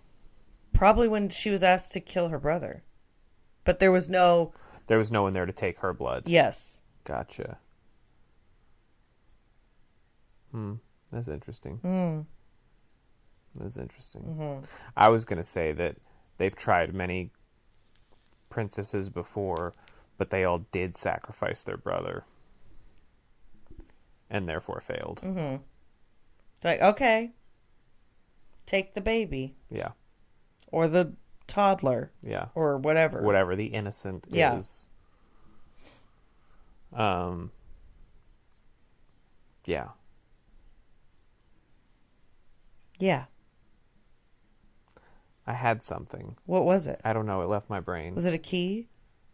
Probably 0.73 1.07
when 1.07 1.29
she 1.29 1.49
was 1.49 1.61
asked 1.63 1.91
to 1.93 1.99
kill 2.01 2.29
her 2.29 2.39
brother. 2.39 2.83
But 3.63 3.79
there 3.79 3.91
was 3.91 4.09
no 4.09 4.51
There 4.87 4.97
was 4.97 5.11
no 5.11 5.23
one 5.23 5.31
there 5.33 5.45
to 5.45 5.53
take 5.53 5.77
her 5.79 5.93
blood. 5.93 6.23
yes. 6.27 6.81
Gotcha. 7.05 7.59
Hmm. 10.51 10.75
That's 11.13 11.27
interesting. 11.27 11.79
Mm. 11.83 12.25
That's 13.55 13.77
interesting. 13.77 14.23
Mm-hmm. 14.23 14.65
I 14.97 15.09
was 15.09 15.25
gonna 15.25 15.43
say 15.43 15.71
that 15.73 15.97
they've 16.37 16.55
tried 16.55 16.93
many 16.95 17.29
princesses 18.49 19.09
before, 19.09 19.73
but 20.17 20.31
they 20.31 20.43
all 20.43 20.59
did 20.71 20.97
sacrifice 20.97 21.63
their 21.63 21.77
brother, 21.77 22.25
and 24.29 24.49
therefore 24.49 24.81
failed. 24.81 25.21
Mm-hmm. 25.23 25.61
Like, 26.63 26.81
okay. 26.81 27.31
Take 28.65 28.95
the 28.95 29.01
baby. 29.01 29.55
Yeah. 29.69 29.91
Or 30.71 30.87
the 30.87 31.13
toddler. 31.45 32.11
Yeah. 32.23 32.47
Or 32.55 32.77
whatever. 32.77 33.21
Whatever 33.21 33.55
the 33.55 33.67
innocent 33.67 34.25
Yeah. 34.31 34.55
is. 34.55 34.87
Um. 36.91 37.51
Yeah. 39.65 39.89
Yeah. 43.03 43.25
I 45.45 45.51
had 45.51 45.83
something. 45.83 46.37
What 46.45 46.63
was 46.63 46.87
it? 46.87 47.01
I 47.03 47.11
don't 47.11 47.25
know. 47.25 47.41
It 47.41 47.49
left 47.49 47.69
my 47.69 47.81
brain. 47.81 48.15
Was 48.15 48.23
it 48.23 48.33
a 48.33 48.37
key? 48.37 48.87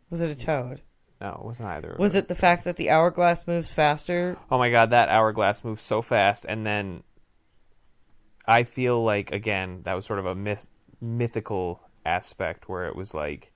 Was 0.09 0.21
it 0.21 0.31
a 0.31 0.39
toad? 0.39 0.81
no, 1.21 1.33
it 1.33 1.45
wasn't 1.45 1.69
either. 1.69 1.91
of 1.91 1.99
Was 1.99 2.15
it 2.15 2.27
the 2.27 2.33
fact 2.33 2.63
that 2.63 2.77
the 2.77 2.89
hourglass 2.89 3.45
moves 3.45 3.71
faster? 3.71 4.37
Oh 4.49 4.57
my 4.57 4.71
god, 4.71 4.89
that 4.89 5.09
hourglass 5.09 5.63
moves 5.63 5.83
so 5.83 6.01
fast, 6.01 6.47
and 6.49 6.65
then 6.65 7.03
I 8.47 8.63
feel 8.63 9.03
like 9.03 9.31
again 9.31 9.81
that 9.83 9.93
was 9.93 10.07
sort 10.07 10.17
of 10.17 10.25
a 10.25 10.33
myth- 10.33 10.69
mythical 10.99 11.81
aspect 12.05 12.69
where 12.69 12.87
it 12.87 12.95
was 12.95 13.13
like 13.13 13.51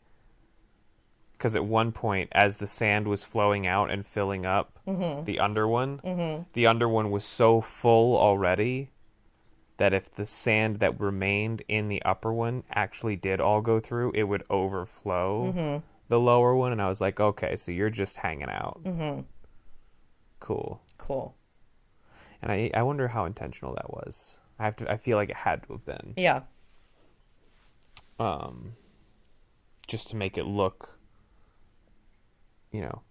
because 1.32 1.56
at 1.56 1.66
one 1.66 1.92
point, 1.92 2.30
as 2.34 2.58
the 2.58 2.68
sand 2.68 3.08
was 3.08 3.24
flowing 3.24 3.66
out 3.66 3.90
and 3.90 4.06
filling 4.06 4.46
up 4.46 4.78
mm-hmm. 4.86 5.24
the 5.24 5.40
under 5.40 5.68
one, 5.68 6.00
mm-hmm. 6.00 6.44
the 6.54 6.68
under 6.68 6.88
one 6.88 7.10
was 7.10 7.24
so 7.24 7.62
full 7.62 8.16
already 8.16 8.92
that 9.78 9.94
if 9.94 10.10
the 10.14 10.26
sand 10.26 10.78
that 10.78 11.00
remained 11.00 11.64
in 11.68 11.90
the 11.90 12.02
upper 12.04 12.32
one 12.32 12.64
actually 12.70 13.16
did 13.16 13.42
all 13.42 13.62
go 13.62 13.80
through, 13.80 14.12
it 14.14 14.24
would 14.24 14.44
overflow 14.50 15.82
the 16.10 16.20
lower 16.20 16.56
one. 16.56 16.72
And 16.72 16.82
I 16.82 16.88
was 16.88 17.02
like, 17.02 17.20
okay, 17.20 17.56
so 17.56 17.72
you're 17.72 17.90
just 17.90 18.18
hanging 18.18 18.50
out. 18.50 18.82
Mm-hmm. 18.84 19.22
Cool. 20.40 20.82
Cool. 20.98 21.36
And 22.42 22.52
I 22.52 22.70
I 22.74 22.84
wonder 22.84 23.08
how 23.10 23.26
intentional 23.26 23.74
that 23.76 23.90
was. 23.92 24.40
I 24.60 24.66
have 24.66 24.76
to 24.78 24.92
I 24.92 24.98
feel 24.98 25.18
like 25.18 25.30
it 25.30 25.38
had 25.38 25.64
to 25.64 25.74
have 25.74 25.86
been. 25.86 26.14
Yeah. 26.18 26.42
Um 28.20 28.74
just 29.88 30.10
to 30.10 30.16
make 30.16 30.38
it 30.38 30.46
look 30.46 30.98
you 32.72 32.82
know 32.82 33.02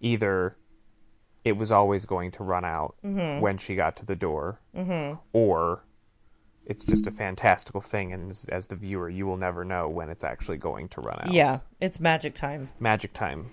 either 0.00 0.56
it 1.46 1.56
was 1.56 1.70
always 1.70 2.04
going 2.04 2.32
to 2.32 2.42
run 2.42 2.64
out 2.64 2.96
when 3.02 3.56
she 3.56 3.76
got 3.76 3.96
to 3.96 4.04
the 4.04 4.16
door 4.16 4.60
or 5.32 5.84
it's 6.66 6.84
just 6.84 7.06
a 7.06 7.10
fantastical 7.12 7.80
thing 7.80 8.12
and 8.12 8.24
as, 8.28 8.44
as 8.46 8.66
the 8.66 8.74
viewer 8.74 9.08
you 9.08 9.24
will 9.26 9.36
never 9.36 9.64
know 9.64 9.88
when 9.88 10.08
it's 10.10 10.24
actually 10.24 10.56
going 10.56 10.88
to 10.88 11.00
run 11.00 11.16
out. 11.22 11.32
Yeah. 11.32 11.60
It's 11.80 12.00
magic 12.00 12.34
time. 12.34 12.70
Magic 12.80 13.12
time 13.12 13.50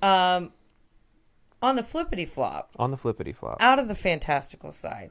Um, 0.00 0.52
on 1.60 1.74
the 1.74 1.82
flippity 1.82 2.26
flop, 2.26 2.70
on 2.78 2.92
the 2.92 2.96
flippity 2.96 3.32
flop. 3.32 3.56
out 3.60 3.80
of 3.80 3.88
the 3.88 3.94
fantastical 3.96 4.70
side, 4.70 5.10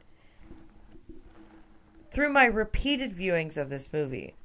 through 2.12 2.32
my 2.32 2.46
repeated 2.46 3.12
viewings 3.14 3.58
of 3.58 3.70
this 3.70 3.92
movie, 3.92 4.36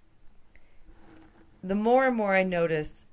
the 1.63 1.75
more 1.77 2.07
and 2.09 2.17
more 2.17 2.35
I 2.35 2.43
notice 2.43 3.07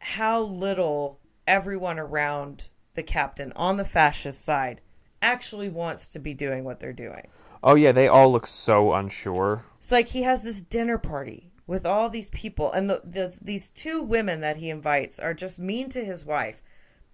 how 0.00 0.40
little 0.42 1.18
everyone 1.46 1.98
around 1.98 2.68
the 2.98 3.02
captain 3.04 3.52
on 3.54 3.76
the 3.76 3.84
fascist 3.84 4.44
side 4.44 4.80
actually 5.22 5.68
wants 5.68 6.08
to 6.08 6.18
be 6.18 6.34
doing 6.34 6.64
what 6.64 6.80
they're 6.80 6.92
doing. 6.92 7.28
Oh 7.62 7.76
yeah, 7.76 7.92
they 7.92 8.08
all 8.08 8.30
look 8.30 8.46
so 8.46 8.92
unsure. 8.92 9.64
It's 9.78 9.92
like 9.92 10.08
he 10.08 10.22
has 10.22 10.42
this 10.42 10.60
dinner 10.60 10.98
party 10.98 11.52
with 11.64 11.86
all 11.86 12.10
these 12.10 12.28
people, 12.30 12.72
and 12.72 12.90
the, 12.90 13.00
the 13.04 13.38
these 13.40 13.70
two 13.70 14.02
women 14.02 14.40
that 14.40 14.56
he 14.56 14.68
invites 14.68 15.20
are 15.20 15.32
just 15.32 15.60
mean 15.60 15.88
to 15.90 16.04
his 16.04 16.24
wife. 16.24 16.60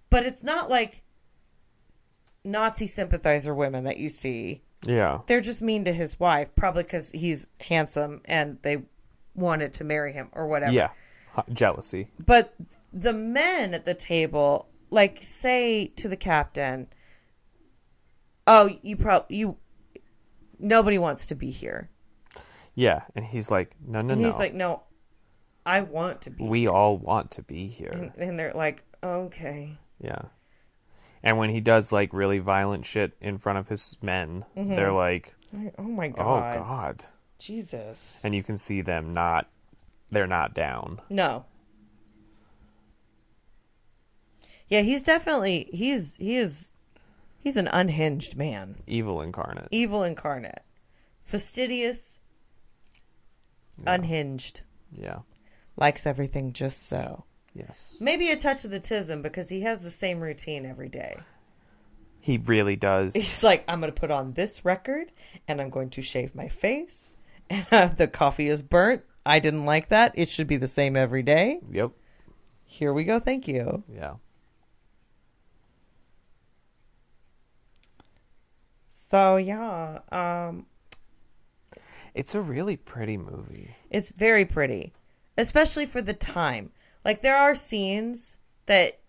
But 0.09 0.25
it's 0.25 0.43
not 0.43 0.71
like 0.71 1.03
Nazi 2.43 2.87
sympathizer 2.87 3.53
women 3.53 3.83
that 3.83 3.97
you 3.97 4.09
see. 4.09 4.63
Yeah. 4.87 5.19
They're 5.27 5.41
just 5.41 5.61
mean 5.61 5.85
to 5.85 5.93
his 5.93 6.19
wife, 6.19 6.55
probably 6.55 6.83
because 6.83 7.11
he's 7.11 7.47
handsome 7.59 8.21
and 8.25 8.57
they 8.63 8.83
wanted 9.35 9.73
to 9.75 9.83
marry 9.83 10.13
him 10.13 10.29
or 10.31 10.47
whatever. 10.47 10.71
Yeah. 10.71 10.89
Jealousy. 11.51 12.07
But 12.23 12.55
the 12.93 13.13
men 13.13 13.73
at 13.73 13.85
the 13.85 13.93
table, 13.93 14.69
like, 14.95 15.19
say 15.21 15.87
to 15.97 16.07
the 16.07 16.17
captain, 16.17 16.87
"Oh, 18.47 18.77
you 18.81 18.95
probably 18.97 19.37
you." 19.37 19.57
Nobody 20.57 20.97
wants 20.97 21.27
to 21.27 21.35
be 21.35 21.51
here. 21.51 21.89
Yeah, 22.73 23.03
and 23.15 23.25
he's 23.25 23.51
like, 23.51 23.75
"No, 23.85 24.01
no, 24.01 24.13
And 24.13 24.21
no." 24.21 24.27
he's 24.27 24.39
like, 24.39 24.53
no, 24.53 24.83
I 25.65 25.81
want 25.81 26.21
to 26.23 26.29
be. 26.29 26.43
we 26.43 26.67
all 26.67 26.97
want 26.97 27.31
to 27.31 27.41
be 27.41 27.67
here. 27.67 27.91
And, 27.91 28.11
and 28.17 28.39
they're 28.39 28.53
like, 28.53 28.83
okay. 29.03 29.77
Yeah. 29.99 30.23
And 31.23 31.37
when 31.37 31.49
he 31.49 31.59
does 31.59 31.91
like 31.91 32.13
really 32.13 32.39
violent 32.39 32.85
shit 32.85 33.13
in 33.19 33.37
front 33.37 33.57
of 33.57 33.67
his 33.69 33.97
men, 34.01 34.45
mm-hmm. 34.55 34.75
they're 34.75 34.91
like, 34.91 35.33
Oh 35.77 35.83
my 35.83 36.09
god, 36.09 36.19
"Oh 36.21 36.39
god. 36.39 36.57
god." 36.57 37.05
Jesus. 37.39 38.21
And 38.23 38.35
you 38.35 38.43
can 38.43 38.57
see 38.57 38.81
them 38.81 39.13
not 39.13 39.47
they're 40.11 40.27
not 40.27 40.53
down. 40.53 41.01
No. 41.09 41.45
Yeah, 44.69 44.81
he's 44.81 45.03
definitely 45.03 45.69
he's 45.71 46.15
he 46.15 46.37
is 46.37 46.73
he's 47.39 47.57
an 47.57 47.67
unhinged 47.67 48.35
man. 48.35 48.77
Evil 48.87 49.21
incarnate. 49.21 49.67
Evil 49.71 50.03
incarnate. 50.03 50.63
Fastidious. 51.23 52.19
Unhinged. 53.85 54.61
Yeah. 54.93 55.19
Likes 55.75 56.07
everything 56.07 56.53
just 56.53 56.87
so. 56.87 57.25
Yes. 57.53 57.97
Maybe 57.99 58.31
a 58.31 58.37
touch 58.37 58.65
of 58.65 58.71
the 58.71 58.79
tism 58.79 59.21
because 59.21 59.49
he 59.49 59.61
has 59.61 59.83
the 59.83 59.89
same 59.89 60.19
routine 60.19 60.65
every 60.65 60.89
day. 60.89 61.17
He 62.19 62.37
really 62.37 62.75
does. 62.75 63.13
He's 63.13 63.43
like, 63.43 63.63
I'm 63.67 63.79
going 63.79 63.93
to 63.93 63.99
put 63.99 64.11
on 64.11 64.33
this 64.33 64.65
record 64.65 65.11
and 65.47 65.61
I'm 65.61 65.69
going 65.69 65.89
to 65.91 66.01
shave 66.01 66.33
my 66.33 66.47
face. 66.47 67.15
And 67.49 67.67
uh, 67.71 67.87
the 67.89 68.07
coffee 68.07 68.47
is 68.49 68.63
burnt. 68.63 69.03
I 69.25 69.39
didn't 69.39 69.65
like 69.65 69.89
that. 69.89 70.13
It 70.15 70.29
should 70.29 70.47
be 70.47 70.57
the 70.57 70.67
same 70.67 70.95
every 70.95 71.21
day. 71.21 71.59
yep. 71.69 71.91
Here 72.63 72.91
we 72.91 73.03
go. 73.03 73.19
Thank 73.19 73.47
you. 73.47 73.83
Yeah. 73.93 74.15
So, 79.15 79.37
yeah, 79.37 79.99
um, 80.11 80.65
It's 82.13 82.35
a 82.35 82.41
really 82.41 82.75
pretty 82.75 83.15
movie. 83.15 83.73
it's 83.89 84.09
very 84.09 84.43
pretty, 84.43 84.91
especially 85.37 85.85
for 85.85 86.01
the 86.01 86.11
time. 86.13 86.71
Like, 87.05 87.21
there 87.21 87.37
are 87.37 87.55
scenes 87.55 88.39
that 88.65 88.99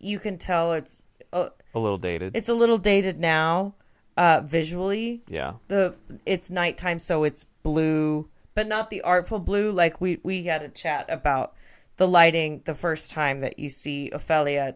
you 0.00 0.18
can 0.18 0.36
tell 0.36 0.72
it's 0.72 1.02
uh, 1.32 1.50
A 1.76 1.78
little 1.78 1.96
dated. 1.98 2.34
it's 2.34 2.48
a 2.48 2.54
little 2.54 2.76
dated 2.76 3.20
now 3.20 3.74
uh, 4.16 4.40
visually. 4.44 5.22
yeah. 5.28 5.52
the 5.68 5.94
it's 6.26 6.50
nighttime 6.50 6.98
so 6.98 7.22
it's 7.22 7.46
blue 7.62 8.28
but 8.54 8.66
not 8.66 8.90
the 8.90 9.00
artful 9.02 9.38
blue 9.38 9.70
like 9.70 10.00
we 10.00 10.18
we 10.24 10.42
had 10.44 10.62
a 10.62 10.68
chat 10.68 11.06
about 11.08 11.54
the 11.98 12.08
lighting 12.08 12.62
the 12.64 12.74
first 12.74 13.12
time 13.12 13.40
that 13.42 13.60
you 13.60 13.70
see 13.70 14.10
Ophelia 14.10 14.74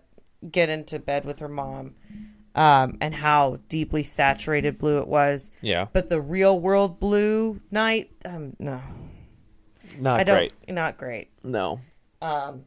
get 0.48 0.68
into 0.68 0.98
bed 1.00 1.24
with 1.24 1.40
her 1.40 1.48
mom 1.48 1.94
um 2.56 2.96
and 3.00 3.14
how 3.14 3.58
deeply 3.68 4.02
saturated 4.02 4.78
blue 4.78 4.98
it 4.98 5.06
was 5.06 5.50
Yeah. 5.60 5.86
but 5.92 6.08
the 6.08 6.20
real 6.20 6.58
world 6.58 6.98
blue 6.98 7.60
night 7.70 8.10
um 8.24 8.54
no 8.58 8.80
Not 9.98 10.20
I 10.20 10.24
don't 10.24 10.36
great. 10.36 10.52
not 10.74 10.96
great 10.96 11.28
No. 11.44 11.80
um 12.20 12.64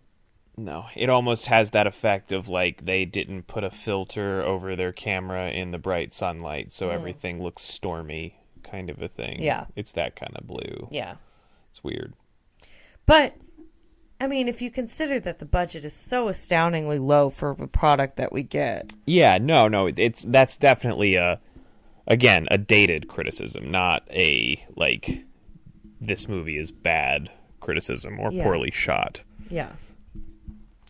No, 0.57 0.85
it 0.95 1.09
almost 1.09 1.45
has 1.47 1.71
that 1.71 1.87
effect 1.87 2.31
of 2.31 2.47
like 2.47 2.85
they 2.85 3.05
didn't 3.05 3.47
put 3.47 3.63
a 3.63 3.69
filter 3.71 4.41
over 4.41 4.75
their 4.75 4.91
camera 4.91 5.49
in 5.51 5.71
the 5.71 5.77
bright 5.77 6.13
sunlight, 6.13 6.71
so 6.71 6.89
everything 6.89 7.41
looks 7.41 7.63
stormy, 7.63 8.35
kind 8.63 8.89
of 8.89 9.01
a 9.01 9.07
thing. 9.07 9.37
Mm. 9.37 9.43
Yeah. 9.43 9.65
it's 9.75 9.93
that 9.93 10.15
kind 10.15 10.35
of 10.35 10.45
blue. 10.45 10.87
yeah 10.91 11.15
It's 11.71 11.83
weird. 11.83 12.13
but 13.05 13.35
I 14.21 14.27
mean, 14.27 14.47
if 14.49 14.61
you 14.61 14.69
consider 14.69 15.19
that 15.21 15.39
the 15.39 15.45
budget 15.45 15.85
is 15.85 15.93
so 15.93 16.27
astoundingly 16.27 16.99
low 16.99 17.29
for 17.29 17.55
the 17.57 17.67
product 17.67 18.17
that 18.17 18.31
we 18.33 18.43
get, 18.43 18.91
Yeah, 19.05 19.37
no, 19.37 19.67
no, 19.67 19.87
it's 19.87 20.23
that's 20.23 20.57
definitely 20.57 21.15
a 21.15 21.39
again 22.07 22.47
a 22.51 22.57
dated 22.57 23.07
criticism, 23.07 23.71
not 23.71 24.03
a 24.11 24.65
like 24.75 25.23
this 26.01 26.27
movie 26.27 26.57
is 26.57 26.71
bad 26.71 27.29
criticism 27.59 28.19
or 28.19 28.31
Yeah. 28.31 28.43
poorly 28.43 28.71
shot. 28.71 29.21
Yeah. 29.49 29.73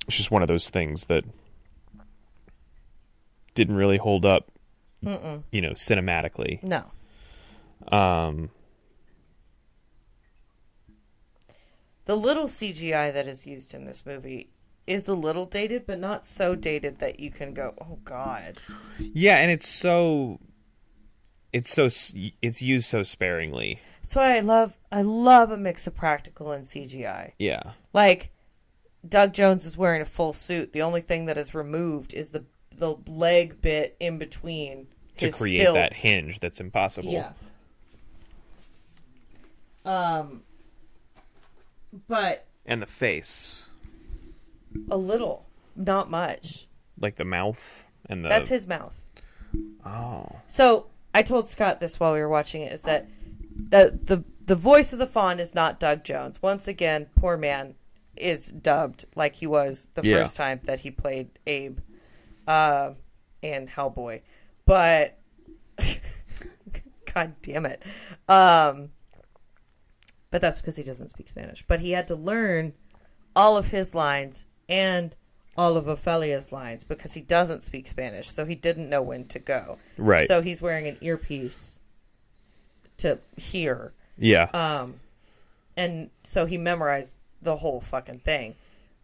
It's 0.07 0.17
just 0.17 0.31
one 0.31 0.41
of 0.41 0.47
those 0.47 0.69
things 0.69 1.05
that 1.05 1.23
didn't 3.53 3.75
really 3.75 3.97
hold 3.97 4.25
up, 4.25 4.51
you 5.01 5.61
know, 5.61 5.71
cinematically. 5.71 6.61
No. 6.63 6.85
Um, 7.95 8.49
The 12.09 12.17
little 12.17 12.47
CGI 12.47 13.13
that 13.13 13.27
is 13.27 13.45
used 13.45 13.75
in 13.75 13.85
this 13.85 14.03
movie 14.03 14.49
is 14.87 15.07
a 15.07 15.13
little 15.13 15.45
dated, 15.45 15.85
but 15.85 15.99
not 15.99 16.25
so 16.25 16.55
dated 16.55 16.97
that 16.97 17.19
you 17.19 17.29
can 17.29 17.53
go, 17.53 17.75
"Oh 17.79 17.99
God." 18.03 18.59
yeah, 18.97 19.35
and 19.35 19.51
it's 19.51 19.69
so, 19.69 20.39
it's 21.53 21.71
so, 21.71 21.85
it's 22.41 22.63
used 22.63 22.87
so 22.87 23.03
sparingly. 23.03 23.79
That's 24.01 24.15
why 24.15 24.35
I 24.35 24.39
love 24.39 24.75
I 24.91 25.03
love 25.03 25.51
a 25.51 25.57
mix 25.57 25.85
of 25.85 25.93
practical 25.93 26.51
and 26.51 26.65
CGI. 26.65 27.33
Yeah, 27.37 27.73
Like 27.93 28.31
Doug 29.07 29.31
Jones 29.31 29.67
is 29.67 29.77
wearing 29.77 30.01
a 30.01 30.05
full 30.05 30.33
suit. 30.33 30.73
The 30.73 30.81
only 30.81 31.01
thing 31.01 31.27
that 31.27 31.37
is 31.37 31.53
removed 31.53 32.15
is 32.15 32.31
the 32.31 32.43
the 32.75 32.95
leg 33.05 33.61
bit 33.61 33.95
in 33.99 34.17
between 34.17 34.87
to 35.17 35.31
create 35.31 35.57
stilts. 35.57 35.75
that 35.75 35.95
hinge 35.95 36.39
that's 36.39 36.59
impossible. 36.59 37.11
Yeah. 37.11 37.33
Um. 39.85 40.41
But 42.07 42.45
and 42.65 42.81
the 42.81 42.85
face, 42.87 43.69
a 44.91 44.97
little, 44.97 45.47
not 45.75 46.09
much. 46.09 46.67
like 46.99 47.15
the 47.15 47.25
mouth 47.25 47.83
and 48.07 48.23
the. 48.23 48.29
That's 48.29 48.49
his 48.49 48.67
mouth. 48.67 49.01
Oh, 49.85 50.27
So 50.47 50.87
I 51.13 51.23
told 51.23 51.47
Scott 51.47 51.79
this 51.79 51.99
while 51.99 52.13
we 52.13 52.19
were 52.19 52.29
watching 52.29 52.61
it 52.61 52.71
is 52.71 52.83
that 52.83 53.07
the 53.55 53.97
the 54.03 54.23
the 54.45 54.55
voice 54.55 54.93
of 54.93 54.99
the 54.99 55.07
fawn 55.07 55.39
is 55.39 55.55
not 55.55 55.79
Doug 55.79 56.03
Jones. 56.03 56.41
Once 56.41 56.67
again, 56.67 57.07
poor 57.15 57.35
man 57.37 57.75
is 58.15 58.51
dubbed 58.51 59.05
like 59.15 59.35
he 59.35 59.47
was 59.47 59.89
the 59.95 60.01
Yeah. 60.03 60.17
first 60.19 60.35
time 60.35 60.59
that 60.65 60.81
he 60.81 60.91
played 60.91 61.29
Abe 61.47 61.79
uh, 62.47 62.91
in 63.41 63.67
Hellboy. 63.67 64.21
But 64.65 65.17
God 67.13 67.35
damn 67.41 67.65
it. 67.65 67.81
Um, 68.27 68.89
but 70.31 70.41
that's 70.41 70.57
because 70.59 70.75
he 70.75 70.83
doesn't 70.83 71.09
speak 71.09 71.27
Spanish. 71.27 71.63
But 71.67 71.79
he 71.79 71.91
had 71.91 72.07
to 72.09 72.15
learn 72.15 72.73
all 73.35 73.57
of 73.57 73.67
his 73.67 73.93
lines 73.95 74.45
and 74.67 75.15
all 75.57 75.75
of 75.77 75.87
Ophelia's 75.89 76.51
lines 76.51 76.83
because 76.83 77.13
he 77.13 77.21
doesn't 77.21 77.63
speak 77.63 77.87
Spanish, 77.87 78.29
so 78.29 78.45
he 78.45 78.55
didn't 78.55 78.89
know 78.89 79.01
when 79.01 79.25
to 79.27 79.39
go. 79.39 79.77
Right. 79.97 80.27
So 80.27 80.41
he's 80.41 80.61
wearing 80.61 80.87
an 80.87 80.97
earpiece 81.01 81.79
to 82.97 83.19
hear. 83.37 83.93
yeah. 84.17 84.49
Um, 84.53 84.99
and 85.77 86.09
so 86.23 86.45
he 86.45 86.57
memorized 86.57 87.15
the 87.41 87.57
whole 87.57 87.79
fucking 87.81 88.19
thing. 88.19 88.55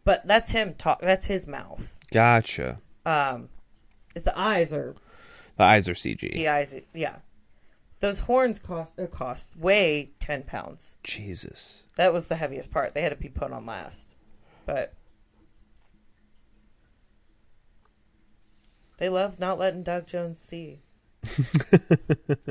But 0.04 0.28
that's 0.28 0.52
him 0.52 0.74
talk. 0.76 1.00
That's 1.02 1.28
his 1.28 1.48
mouth. 1.48 1.98
gotcha. 2.12 2.80
Um, 3.06 3.50
is 4.14 4.24
the 4.24 4.38
eyes 4.38 4.72
are 4.74 4.96
The 5.58 5.64
eyes 5.64 5.88
are 5.90 5.94
CG. 5.94 6.32
the 6.34 6.48
eyes? 6.50 6.76
Yeah, 6.94 7.18
those 8.00 8.22
horns 8.22 8.60
cost 8.60 9.00
uh, 9.00 9.08
cost 9.08 9.56
weigh 9.58 10.12
ten 10.20 10.44
pounds. 10.44 10.98
Jesus. 11.04 11.84
That 11.98 12.14
was 12.14 12.28
the 12.28 12.36
heaviest 12.36 12.72
part. 12.72 12.94
They 12.94 13.02
had 13.02 13.10
to 13.10 13.16
be 13.16 13.30
put 13.30 13.52
on 13.52 13.66
last, 13.66 14.16
but 14.66 14.94
they 18.98 19.10
love 19.10 19.40
not 19.40 19.60
letting 19.60 19.84
Doug 19.84 20.08
Jones 20.08 20.40
see. 20.40 20.80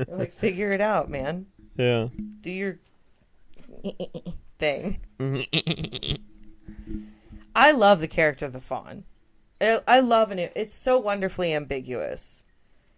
Like, 0.07 0.31
figure 0.31 0.71
it 0.71 0.81
out, 0.81 1.09
man. 1.09 1.47
Yeah. 1.77 2.07
Do 2.41 2.51
your 2.51 2.79
thing. 4.59 4.99
I 7.55 7.71
love 7.71 7.99
the 7.99 8.07
character 8.07 8.45
of 8.45 8.53
the 8.53 8.61
fawn. 8.61 9.03
I, 9.59 9.81
I 9.87 9.99
love 9.99 10.31
it. 10.31 10.51
It's 10.55 10.73
so 10.73 10.97
wonderfully 10.97 11.53
ambiguous. 11.53 12.45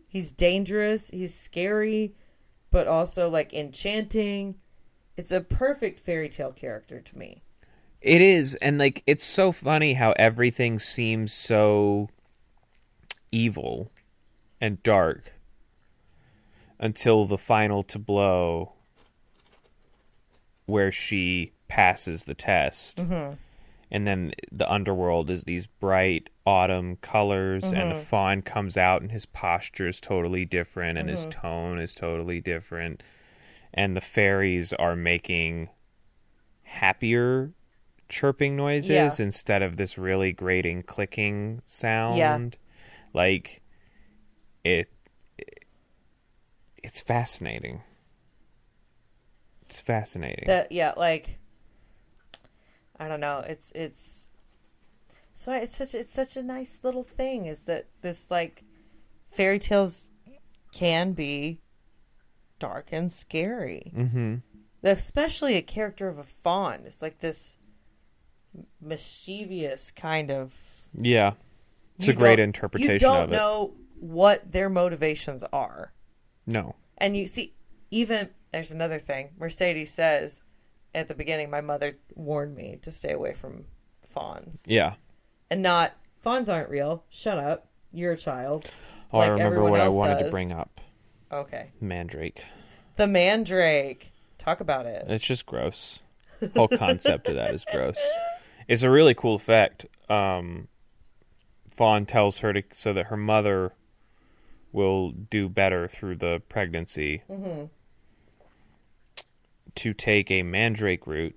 He's 0.07 0.31
dangerous. 0.31 1.09
He's 1.09 1.35
scary, 1.35 2.13
but 2.77 2.87
also 2.87 3.27
like 3.27 3.55
enchanting. 3.55 4.53
It's 5.15 5.31
a 5.31 5.41
perfect 5.41 5.99
fairy 5.99 6.29
tale 6.29 6.51
character 6.51 7.01
to 7.01 7.17
me. 7.17 7.41
It 8.01 8.21
is, 8.21 8.53
and 8.61 8.77
like 8.77 9.01
it's 9.07 9.23
so 9.23 9.51
funny 9.51 9.95
how 9.95 10.11
everything 10.11 10.77
seems 10.77 11.33
so 11.33 12.09
evil 13.31 13.89
and 14.61 14.83
dark 14.83 15.33
until 16.77 17.25
the 17.25 17.39
final 17.39 17.81
tableau 17.81 18.73
where 20.67 20.91
she 20.91 21.53
passes 21.67 22.25
the 22.25 22.35
test. 22.35 22.97
Mm-hmm. 22.97 23.33
And 23.89 24.05
then 24.05 24.33
the 24.51 24.69
underworld 24.69 25.29
is 25.29 25.43
these 25.43 25.65
bright 25.65 26.29
autumn 26.45 26.97
colors, 26.97 27.63
and 27.63 27.91
the 27.91 27.95
mm-hmm. 27.95 28.03
fawn 28.03 28.41
comes 28.41 28.75
out, 28.75 29.01
and 29.01 29.11
his 29.11 29.25
posture 29.25 29.87
is 29.87 30.01
totally 30.01 30.43
different, 30.43 30.97
and 30.97 31.09
his 31.09 31.21
mm-hmm. 31.21 31.41
tone 31.41 31.79
is 31.79 31.93
totally 31.93 32.41
different. 32.41 33.01
And 33.73 33.95
the 33.95 34.01
fairies 34.01 34.73
are 34.73 34.95
making 34.95 35.69
happier 36.63 37.53
chirping 38.09 38.55
noises 38.55 38.89
Yeah. 38.89 39.11
instead 39.19 39.61
of 39.61 39.77
this 39.77 39.97
really 39.97 40.31
grating 40.31 40.83
clicking 40.83 41.61
sound. 41.65 42.17
yeah. 42.17 42.39
Like 43.13 43.61
it, 44.63 44.89
it 45.37 45.65
it's 46.83 47.01
fascinating. 47.01 47.81
It's 49.63 49.79
fascinating. 49.79 50.45
That 50.47 50.71
yeah, 50.71 50.93
like 50.95 51.39
I 52.99 53.07
don't 53.07 53.19
know. 53.19 53.43
It's 53.45 53.71
it's 53.75 54.31
so 55.33 55.51
it's 55.51 55.75
such 55.75 55.93
it's 55.93 56.13
such 56.13 56.35
a 56.37 56.43
nice 56.43 56.81
little 56.83 57.03
thing. 57.03 57.45
Is 57.45 57.63
that 57.63 57.85
this 58.01 58.31
like 58.31 58.63
fairy 59.31 59.59
tales 59.59 60.09
can 60.71 61.13
be 61.13 61.59
dark 62.59 62.89
and 62.91 63.11
scary, 63.11 63.91
mm-hmm. 63.95 64.35
especially 64.83 65.55
a 65.55 65.61
character 65.61 66.07
of 66.07 66.17
a 66.17 66.23
fawn. 66.23 66.81
It's 66.85 67.01
like 67.01 67.19
this 67.19 67.57
mischievous 68.81 69.91
kind 69.91 70.31
of. 70.31 70.87
Yeah. 70.93 71.33
It's 71.99 72.07
a 72.07 72.13
great 72.13 72.39
interpretation 72.39 72.93
You 72.93 72.99
don't 72.99 73.31
know 73.31 73.73
what 73.99 74.51
their 74.51 74.69
motivations 74.69 75.43
are. 75.51 75.93
No. 76.45 76.75
And 76.97 77.17
you 77.17 77.25
see, 77.25 77.53
even 77.89 78.29
there's 78.51 78.71
another 78.71 78.99
thing. 78.99 79.29
Mercedes 79.37 79.93
says 79.93 80.41
at 80.97 81.07
the 81.07 81.13
beginning, 81.13 81.49
my 81.49 81.61
mother 81.61 81.97
warned 82.15 82.55
me 82.55 82.79
to 82.81 82.91
stay 82.91 83.11
away 83.11 83.33
from 83.33 83.65
fawns. 84.05 84.65
Yeah. 84.67 84.95
And 85.49 85.61
not, 85.61 85.95
fawns 86.17 86.49
aren't 86.49 86.69
real. 86.69 87.03
Shut 87.09 87.37
up. 87.37 87.67
You're 87.91 88.13
a 88.13 88.17
child. 88.17 88.69
Oh, 89.13 89.19
Like 89.19 89.29
I 89.29 89.33
remember 89.33 89.63
what 89.63 89.79
I 89.79 89.89
wanted 89.89 90.19
to 90.19 90.31
bring 90.31 90.51
up. 90.51 90.81
Okay. 91.31 91.71
Mandrake. 91.79 92.43
The 92.95 93.07
mandrake. 93.07 94.11
Talk 94.37 94.59
about 94.59 94.85
it. 94.85 95.05
It's 95.07 95.25
just 95.25 95.45
gross. 95.45 95.99
The 96.39 96.49
whole 96.55 96.67
concept 96.67 97.27
of 97.27 97.35
that 97.35 97.53
is 97.53 97.65
gross. 97.71 97.97
It's 98.67 98.83
a 98.83 98.89
really 98.89 99.13
cool 99.13 99.35
effect. 99.35 99.85
Um, 100.09 100.67
Fawn 101.69 102.05
tells 102.05 102.39
her 102.39 102.53
to 102.53 102.63
so 102.73 102.93
that 102.93 103.07
her 103.07 103.17
mother 103.17 103.73
will 104.71 105.11
do 105.11 105.49
better 105.49 105.87
through 105.87 106.15
the 106.17 106.41
pregnancy. 106.49 107.23
To 109.77 109.93
take 109.93 110.31
a 110.31 110.41
mandrake 110.41 111.05
root, 111.05 111.35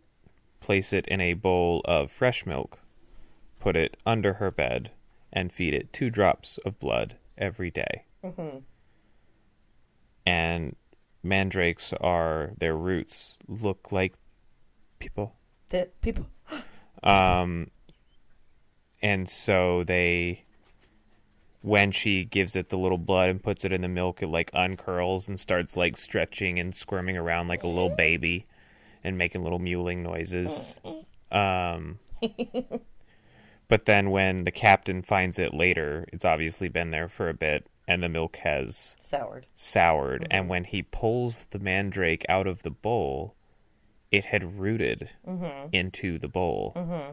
place 0.61 0.93
it 0.93 1.07
in 1.09 1.21
a 1.21 1.35
bowl 1.35 1.83
of 1.85 2.11
fresh 2.11 2.47
milk, 2.47 2.79
put 3.59 3.77
it 3.77 3.99
under 4.07 4.35
her 4.35 4.51
bed, 4.51 4.93
and 5.31 5.53
feed 5.53 5.75
it 5.75 5.93
two 5.93 6.09
drops 6.09 6.59
of 6.65 6.79
blood 6.79 7.17
every 7.37 7.71
day. 7.71 8.07
And 10.25 10.77
mandrakes 11.23 11.93
are 12.01 12.53
their 12.57 12.77
roots 12.77 13.39
look 13.47 13.93
like 13.93 14.15
people 14.99 15.37
That 15.69 16.01
people. 16.01 16.27
um 17.03 17.71
and 19.03 19.29
so 19.29 19.85
they 19.85 20.45
when 21.63 21.93
she 21.93 22.25
gives 22.25 22.57
it 22.57 22.71
the 22.71 22.79
little 22.79 22.99
blood 22.99 23.29
and 23.29 23.43
puts 23.43 23.65
it 23.65 23.73
in 23.73 23.83
the 23.83 23.89
milk 23.89 24.23
it 24.23 24.29
like 24.29 24.51
uncurls 24.53 25.29
and 25.29 25.39
starts 25.39 25.77
like 25.77 25.97
stretching 25.97 26.59
and 26.59 26.75
squirming 26.75 27.17
around 27.17 27.49
like 27.49 27.63
a 27.63 27.69
little 27.69 27.95
baby 27.95 28.45
and 29.05 29.19
making 29.19 29.43
little 29.43 29.61
mewling 29.61 29.99
noises. 29.99 30.81
Um 31.31 31.99
but 33.69 33.87
then 33.87 34.11
when 34.11 34.45
the 34.45 34.51
captain 34.51 35.03
finds 35.03 35.39
it 35.39 35.55
later 35.55 36.07
it's 36.13 36.25
obviously 36.25 36.69
been 36.69 36.91
there 36.91 37.09
for 37.09 37.29
a 37.29 37.35
bit 37.35 37.67
and 37.87 38.03
the 38.03 38.09
milk 38.09 38.37
has 38.37 38.97
Soured. 39.01 39.47
soured. 39.55 40.27
And 40.31 40.43
mm-hmm. 40.43 40.49
when 40.49 40.65
he 40.65 40.83
pulls 40.83 41.47
the 41.51 41.59
mandrake 41.59 42.25
out 42.29 42.47
of 42.47 42.63
the 42.63 42.71
bowl 42.71 43.35
it 44.11 44.25
had 44.27 44.59
rooted 44.59 45.11
mm-hmm. 45.27 45.69
into 45.73 46.19
the 46.19 46.29
bowl 46.29 46.73
mm-hmm. 46.75 47.13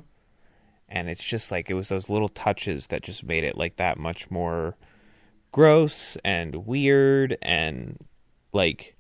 And 0.89 1.09
it's 1.09 1.25
just 1.25 1.51
like 1.51 1.69
it 1.69 1.73
was 1.73 1.89
those 1.89 2.09
little 2.09 2.29
touches 2.29 2.87
that 2.87 3.03
just 3.03 3.23
made 3.23 3.43
it 3.43 3.57
like 3.57 3.77
that 3.77 3.97
much 3.97 4.31
more 4.31 4.75
gross 5.51 6.17
and 6.23 6.67
weird 6.67 7.37
and 7.41 8.05
like 8.53 8.95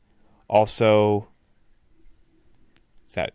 also 0.47 1.27
is 3.05 3.13
that 3.13 3.33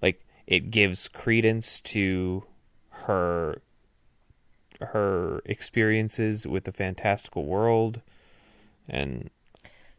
like 0.00 0.24
it 0.46 0.70
gives 0.70 1.08
credence 1.08 1.80
to 1.80 2.44
her 2.90 3.62
her 4.84 5.42
experiences 5.44 6.46
with 6.46 6.64
the 6.64 6.72
fantastical 6.72 7.44
world. 7.44 8.00
And 8.88 9.30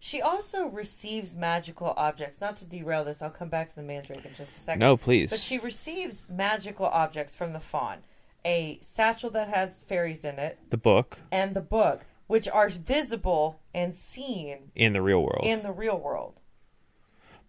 She 0.06 0.22
also 0.22 0.66
receives 0.66 1.34
magical 1.34 1.94
objects. 1.96 2.42
Not 2.42 2.58
to 2.58 2.66
derail 2.66 3.06
this, 3.06 3.22
I'll 3.22 3.30
come 3.30 3.48
back 3.48 3.70
to 3.70 3.76
the 3.78 3.82
mandrake 3.82 4.26
in 4.26 4.34
just 4.34 4.58
a 4.58 4.60
second. 4.60 4.82
no 4.82 4.98
please 4.98 5.30
But 5.30 5.40
she 5.40 5.60
receives 5.60 6.28
magical 6.30 6.88
objects 6.88 7.34
from 7.34 7.54
the 7.54 7.62
fawn. 7.62 8.00
A 8.44 8.80
satchel 8.82 9.30
that 9.30 9.48
has 9.48 9.82
fairies 9.84 10.26
in 10.26 10.40
it, 10.40 10.60
the 10.72 10.76
book 10.76 11.20
and 11.32 11.56
the 11.56 11.62
book, 11.62 12.04
which 12.28 12.50
are 12.50 12.68
visible 12.68 13.62
and 13.74 13.96
seen 13.96 14.72
in 14.76 14.92
the 14.92 15.02
real 15.02 15.22
world 15.24 15.46
in 15.46 15.62
the 15.62 15.72
real 15.72 15.98
world. 15.98 16.42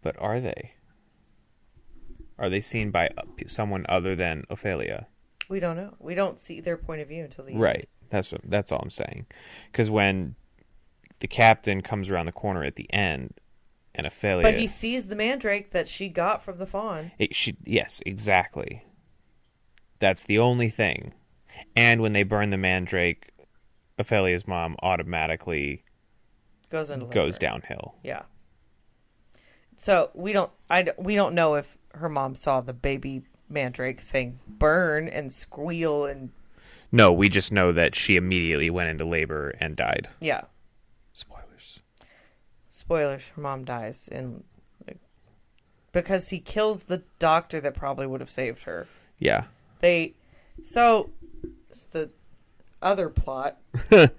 but 0.01 0.15
are 0.21 0.39
they 0.39 0.75
are 2.39 2.49
they 2.49 2.61
seen 2.61 2.93
by 2.93 3.09
uh, 3.19 3.23
someone 3.49 3.85
other 3.89 4.15
than 4.15 4.45
Ophelia 4.49 5.09
We 5.49 5.59
don't 5.59 5.77
know. 5.77 5.97
We 5.99 6.15
don't 6.15 6.39
see 6.39 6.61
their 6.61 6.77
point 6.77 7.01
of 7.01 7.09
view 7.09 7.25
until 7.25 7.47
the 7.47 7.51
end. 7.51 7.61
Right. 7.61 7.89
That's 8.11 8.31
what, 8.31 8.43
that's 8.45 8.71
all 8.71 8.79
I'm 8.81 8.91
saying. 8.91 9.27
Because 9.73 9.91
when 9.91 10.37
the 11.21 11.29
captain 11.29 11.81
comes 11.81 12.11
around 12.11 12.27
the 12.27 12.33
corner 12.33 12.65
at 12.65 12.77
the 12.77 12.93
end, 12.93 13.35
and 13.95 14.07
Ophelia, 14.07 14.43
But 14.43 14.55
he 14.59 14.67
sees 14.67 15.09
the 15.09 15.17
mandrake 15.17 15.71
that 15.71 15.89
she 15.89 16.09
got 16.09 16.43
from 16.43 16.59
the 16.59 16.67
fawn. 16.67 17.13
it, 17.19 17.35
she, 17.35 17.57
yes, 17.65 18.03
exactly. 18.05 18.85
That's 20.01 20.23
the 20.25 20.39
only 20.39 20.69
thing. 20.69 21.15
And 21.77 22.03
when 22.03 22.13
they 22.13 22.25
burn 22.25 22.51
the 22.51 22.57
mandrake, 22.59 23.31
Ophelia's 23.99 24.47
mom 24.47 24.77
automatically 24.83 25.85
Goes 26.71 26.91
into 26.91 27.07
goes 27.07 27.39
downhill. 27.39 27.95
Yeah. 28.03 28.23
So 29.77 30.11
we 30.15 30.33
don't. 30.33 30.51
I 30.69 30.89
we 30.99 31.15
don't 31.15 31.35
know 31.35 31.55
if 31.55 31.79
her 31.95 32.09
mom 32.09 32.35
saw 32.35 32.61
the 32.61 32.73
baby 32.73 33.23
mandrake 33.49 34.01
thing 34.01 34.41
burn 34.49 35.07
and 35.09 35.33
squeal 35.33 36.05
and 36.07 36.31
No, 36.91 37.13
we 37.13 37.29
just 37.29 37.53
know 37.53 37.71
that 37.73 37.95
she 37.95 38.17
immediately 38.17 38.71
went 38.71 38.89
into 38.89 39.05
labor 39.05 39.51
and 39.61 39.77
died. 39.77 40.09
yeah. 40.21 40.43
Spoilers. 41.15 41.79
Spoilers: 42.71 43.29
her 43.29 43.41
mom 43.41 43.65
dies 43.65 44.07
in 44.09 44.45
because 45.93 46.29
he 46.31 46.41
kills 46.41 46.83
the 46.85 47.03
doctor 47.19 47.61
that 47.61 47.75
probably 47.75 48.07
would 48.07 48.21
have 48.21 48.31
saved 48.31 48.65
her. 48.65 48.87
Yeah. 49.19 49.45
They 49.81 50.15
so 50.63 51.11
it's 51.71 51.87
the 51.87 52.11
other 52.83 53.09
plot. 53.09 53.59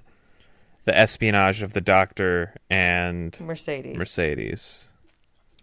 The 0.85 0.95
espionage 0.95 1.63
of 1.63 1.73
the 1.73 1.81
doctor 1.81 2.53
and 2.69 3.35
Mercedes 3.39 3.97
Mercedes. 3.97 4.85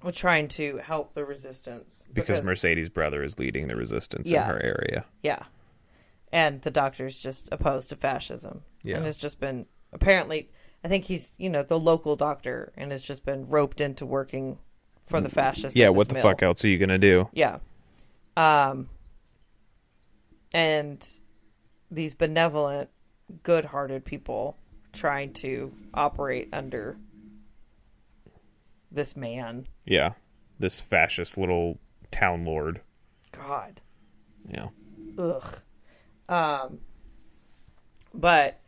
We're 0.02 0.10
trying 0.10 0.48
to 0.48 0.78
help 0.78 1.14
the 1.14 1.24
resistance 1.24 2.04
Because 2.12 2.42
Mercedes' 2.42 2.88
brother 2.88 3.22
is 3.22 3.38
leading 3.38 3.68
the 3.68 3.76
resistance 3.76 4.28
Yeah. 4.28 4.42
in 4.42 4.48
her 4.50 4.60
area. 4.60 5.04
Yeah. 5.22 5.44
And 6.32 6.60
the 6.62 6.72
doctor's 6.72 7.22
just 7.22 7.48
opposed 7.52 7.90
to 7.90 7.96
fascism. 7.96 8.62
Yeah. 8.82 8.96
And 8.96 9.04
has 9.04 9.16
just 9.16 9.38
been 9.38 9.66
apparently 9.92 10.50
I 10.84 10.88
think 10.88 11.04
he's, 11.04 11.34
you 11.38 11.48
know, 11.48 11.62
the 11.62 11.78
local 11.78 12.16
doctor 12.16 12.72
and 12.76 12.90
has 12.90 13.02
just 13.02 13.24
been 13.24 13.48
roped 13.48 13.80
into 13.80 14.04
working 14.04 14.58
for 15.06 15.20
the 15.20 15.28
fascists. 15.28 15.76
Yeah, 15.78 15.90
what 15.90 16.08
the 16.08 16.14
mill. 16.14 16.22
fuck 16.22 16.42
else 16.42 16.64
are 16.64 16.68
you 16.68 16.78
gonna 16.78 16.98
do? 16.98 17.28
Yeah. 17.32 17.58
Um 18.36 18.88
and 20.54 21.06
these 21.90 22.14
benevolent, 22.14 22.90
good 23.42 23.66
hearted 23.66 24.04
people 24.04 24.56
trying 24.92 25.32
to 25.32 25.72
operate 25.94 26.48
under 26.52 26.96
this 28.90 29.16
man. 29.16 29.64
Yeah, 29.84 30.12
this 30.58 30.80
fascist 30.80 31.38
little 31.38 31.78
town 32.10 32.44
lord. 32.44 32.80
God. 33.30 33.80
Yeah, 34.48 34.68
Ugh. 35.18 35.62
Um, 36.28 36.78
but 38.14 38.60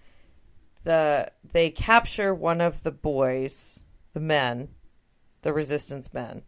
the 0.85 1.31
they 1.53 1.71
capture 1.71 2.35
one 2.35 2.61
of 2.61 2.83
the 2.83 2.93
boys, 2.93 3.83
the 4.13 4.21
men, 4.21 4.69
the 5.43 5.53
resistance 5.53 6.13
men, 6.15 6.43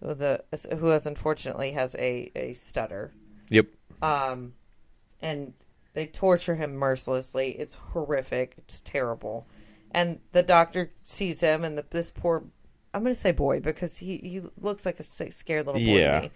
who 0.00 0.14
the 0.14 0.42
who 0.78 0.86
has 0.88 1.06
unfortunately 1.06 1.72
has 1.72 1.94
a 1.98 2.30
a 2.34 2.52
stutter. 2.54 3.12
yep, 3.48 3.66
Um, 4.02 4.54
and 5.20 5.52
they 5.92 6.06
torture 6.06 6.56
him 6.56 6.74
mercilessly. 6.74 7.50
It's 7.52 7.76
horrific. 7.76 8.54
It's 8.58 8.80
terrible. 8.80 9.46
And 9.92 10.18
the 10.32 10.42
doctor 10.42 10.90
sees 11.04 11.40
him, 11.40 11.62
and 11.62 11.78
the, 11.78 11.84
this 11.90 12.10
poor, 12.10 12.42
I'm 12.92 13.02
going 13.02 13.14
to 13.14 13.20
say 13.20 13.30
boy 13.30 13.60
because 13.60 13.98
he, 13.98 14.16
he 14.16 14.42
looks 14.60 14.84
like 14.84 14.98
a 14.98 15.04
scared 15.04 15.66
little 15.66 15.80
boy 15.80 15.98
Yeah. 15.98 16.20
to 16.20 16.26
me. 16.26 16.30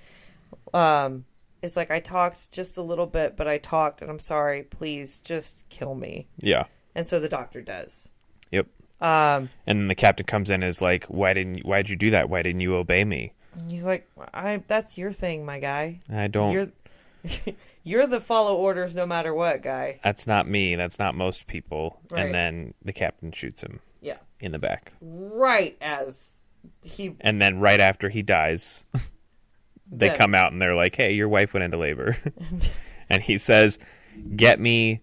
Um, 0.73 1.25
it's 1.61 1.77
like, 1.77 1.91
I 1.91 1.99
talked 1.99 2.53
just 2.53 2.77
a 2.79 2.83
little 2.83 3.07
bit, 3.09 3.37
but 3.37 3.49
I 3.49 3.59
talked, 3.59 4.01
and 4.01 4.09
I'm 4.13 4.21
sorry. 4.21 4.63
Please 4.63 5.19
just 5.21 5.69
kill 5.71 5.97
me. 5.97 6.29
yeah, 6.39 6.67
And 6.95 7.07
so 7.07 7.21
the 7.21 7.29
doctor 7.29 7.61
does. 7.63 8.11
yep. 8.51 8.67
Um, 9.01 9.51
And 9.67 9.81
then 9.81 9.89
the 9.89 9.95
captain 9.95 10.27
comes 10.27 10.51
in 10.51 10.63
and 10.63 10.69
is 10.71 10.83
like, 10.83 11.05
"Why 11.07 11.33
didn't? 11.33 11.65
Why 11.65 11.79
did 11.83 11.91
you 11.91 11.97
do 11.97 12.11
that? 12.11 12.29
Why 12.29 12.43
didn't 12.43 12.61
you 12.63 12.75
obey 12.77 13.05
me? 13.05 13.33
he's 13.69 13.83
like, 13.85 14.09
I, 14.33 14.63
that's 14.69 14.97
your 14.99 15.11
thing, 15.13 15.45
my 15.45 15.59
guy. 15.59 16.01
I 16.13 16.27
don't. 16.29 16.53
You're, 16.53 16.69
you're 17.85 18.07
the 18.07 18.21
follow 18.21 18.55
orders 18.57 18.95
no 18.97 19.05
matter 19.07 19.33
what 19.35 19.63
guy. 19.63 19.99
that's 20.05 20.27
not 20.27 20.49
me. 20.49 20.75
That's 20.77 20.99
not 20.99 21.15
most 21.15 21.47
people." 21.47 22.01
Right. 22.11 22.27
And 22.27 22.35
then 22.35 22.75
the 22.85 22.93
captain 22.93 23.31
shoots 23.33 23.63
him 23.63 23.81
Yeah. 24.01 24.19
in 24.41 24.51
the 24.53 24.59
back. 24.59 24.93
Right 25.01 25.77
as 25.81 26.35
he 26.83 27.15
And 27.21 27.41
then 27.41 27.61
right 27.61 27.81
after 27.81 28.09
he 28.09 28.23
dies, 28.23 28.85
they 29.91 30.09
Then- 30.09 30.19
come 30.19 30.35
out 30.35 30.51
and 30.53 30.61
they're 30.61 30.75
like, 30.75 30.97
"Hey, 30.97 31.13
your 31.13 31.29
wife 31.29 31.55
went 31.55 31.63
into 31.65 31.77
labor," 31.79 32.17
and 33.11 33.23
he 33.23 33.39
says, 33.39 33.79
"Get 34.37 34.59
me 34.61 35.01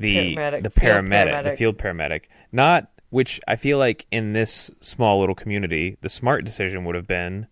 the 0.00 0.34
paramedic, 0.36 0.62
the 0.62 0.70
field 0.70 1.06
paramedic, 1.06 1.28
paramedic. 1.28 1.44
the 1.44 1.56
field 1.56 1.78
paramedic." 1.78 2.22
Not 2.52 2.90
which 3.14 3.40
I 3.46 3.54
feel 3.54 3.78
like 3.78 4.06
in 4.10 4.32
this 4.32 4.72
small 4.80 5.20
little 5.20 5.36
community, 5.36 5.96
the 6.00 6.08
smart 6.08 6.44
decision 6.44 6.84
would 6.84 6.96
have 6.96 7.06
been, 7.06 7.46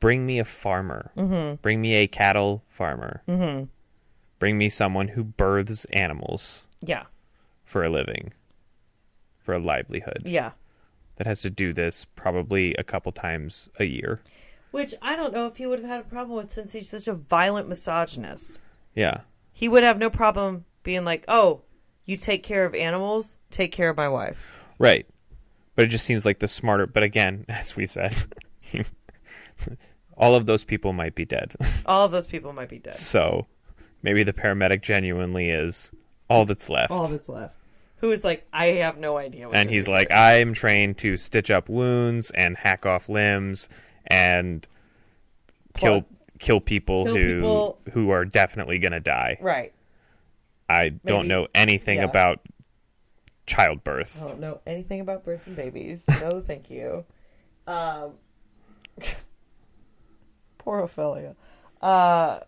bring 0.00 0.26
me 0.26 0.38
a 0.38 0.44
farmer, 0.44 1.12
mm-hmm. 1.16 1.54
bring 1.62 1.80
me 1.80 1.94
a 1.94 2.06
cattle 2.06 2.62
farmer, 2.68 3.22
mm-hmm. 3.26 3.64
bring 4.38 4.58
me 4.58 4.68
someone 4.68 5.08
who 5.08 5.24
births 5.24 5.86
animals 5.94 6.66
Yeah. 6.82 7.04
for 7.64 7.84
a 7.84 7.88
living, 7.88 8.34
for 9.38 9.54
a 9.54 9.58
livelihood 9.58 10.24
Yeah. 10.26 10.52
that 11.16 11.26
has 11.26 11.40
to 11.40 11.48
do 11.48 11.72
this 11.72 12.04
probably 12.04 12.74
a 12.74 12.84
couple 12.84 13.12
times 13.12 13.70
a 13.78 13.84
year. 13.84 14.20
Which 14.72 14.94
I 15.00 15.16
don't 15.16 15.32
know 15.32 15.46
if 15.46 15.56
he 15.56 15.66
would 15.66 15.78
have 15.78 15.88
had 15.88 16.00
a 16.00 16.04
problem 16.04 16.36
with 16.36 16.52
since 16.52 16.72
he's 16.72 16.90
such 16.90 17.08
a 17.08 17.14
violent 17.14 17.66
misogynist. 17.66 18.58
Yeah. 18.94 19.20
He 19.54 19.68
would 19.68 19.84
have 19.84 19.98
no 19.98 20.10
problem 20.10 20.66
being 20.86 21.04
like, 21.04 21.24
"Oh, 21.28 21.60
you 22.06 22.16
take 22.16 22.42
care 22.42 22.64
of 22.64 22.74
animals, 22.74 23.36
take 23.50 23.72
care 23.72 23.90
of 23.90 23.96
my 23.98 24.08
wife." 24.08 24.62
Right. 24.78 25.06
But 25.74 25.84
it 25.84 25.88
just 25.88 26.06
seems 26.06 26.24
like 26.24 26.38
the 26.38 26.48
smarter. 26.48 26.86
But 26.86 27.02
again, 27.02 27.44
as 27.50 27.76
we 27.76 27.84
said, 27.84 28.14
all 30.16 30.34
of 30.34 30.46
those 30.46 30.64
people 30.64 30.92
might 30.94 31.14
be 31.14 31.24
dead. 31.24 31.54
All 31.86 32.04
of 32.04 32.12
those 32.12 32.26
people 32.26 32.52
might 32.52 32.68
be 32.70 32.78
dead. 32.78 32.94
so 32.94 33.46
maybe 34.02 34.22
the 34.22 34.32
paramedic 34.32 34.80
genuinely 34.82 35.50
is 35.50 35.92
all 36.30 36.44
that's 36.46 36.68
left. 36.70 36.90
All 36.90 37.08
that's 37.08 37.28
left. 37.28 37.54
Who 37.98 38.10
is 38.10 38.24
like, 38.24 38.46
I 38.52 38.66
have 38.66 38.98
no 38.98 39.16
idea. 39.16 39.48
What 39.48 39.56
and 39.56 39.70
he's 39.70 39.88
like, 39.88 40.08
here." 40.08 40.16
I'm 40.18 40.52
trained 40.54 40.98
to 40.98 41.16
stitch 41.16 41.50
up 41.50 41.68
wounds 41.68 42.30
and 42.32 42.56
hack 42.56 42.84
off 42.86 43.08
limbs 43.08 43.68
and 44.06 44.66
kill 45.76 46.02
Plot- 46.02 46.12
kill 46.38 46.60
people 46.60 47.04
Kill 47.04 47.14
who 47.16 47.34
people. 47.36 47.78
who 47.92 48.10
are 48.10 48.24
definitely 48.24 48.78
gonna 48.78 49.00
die. 49.00 49.38
right. 49.40 49.72
I 50.68 50.88
don't 50.88 51.28
know 51.28 51.46
anything 51.54 51.98
yeah. 51.98 52.04
about 52.04 52.40
childbirth. 53.46 54.20
I 54.20 54.26
don't 54.26 54.40
know 54.40 54.60
anything 54.66 55.00
about 55.00 55.24
birth 55.24 55.46
and 55.46 55.56
babies. 55.56 56.06
No, 56.20 56.40
thank 56.40 56.70
you. 56.70 57.04
Um, 57.66 58.12
poor 60.58 60.80
Ophelia. 60.80 61.36
Uh, 61.80 62.40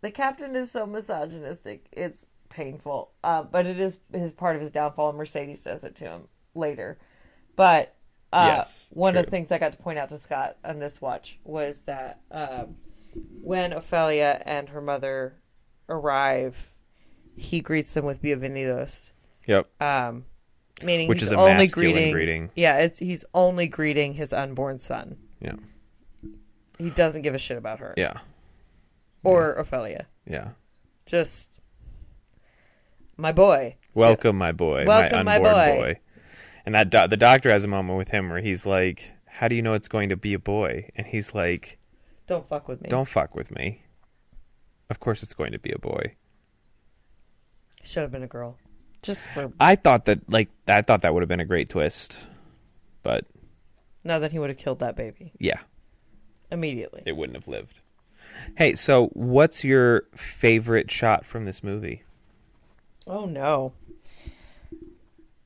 the 0.00 0.10
captain 0.10 0.54
is 0.54 0.70
so 0.70 0.86
misogynistic. 0.86 1.86
It's 1.92 2.26
painful. 2.48 3.12
Uh, 3.24 3.42
but 3.42 3.66
it 3.66 3.80
is 3.80 3.98
his 4.12 4.32
part 4.32 4.56
of 4.56 4.62
his 4.62 4.70
downfall. 4.70 5.10
And 5.10 5.18
Mercedes 5.18 5.60
says 5.60 5.84
it 5.84 5.94
to 5.96 6.04
him 6.04 6.28
later. 6.54 6.98
But 7.56 7.96
uh, 8.32 8.54
Yes, 8.56 8.90
one 8.92 9.16
of 9.16 9.24
the 9.24 9.30
things 9.30 9.50
I 9.50 9.58
got 9.58 9.72
to 9.72 9.78
point 9.78 9.98
out 9.98 10.08
to 10.10 10.18
Scott 10.18 10.56
on 10.64 10.78
this 10.78 11.00
watch 11.00 11.38
was 11.44 11.82
that 11.84 12.20
um, 12.30 12.76
when 13.42 13.72
Ophelia 13.72 14.40
and 14.46 14.68
her 14.68 14.80
mother 14.80 15.39
arrive, 15.90 16.72
he 17.36 17.60
greets 17.60 17.92
them 17.94 18.04
with 18.04 18.22
"Bienvenidos." 18.22 19.12
Yep. 19.46 19.68
um, 19.82 20.24
meaning 20.82 21.08
Which 21.08 21.18
he's 21.20 21.28
is 21.28 21.32
a 21.32 21.36
only 21.36 21.54
masculine 21.54 21.92
greeting, 21.92 22.12
greeting. 22.12 22.50
Yeah, 22.54 22.78
it's 22.78 22.98
he's 23.00 23.24
only 23.34 23.68
greeting 23.68 24.14
his 24.14 24.32
unborn 24.32 24.78
son. 24.78 25.16
Yeah. 25.40 25.56
He 26.78 26.90
doesn't 26.90 27.22
give 27.22 27.34
a 27.34 27.38
shit 27.38 27.58
about 27.58 27.80
her 27.80 27.92
Yeah. 27.96 28.18
or 29.24 29.52
Ophelia. 29.54 30.06
Yeah. 30.26 30.50
Just 31.06 31.58
my 33.16 33.32
boy. 33.32 33.76
Welcome, 33.94 34.36
my 34.38 34.52
boy, 34.52 34.84
Welcome, 34.86 35.26
my 35.26 35.38
my 35.38 35.52
boy. 35.52 35.76
boy. 35.76 36.00
And 36.64 36.74
that 36.74 36.90
do- 36.90 37.08
the 37.08 37.16
doctor 37.16 37.50
has 37.50 37.64
a 37.64 37.68
moment 37.68 37.98
with 37.98 38.08
him 38.10 38.30
where 38.30 38.40
he's 38.40 38.64
like, 38.64 39.10
"How 39.26 39.48
do 39.48 39.54
you 39.54 39.62
know 39.62 39.74
it's 39.74 39.88
going 39.88 40.08
to 40.10 40.16
be 40.16 40.32
a 40.34 40.38
boy?" 40.38 40.88
And 40.94 41.06
he's 41.06 41.34
like, 41.34 41.78
Don't 42.26 42.46
fuck 42.46 42.68
with 42.68 42.80
me. 42.80 42.88
"Don't 42.88 43.08
fuck 43.08 43.34
with 43.34 43.50
me. 43.50 43.82
Of 44.90 45.00
course 45.00 45.22
it's 45.22 45.32
going 45.34 45.52
to 45.52 45.58
be 45.58 45.72
a 45.72 45.78
boy." 45.78 46.16
Should 47.82 48.02
have 48.02 48.12
been 48.12 48.22
a 48.22 48.28
girl. 48.28 48.58
Just 49.02 49.26
for 49.28 49.50
I 49.58 49.76
thought 49.76 50.04
that 50.04 50.30
like 50.30 50.50
I 50.68 50.82
thought 50.82 51.02
that 51.02 51.14
would 51.14 51.22
have 51.22 51.28
been 51.28 51.40
a 51.40 51.46
great 51.46 51.70
twist, 51.70 52.18
but 53.02 53.24
now 54.04 54.18
that 54.18 54.32
he 54.32 54.38
would 54.38 54.50
have 54.50 54.58
killed 54.58 54.80
that 54.80 54.96
baby 54.96 55.32
yeah, 55.38 55.60
immediately. 56.50 57.02
it 57.06 57.16
wouldn't 57.16 57.36
have 57.36 57.48
lived. 57.48 57.80
Hey, 58.56 58.74
so 58.74 59.06
what's 59.08 59.64
your 59.64 60.04
favorite 60.14 60.90
shot 60.90 61.24
from 61.24 61.46
this 61.46 61.62
movie? 61.62 62.02
Oh 63.06 63.24
no. 63.24 63.72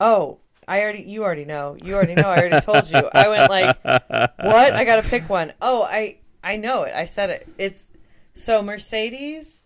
Oh, 0.00 0.38
I 0.66 0.82
already 0.82 1.02
you 1.02 1.22
already 1.22 1.44
know. 1.44 1.76
You 1.82 1.94
already 1.94 2.14
know. 2.14 2.28
I 2.28 2.38
already 2.38 2.60
told 2.60 2.90
you. 2.90 3.08
I 3.12 3.28
went 3.28 3.50
like, 3.50 3.84
"What? 3.84 4.72
I 4.72 4.84
got 4.84 5.02
to 5.02 5.08
pick 5.08 5.28
one." 5.28 5.52
Oh, 5.62 5.84
I 5.84 6.18
I 6.42 6.56
know 6.56 6.82
it. 6.82 6.94
I 6.94 7.04
said 7.04 7.30
it. 7.30 7.48
It's 7.56 7.90
so 8.34 8.62
Mercedes 8.62 9.64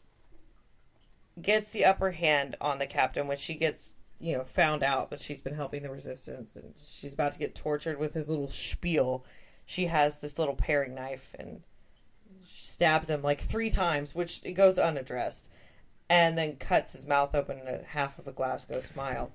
gets 1.40 1.72
the 1.72 1.84
upper 1.84 2.12
hand 2.12 2.56
on 2.60 2.78
the 2.78 2.86
captain 2.86 3.26
when 3.26 3.36
she 3.36 3.54
gets, 3.54 3.94
you 4.20 4.36
know, 4.36 4.44
found 4.44 4.82
out 4.82 5.10
that 5.10 5.20
she's 5.20 5.40
been 5.40 5.54
helping 5.54 5.82
the 5.82 5.90
resistance 5.90 6.56
and 6.56 6.74
she's 6.84 7.12
about 7.12 7.32
to 7.32 7.38
get 7.38 7.54
tortured 7.54 7.98
with 7.98 8.14
his 8.14 8.28
little 8.28 8.48
spiel. 8.48 9.24
She 9.66 9.86
has 9.86 10.20
this 10.20 10.38
little 10.38 10.54
paring 10.54 10.94
knife 10.94 11.34
and 11.38 11.62
stabs 12.44 13.10
him 13.10 13.22
like 13.22 13.40
3 13.40 13.70
times, 13.70 14.14
which 14.14 14.40
it 14.44 14.52
goes 14.52 14.78
unaddressed 14.78 15.48
and 16.10 16.36
then 16.38 16.56
cuts 16.56 16.92
his 16.92 17.06
mouth 17.06 17.34
open 17.34 17.58
and 17.58 17.86
half 17.86 18.18
of 18.18 18.26
a 18.26 18.32
Glasgow 18.32 18.80
smile. 18.80 19.30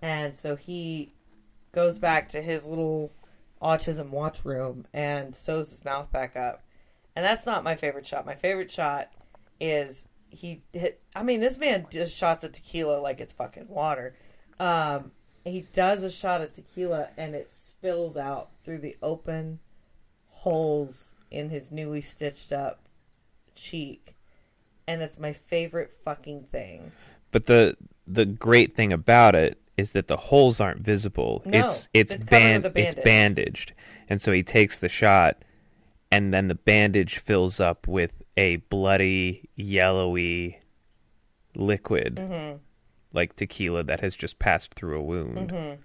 And 0.00 0.34
so 0.34 0.56
he 0.56 1.12
goes 1.72 1.98
back 1.98 2.28
to 2.30 2.40
his 2.40 2.66
little 2.66 3.12
autism 3.60 4.10
watch 4.10 4.44
room 4.44 4.86
and 4.92 5.34
sews 5.34 5.70
his 5.70 5.84
mouth 5.84 6.10
back 6.10 6.36
up. 6.36 6.62
And 7.16 7.24
that's 7.24 7.46
not 7.46 7.64
my 7.64 7.74
favorite 7.74 8.06
shot. 8.06 8.26
My 8.26 8.34
favorite 8.34 8.70
shot 8.70 9.10
is 9.60 10.06
he 10.30 10.62
hit 10.72 11.00
I 11.16 11.22
mean 11.22 11.40
this 11.40 11.58
man 11.58 11.86
just 11.90 12.16
shots 12.16 12.44
of 12.44 12.52
tequila 12.52 13.00
like 13.00 13.20
it's 13.20 13.32
fucking 13.32 13.68
water. 13.68 14.14
Um 14.60 15.12
he 15.44 15.66
does 15.72 16.04
a 16.04 16.10
shot 16.10 16.42
of 16.42 16.52
tequila 16.52 17.08
and 17.16 17.34
it 17.34 17.52
spills 17.52 18.16
out 18.16 18.50
through 18.62 18.78
the 18.78 18.96
open 19.02 19.60
holes 20.28 21.14
in 21.30 21.50
his 21.50 21.72
newly 21.72 22.00
stitched 22.00 22.52
up 22.52 22.88
cheek 23.54 24.14
and 24.86 25.02
it's 25.02 25.18
my 25.18 25.32
favorite 25.32 25.92
fucking 25.92 26.44
thing. 26.44 26.92
But 27.30 27.46
the 27.46 27.76
the 28.06 28.24
great 28.24 28.74
thing 28.74 28.92
about 28.92 29.34
it 29.34 29.60
is 29.76 29.92
that 29.92 30.08
the 30.08 30.16
holes 30.16 30.60
aren't 30.60 30.80
visible. 30.80 31.42
No, 31.44 31.66
it's 31.66 31.88
it's, 31.92 32.12
it's 32.12 32.24
band 32.24 32.70
it's 32.74 33.00
bandaged. 33.02 33.72
And 34.08 34.20
so 34.20 34.32
he 34.32 34.42
takes 34.42 34.78
the 34.78 34.88
shot 34.88 35.42
and 36.10 36.32
then 36.32 36.48
the 36.48 36.54
bandage 36.54 37.18
fills 37.18 37.60
up 37.60 37.86
with 37.86 38.22
a 38.36 38.56
bloody 38.56 39.48
yellowy 39.56 40.60
liquid 41.54 42.16
Mm-hmm. 42.16 42.58
like 43.12 43.34
tequila 43.36 43.82
that 43.84 44.00
has 44.00 44.14
just 44.16 44.38
passed 44.38 44.74
through 44.74 44.98
a 44.98 45.02
wound 45.02 45.50
Mm-hmm. 45.50 45.80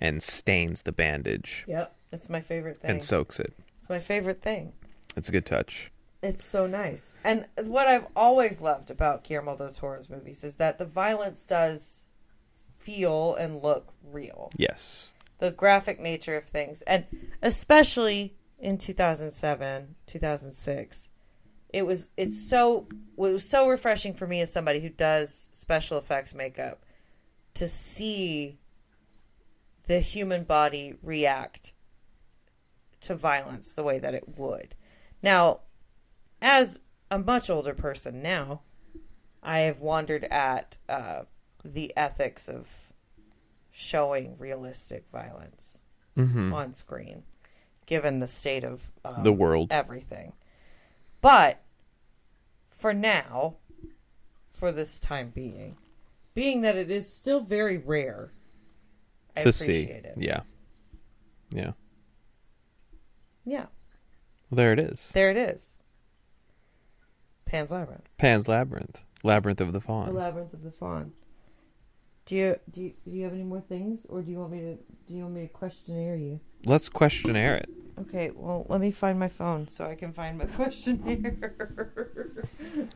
and 0.00 0.22
stains 0.22 0.82
the 0.82 0.92
bandage 0.92 1.64
Yep, 1.68 1.94
it's 2.12 2.28
my 2.28 2.40
favorite 2.40 2.78
thing. 2.78 2.90
and 2.90 3.02
soaks 3.02 3.38
it. 3.40 3.52
it's 3.78 3.88
my 3.88 4.00
favorite 4.00 4.42
thing. 4.42 4.72
It's 5.16 5.28
a 5.28 5.32
good 5.32 5.46
touch. 5.46 5.90
It's 6.22 6.44
so 6.44 6.66
nice. 6.66 7.12
And 7.24 7.46
what 7.64 7.86
I've 7.86 8.06
always 8.16 8.60
loved 8.60 8.90
about 8.90 9.22
Guillermo 9.24 9.56
del 9.56 9.70
Toro's 9.70 10.10
movies 10.10 10.42
is 10.44 10.56
that 10.56 10.78
the 10.78 10.84
violence 10.84 11.44
does 11.46 12.04
feel 12.78 13.34
and 13.36 13.62
look 13.62 13.92
real. 14.02 14.50
Yes. 14.56 15.12
The 15.38 15.50
graphic 15.50 16.00
nature 16.00 16.36
of 16.36 16.44
things, 16.44 16.82
and 16.82 17.04
especially 17.42 18.34
in 18.58 18.78
2007, 18.78 19.94
2006, 20.06 21.08
it 21.72 21.84
was 21.84 22.08
it's 22.16 22.48
so 22.48 22.86
it 22.90 23.20
was 23.20 23.48
so 23.48 23.68
refreshing 23.68 24.14
for 24.14 24.26
me 24.26 24.40
as 24.40 24.52
somebody 24.52 24.80
who 24.80 24.88
does 24.88 25.50
special 25.52 25.98
effects 25.98 26.34
makeup 26.34 26.82
to 27.54 27.68
see 27.68 28.58
the 29.84 30.00
human 30.00 30.44
body 30.44 30.94
react 31.02 31.72
to 33.00 33.14
violence 33.14 33.74
the 33.74 33.82
way 33.82 33.98
that 33.98 34.14
it 34.14 34.38
would. 34.38 34.74
Now, 35.22 35.60
as 36.40 36.80
a 37.10 37.18
much 37.18 37.48
older 37.50 37.74
person 37.74 38.22
now, 38.22 38.62
I 39.42 39.60
have 39.60 39.80
wondered 39.80 40.24
at 40.24 40.78
uh, 40.88 41.22
the 41.64 41.92
ethics 41.96 42.48
of 42.48 42.92
showing 43.70 44.36
realistic 44.38 45.04
violence 45.12 45.82
Mhm. 46.16 46.52
on 46.52 46.72
screen, 46.74 47.24
given 47.86 48.18
the 48.18 48.26
state 48.26 48.64
of 48.64 48.90
um, 49.04 49.22
The 49.22 49.32
world. 49.32 49.68
everything. 49.70 50.32
But 51.20 51.62
for 52.68 52.92
now, 52.92 53.56
for 54.50 54.70
this 54.72 55.00
time 55.00 55.30
being, 55.34 55.76
being 56.34 56.60
that 56.62 56.76
it 56.76 56.90
is 56.90 57.10
still 57.10 57.40
very 57.40 57.78
rare, 57.78 58.32
I 59.36 59.42
to 59.42 59.52
see. 59.52 59.84
it. 59.84 60.14
Yeah. 60.16 60.40
Yeah. 61.50 61.72
Yeah, 63.48 63.66
Well, 64.50 64.56
there 64.56 64.72
it 64.72 64.80
is. 64.80 65.10
there 65.14 65.30
it 65.30 65.36
is. 65.36 65.78
Pan's 67.44 67.70
Labyrinth. 67.70 68.08
Pan's 68.18 68.48
Labyrinth. 68.48 69.04
Labyrinth 69.22 69.60
of 69.60 69.68
the 69.68 69.78
The 69.78 69.80
Fawn. 69.80 70.12
Labyrinth 70.12 70.52
of 70.52 70.64
the 70.64 70.72
Fawn. 70.72 71.12
Do 72.26 72.34
you 72.34 72.58
do 72.68 72.82
you, 72.82 72.92
do 73.08 73.16
you 73.16 73.22
have 73.22 73.32
any 73.32 73.44
more 73.44 73.60
things, 73.60 74.04
or 74.08 74.20
do 74.20 74.32
you 74.32 74.38
want 74.40 74.50
me 74.50 74.58
to 74.58 74.74
do 75.06 75.14
you 75.14 75.22
want 75.22 75.34
me 75.34 75.42
to 75.42 75.48
questionnaire 75.48 76.16
you? 76.16 76.40
Let's 76.64 76.88
questionnaire 76.88 77.54
it. 77.54 77.70
Okay, 78.00 78.30
well, 78.34 78.66
let 78.68 78.80
me 78.80 78.90
find 78.90 79.18
my 79.18 79.28
phone 79.28 79.68
so 79.68 79.86
I 79.86 79.94
can 79.94 80.12
find 80.12 80.36
my 80.36 80.44
questionnaire. 80.56 81.52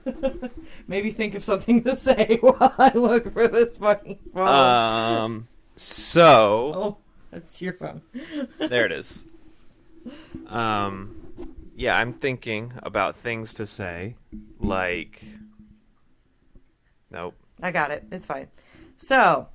Maybe 0.89 1.13
think 1.13 1.37
of 1.37 1.45
something 1.45 1.85
to 1.85 1.95
say 1.95 2.39
while 2.41 2.75
I 2.77 2.91
look 2.95 3.33
for 3.33 3.47
this 3.47 3.77
fucking 3.77 4.19
phone. 4.35 4.49
Um. 4.49 5.49
So 5.77 6.73
oh, 6.75 6.97
that's 7.31 7.63
your 7.63 7.75
phone. 7.75 8.03
there 8.59 8.85
it 8.85 8.93
is. 8.93 9.25
Um. 10.49 11.17
Yeah, 11.77 11.97
I'm 11.97 12.15
thinking 12.15 12.73
about 12.83 13.17
things 13.17 13.55
to 13.55 13.67
say, 13.67 14.17
like. 14.59 15.23
Nope. 17.13 17.37
I 17.63 17.71
got 17.71 17.93
it. 17.93 18.05
It's 18.11 18.27
fine. 18.27 18.49
So, 19.05 19.49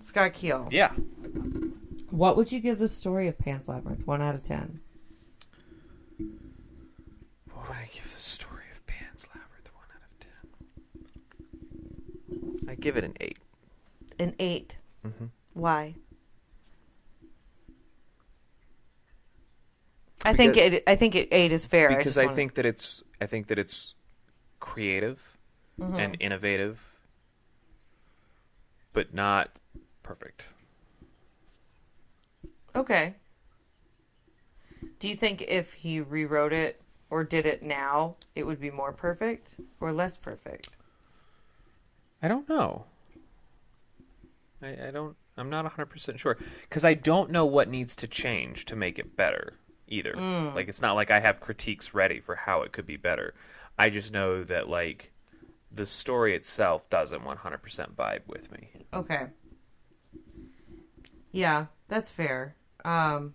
Scott 0.00 0.34
Keel. 0.34 0.68
Yeah. 0.70 0.92
What 2.10 2.36
would 2.36 2.52
you 2.52 2.60
give 2.60 2.78
the 2.78 2.86
story 2.88 3.28
of 3.28 3.38
Pan's 3.38 3.66
Labyrinth? 3.66 4.06
One 4.06 4.20
out 4.20 4.34
of 4.34 4.42
ten. 4.42 4.80
What 7.50 7.68
would 7.68 7.76
I 7.78 7.88
give 7.90 8.04
the 8.12 8.20
story 8.20 8.64
of 8.74 8.86
Pan's 8.86 9.26
Labyrinth 9.34 9.70
one 9.74 9.86
out 9.96 10.02
of 12.42 12.50
ten? 12.58 12.68
I 12.68 12.74
give 12.74 12.98
it 12.98 13.04
an 13.04 13.14
eight. 13.20 13.38
An 14.18 14.34
8 14.38 14.76
Mm-hmm. 15.06 15.24
Why? 15.54 15.94
I 20.26 20.34
think 20.34 20.58
it. 20.58 20.82
I 20.86 20.94
think 20.94 21.14
it, 21.14 21.28
eight 21.32 21.52
is 21.52 21.64
fair. 21.64 21.88
Because 21.88 22.04
just 22.04 22.18
I 22.18 22.24
wanna- 22.24 22.36
think 22.36 22.54
that 22.56 22.66
it's 22.66 23.02
I 23.18 23.24
think 23.24 23.46
that 23.46 23.58
it's 23.58 23.94
creative 24.58 25.38
Mhm. 25.80 25.98
and 25.98 26.16
innovative, 26.20 26.89
but 28.92 29.14
not 29.14 29.50
perfect. 30.02 30.46
Okay. 32.74 33.14
Do 34.98 35.08
you 35.08 35.16
think 35.16 35.42
if 35.48 35.74
he 35.74 36.00
rewrote 36.00 36.52
it 36.52 36.80
or 37.08 37.24
did 37.24 37.46
it 37.46 37.62
now, 37.62 38.16
it 38.34 38.44
would 38.44 38.60
be 38.60 38.70
more 38.70 38.92
perfect 38.92 39.56
or 39.80 39.92
less 39.92 40.16
perfect? 40.16 40.68
I 42.22 42.28
don't 42.28 42.48
know. 42.48 42.84
I, 44.62 44.88
I 44.88 44.90
don't. 44.90 45.16
I'm 45.36 45.48
not 45.48 45.64
100 45.64 45.86
percent 45.86 46.20
sure 46.20 46.36
because 46.68 46.84
I 46.84 46.94
don't 46.94 47.30
know 47.30 47.46
what 47.46 47.68
needs 47.68 47.96
to 47.96 48.06
change 48.06 48.66
to 48.66 48.76
make 48.76 48.98
it 48.98 49.16
better 49.16 49.54
either. 49.88 50.12
Mm. 50.12 50.54
Like 50.54 50.68
it's 50.68 50.82
not 50.82 50.94
like 50.94 51.10
I 51.10 51.20
have 51.20 51.40
critiques 51.40 51.94
ready 51.94 52.20
for 52.20 52.36
how 52.36 52.62
it 52.62 52.72
could 52.72 52.86
be 52.86 52.96
better. 52.96 53.34
I 53.78 53.88
just 53.88 54.12
know 54.12 54.44
that 54.44 54.68
like 54.68 55.12
the 55.72 55.86
story 55.86 56.34
itself 56.34 56.88
doesn't 56.90 57.24
100 57.24 57.58
percent 57.58 57.96
vibe 57.96 58.22
with 58.26 58.50
me. 58.52 58.70
Okay. 58.92 59.26
Yeah, 61.32 61.66
that's 61.88 62.10
fair. 62.10 62.56
Um 62.84 63.34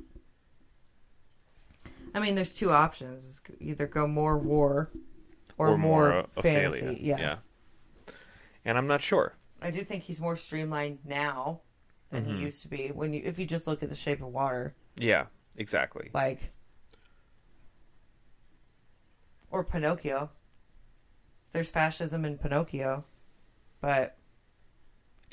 I 2.14 2.20
mean, 2.22 2.36
there's 2.36 2.54
two 2.54 2.72
options. 2.72 3.26
It's 3.26 3.42
either 3.60 3.88
go 3.88 4.08
more 4.08 4.38
war 4.38 4.90
or, 5.58 5.78
more, 5.78 6.14
uh, 6.14 6.26
fantasy. 6.42 6.86
Ophelia. 6.86 7.18
Yeah. 7.20 7.36
And 8.64 8.78
I'm 8.78 8.88
not 8.88 9.02
sure. 9.02 9.36
I 9.62 9.70
do 9.72 9.84
think 9.84 10.04
he's 10.04 10.22
more 10.22 10.36
streamlined 10.38 11.00
now 11.06 11.62
than 12.12 12.26
Mhm. 12.26 12.36
he 12.38 12.42
used 12.44 12.62
to 12.62 12.68
be. 12.70 12.88
When 12.90 13.14
you 13.14 13.22
if 13.26 13.38
you 13.40 13.46
just 13.46 13.68
look 13.68 13.84
at 13.84 13.90
the 13.90 13.96
shape 13.96 14.22
of 14.22 14.28
water. 14.30 14.76
Yeah, 14.98 15.26
exactly. 15.58 16.10
like 16.14 16.52
or 19.52 19.64
Pinocchio. 19.64 20.32
There's 21.52 21.72
fascism 21.72 22.26
in 22.26 22.38
Pinocchio, 22.38 23.06
but 23.82 24.18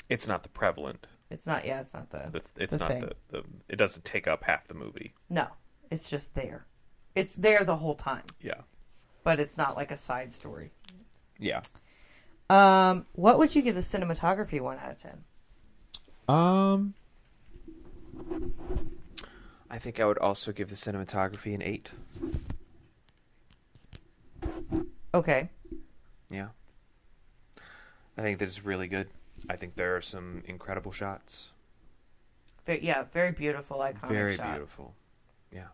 It's 0.09 0.27
not 0.27 0.43
the 0.43 0.49
prevalent. 0.49 1.07
It's 1.29 1.47
not. 1.47 1.65
Yeah, 1.65 1.79
it's 1.81 1.93
not 1.93 2.09
the. 2.11 2.29
The, 2.31 2.41
it's 2.63 2.73
the 2.73 2.79
not 2.79 2.87
thing. 2.89 3.01
the, 3.01 3.15
the. 3.31 3.43
It 3.67 3.75
doesn't 3.77 4.05
take 4.05 4.27
up 4.27 4.43
half 4.43 4.67
the 4.67 4.73
movie. 4.75 5.13
No, 5.29 5.47
it's 5.89 6.09
just 6.09 6.35
there. 6.35 6.65
It's 7.15 7.35
there 7.35 7.63
the 7.63 7.77
whole 7.77 7.95
time, 7.95 8.23
Yeah. 8.41 8.61
but 9.23 9.39
it's 9.39 9.57
not 9.57 9.75
like 9.75 9.91
a 9.91 9.97
side 9.97 10.31
story. 10.31 10.71
Yeah. 11.39 11.61
Um, 12.49 13.05
what 13.13 13.37
would 13.39 13.55
you 13.55 13.61
give 13.61 13.75
the 13.75 13.81
cinematography 13.81 14.61
one 14.61 14.77
out 14.77 14.91
of 14.91 14.97
ten? 14.97 15.23
Um. 16.27 16.93
I 19.69 19.79
think 19.79 19.99
I 19.99 20.05
would 20.05 20.19
also 20.19 20.51
give 20.51 20.69
the 20.69 20.75
cinematography 20.75 21.53
an 21.55 21.63
eight. 21.63 21.89
Okay. 25.13 25.49
Yeah. 26.33 26.49
I 28.17 28.21
think 28.21 28.39
that 28.39 28.47
is 28.47 28.63
really 28.65 28.87
good. 28.87 29.07
I 29.49 29.55
think 29.55 29.75
there 29.75 29.95
are 29.95 30.01
some 30.01 30.43
incredible 30.45 30.91
shots. 30.91 31.51
Very, 32.65 32.83
yeah, 32.83 33.03
very 33.11 33.31
beautiful, 33.31 33.77
iconic 33.79 34.07
Very 34.07 34.35
shots. 34.35 34.49
beautiful. 34.49 34.95
Yeah. 35.51 35.67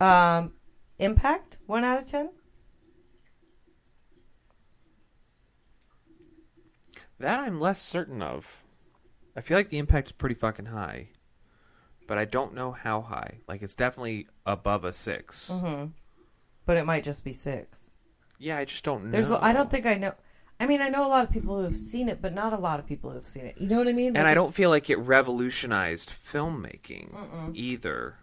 Um, 0.00 0.52
impact 0.98 1.58
one 1.66 1.84
out 1.84 2.00
of 2.00 2.06
ten. 2.06 2.30
That 7.18 7.38
I'm 7.38 7.60
less 7.60 7.80
certain 7.80 8.20
of. 8.20 8.62
I 9.36 9.40
feel 9.42 9.56
like 9.56 9.68
the 9.68 9.78
impact 9.78 10.08
is 10.08 10.12
pretty 10.12 10.34
fucking 10.34 10.66
high, 10.66 11.10
but 12.08 12.18
I 12.18 12.24
don't 12.24 12.52
know 12.52 12.72
how 12.72 13.00
high. 13.02 13.38
Like 13.46 13.62
it's 13.62 13.74
definitely 13.74 14.26
above 14.44 14.84
a 14.84 14.92
6 14.92 15.50
Mm-hmm. 15.50 15.86
But 16.66 16.76
it 16.76 16.84
might 16.84 17.04
just 17.04 17.24
be 17.24 17.32
six. 17.32 17.91
Yeah, 18.42 18.58
I 18.58 18.64
just 18.64 18.82
don't 18.82 19.04
know. 19.04 19.10
There's. 19.12 19.30
I 19.30 19.52
don't 19.52 19.70
think 19.70 19.86
I 19.86 19.94
know. 19.94 20.14
I 20.58 20.66
mean, 20.66 20.80
I 20.80 20.88
know 20.88 21.06
a 21.06 21.08
lot 21.08 21.24
of 21.24 21.30
people 21.30 21.58
who 21.58 21.62
have 21.64 21.76
seen 21.76 22.08
it, 22.08 22.20
but 22.20 22.34
not 22.34 22.52
a 22.52 22.56
lot 22.56 22.80
of 22.80 22.86
people 22.86 23.10
who 23.10 23.16
have 23.16 23.28
seen 23.28 23.46
it. 23.46 23.54
You 23.58 23.68
know 23.68 23.78
what 23.78 23.86
I 23.86 23.92
mean? 23.92 24.16
and 24.16 24.26
I 24.26 24.34
don't 24.34 24.52
feel 24.52 24.68
like 24.68 24.90
it 24.90 24.96
revolutionized 24.96 26.10
filmmaking 26.10 27.54
either. 27.54 28.16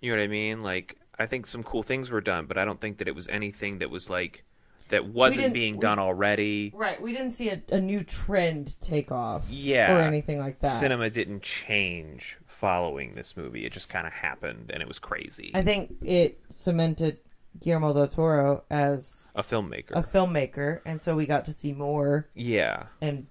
You 0.00 0.10
know 0.10 0.18
what 0.18 0.24
I 0.24 0.28
mean? 0.28 0.62
Like 0.62 0.98
I 1.18 1.24
think 1.24 1.46
some 1.46 1.62
cool 1.62 1.82
things 1.82 2.10
were 2.10 2.20
done, 2.20 2.44
but 2.44 2.58
I 2.58 2.66
don't 2.66 2.80
think 2.80 2.98
that 2.98 3.08
it 3.08 3.14
was 3.14 3.28
anything 3.28 3.78
that 3.78 3.90
was 3.90 4.10
like 4.10 4.44
that 4.90 5.06
wasn't 5.06 5.54
being 5.54 5.76
we- 5.76 5.80
done 5.80 5.98
already. 5.98 6.72
Right. 6.74 7.00
We 7.00 7.12
didn't 7.12 7.30
see 7.30 7.48
a, 7.48 7.62
a 7.72 7.80
new 7.80 8.04
trend 8.04 8.78
take 8.82 9.10
off. 9.10 9.48
Yeah. 9.48 9.96
Or 9.96 10.00
anything 10.00 10.38
like 10.38 10.60
that. 10.60 10.68
Cinema 10.68 11.08
didn't 11.08 11.42
change 11.42 12.36
following 12.46 13.14
this 13.14 13.38
movie. 13.38 13.64
It 13.64 13.72
just 13.72 13.88
kind 13.88 14.06
of 14.06 14.12
happened 14.12 14.70
and 14.70 14.82
it 14.82 14.88
was 14.88 14.98
crazy. 14.98 15.50
I 15.54 15.62
think 15.62 15.94
it 16.02 16.40
cemented 16.50 17.18
Guillermo 17.58 17.92
del 17.92 18.08
Toro 18.08 18.64
as 18.70 19.30
a 19.34 19.42
filmmaker. 19.42 19.92
a 19.92 20.02
filmmaker, 20.02 20.80
and 20.84 21.00
so 21.00 21.16
we 21.16 21.26
got 21.26 21.44
to 21.46 21.52
see 21.52 21.72
more 21.72 22.28
yeah. 22.34 22.84
and 23.00 23.26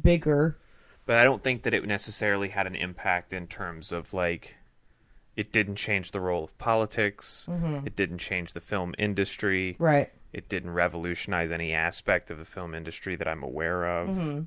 bigger. 0.00 0.58
But 1.06 1.18
I 1.18 1.24
don't 1.24 1.42
think 1.42 1.62
that 1.62 1.74
it 1.74 1.86
necessarily 1.86 2.48
had 2.48 2.66
an 2.66 2.76
impact 2.76 3.32
in 3.32 3.46
terms 3.46 3.92
of 3.92 4.12
like 4.12 4.56
it 5.36 5.52
didn't 5.52 5.76
change 5.76 6.10
the 6.10 6.20
role 6.20 6.44
of 6.44 6.58
politics. 6.58 7.48
It 7.84 7.94
didn't 7.94 8.18
change 8.18 8.54
the 8.54 8.60
film 8.60 8.94
industry. 8.98 9.76
Right. 9.78 10.10
It 10.32 10.48
didn't 10.48 10.70
revolutionize 10.70 11.52
any 11.52 11.72
aspect 11.72 12.30
of 12.30 12.38
the 12.38 12.44
film 12.44 12.74
industry 12.74 13.16
that 13.16 13.28
I'm 13.28 13.42
aware 13.42 13.84
of. 13.84 14.46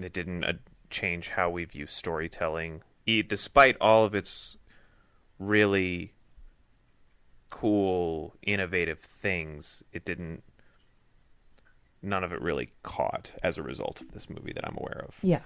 It 0.00 0.12
didn't 0.12 0.44
uh, 0.44 0.54
change 0.90 1.30
how 1.30 1.50
we 1.50 1.64
view 1.64 1.86
storytelling, 1.86 2.82
e- 3.06 3.22
despite 3.22 3.76
all 3.80 4.04
of 4.04 4.14
its 4.14 4.56
really 5.38 6.13
cool, 7.54 8.34
innovative 8.42 8.98
things. 8.98 9.84
It 9.92 10.04
didn't. 10.04 10.42
None 12.02 12.24
of 12.24 12.32
it 12.32 12.42
really 12.42 12.72
caught 12.82 13.30
as 13.44 13.58
a 13.58 13.62
result 13.62 14.00
of 14.00 14.10
this 14.10 14.28
movie 14.28 14.52
that 14.52 14.66
I'm 14.66 14.76
aware 14.76 15.04
of. 15.06 15.16
Yeah. 15.22 15.42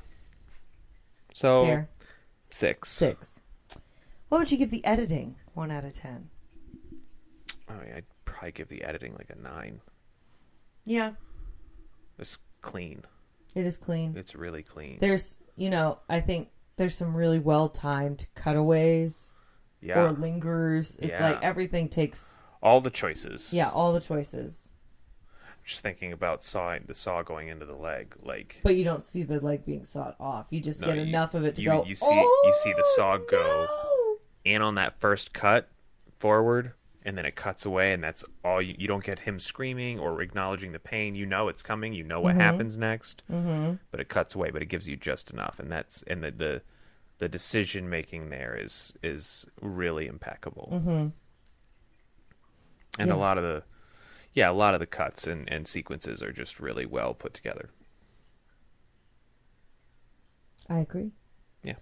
So 1.35 1.67
Fair. 1.67 1.89
six. 2.51 2.91
Six. 2.91 3.43
What 4.31 4.39
would 4.39 4.51
you 4.51 4.57
give 4.57 4.71
the 4.71 4.85
editing? 4.87 5.37
One 5.53 5.71
out 5.71 5.85
of 5.85 5.93
ten. 5.93 6.31
I 7.69 7.75
mean, 7.75 7.93
I'd 7.95 8.07
probably 8.25 8.53
give 8.53 8.69
the 8.69 8.85
editing 8.85 9.13
like 9.13 9.31
a 9.31 9.39
nine. 9.41 9.83
Yeah. 10.87 11.13
It's 12.19 12.39
clean. 12.63 13.03
It 13.55 13.67
is 13.67 13.77
clean. 13.77 14.15
It's 14.17 14.35
really 14.35 14.63
clean. 14.63 14.97
There's, 14.99 15.39
you 15.57 15.69
know, 15.69 15.99
I 16.09 16.21
think 16.21 16.49
there's 16.77 16.95
some 16.95 17.15
really 17.15 17.39
well 17.39 17.69
timed 17.69 18.27
cutaways 18.35 19.33
yeah. 19.81 20.01
or 20.01 20.12
lingers. 20.12 20.97
It's 20.97 21.11
Yeah. 21.12 21.31
like 21.31 21.43
everything 21.43 21.89
takes, 21.89 22.39
all 22.62 22.81
the 22.81 22.91
choices. 22.91 23.53
yeah, 23.53 23.70
all 23.70 23.93
the 23.93 24.01
choices. 24.01 24.70
Just 25.64 25.83
thinking 25.83 26.12
about 26.12 26.43
saw 26.43 26.79
the 26.85 26.95
saw 26.95 27.22
going 27.22 27.49
into 27.49 27.66
the 27.66 27.74
leg, 27.76 28.16
like 28.22 28.61
But 28.62 28.74
you 28.76 28.85
don't 28.85 29.03
see 29.03 29.22
the 29.22 29.39
leg 29.45 29.66
being 29.66 29.85
sawed 29.85 30.14
off. 30.18 30.47
You 30.51 30.61
just 30.61 30.81
No, 30.81 30.87
get 30.89 30.97
you- 30.97 31.03
enough 31.03 31.35
of 31.35 31.45
it 31.45 31.57
to 31.57 31.62
you- 31.62 31.68
go. 31.68 31.85
you 31.85 31.95
see- 31.95 32.07
you 32.14 32.55
see 32.62 32.72
the 32.72 32.85
saw 32.97 33.14
"Oh, 33.14 33.26
go." 33.29 33.66
no!" 33.68 34.16
in 34.45 34.62
on 34.62 34.76
that 34.76 34.99
first 34.99 35.35
cut 35.35 35.68
forward, 36.18 36.72
and 37.05 37.18
then 37.18 37.26
it 37.26 37.37
cuts 37.37 37.66
away, 37.66 37.93
and 37.93 38.03
that's 38.03 38.24
all. 38.43 38.62
You, 38.62 38.74
you 38.79 38.89
don't 38.89 39.05
get 39.05 39.20
him 39.20 39.39
screaming 39.39 39.99
or 39.99 40.22
acknowledging 40.22 40.72
the 40.72 40.79
pain. 40.79 41.14
You 41.14 41.26
know 41.26 41.49
it's 41.49 41.62
coming. 41.62 41.93
You 41.93 42.03
know 42.05 42.20
what 42.20 42.35
happens 42.37 42.79
next. 42.79 43.22
Mm-hmm. 43.31 43.74
But 43.91 44.01
it 44.01 44.09
cuts 44.09 44.35
away, 44.35 44.51
but 44.51 44.62
it 44.62 44.66
gives 44.66 44.89
you 44.89 44.97
just 44.97 45.31
enough, 45.31 45.59
and 45.59 45.70
that's 45.70 46.03
and 46.05 46.24
the 46.24 46.31
the, 46.31 46.62
the 47.19 47.29
decision 47.29 47.89
making 47.91 48.31
there 48.31 48.57
is 48.61 48.93
is 49.03 49.47
really 49.61 50.07
impeccable. 50.07 50.69
Mm-hmm. 50.73 51.09
And 53.01 53.09
Yeah. 53.09 53.14
a 53.14 53.16
lot 53.16 53.39
of 53.39 53.45
the 53.45 53.62
yeah, 54.35 54.51
a 54.51 54.53
lot 54.53 54.75
of 54.75 54.81
the 54.81 54.87
cuts 54.87 55.27
and, 55.27 55.51
and 55.51 55.66
sequences 55.66 56.23
are 56.23 56.33
just 56.33 56.61
really 56.61 56.87
well 56.87 57.12
put 57.14 57.35
together. 57.35 57.71
I 60.69 60.79
agree. 60.81 61.12
Yeah. 61.62 61.75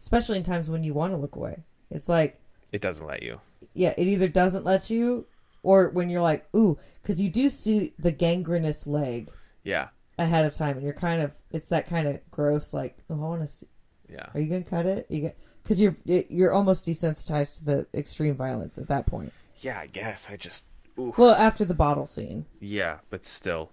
Especially 0.00 0.38
in 0.38 0.44
times 0.44 0.68
when 0.68 0.82
you 0.82 0.94
want 0.94 1.12
to 1.12 1.16
look 1.16 1.36
away. 1.36 1.62
It's 1.90 2.08
like, 2.08 2.40
It 2.72 2.80
doesn't 2.80 3.06
let 3.06 3.22
you. 3.22 3.40
yeah, 3.74 3.94
it 3.96 4.06
either 4.08 4.28
doesn't 4.28 4.64
let 4.64 4.90
you, 4.90 5.26
or 5.62 5.88
when 5.90 6.10
you're 6.10 6.22
like, 6.22 6.46
ooh, 6.54 6.78
because 7.00 7.20
you 7.20 7.30
do 7.30 7.48
see 7.48 7.94
the 7.98 8.10
gangrenous 8.12 8.86
leg 8.86 9.30
Yeah. 9.62 9.88
ahead 10.18 10.44
of 10.44 10.54
time, 10.54 10.76
and 10.76 10.84
you're 10.84 10.92
kind 10.94 11.22
of, 11.22 11.32
it's 11.52 11.68
that 11.68 11.86
kind 11.86 12.08
of 12.08 12.18
gross, 12.30 12.74
like, 12.74 12.98
oh, 13.08 13.14
I 13.14 13.18
want 13.18 13.40
to 13.42 13.46
see. 13.46 13.68
Yeah. 14.12 14.26
Are 14.34 14.40
you 14.40 14.46
gonna 14.48 14.62
cut 14.64 14.86
it? 14.86 15.06
You 15.08 15.32
because 15.62 15.80
you're 15.80 15.96
you're 16.04 16.52
almost 16.52 16.84
desensitized 16.84 17.58
to 17.58 17.64
the 17.64 17.86
extreme 17.94 18.34
violence 18.34 18.76
at 18.78 18.88
that 18.88 19.06
point. 19.06 19.32
Yeah, 19.60 19.78
I 19.78 19.86
guess 19.86 20.28
I 20.30 20.36
just 20.36 20.64
ooh. 20.98 21.14
Well, 21.16 21.34
after 21.34 21.64
the 21.64 21.74
bottle 21.74 22.06
scene, 22.06 22.46
Yeah, 22.60 22.98
but 23.10 23.24
still, 23.24 23.70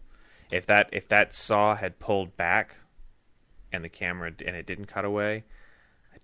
if 0.51 0.65
that 0.67 0.89
if 0.91 1.07
that 1.09 1.33
saw 1.33 1.75
had 1.75 1.99
pulled 1.99 2.37
back, 2.37 2.75
and 3.73 3.83
the 3.83 3.89
camera 3.89 4.31
and 4.45 4.55
it 4.55 4.65
didn't 4.65 4.85
cut 4.85 5.03
away, 5.05 5.43
I 6.13 6.17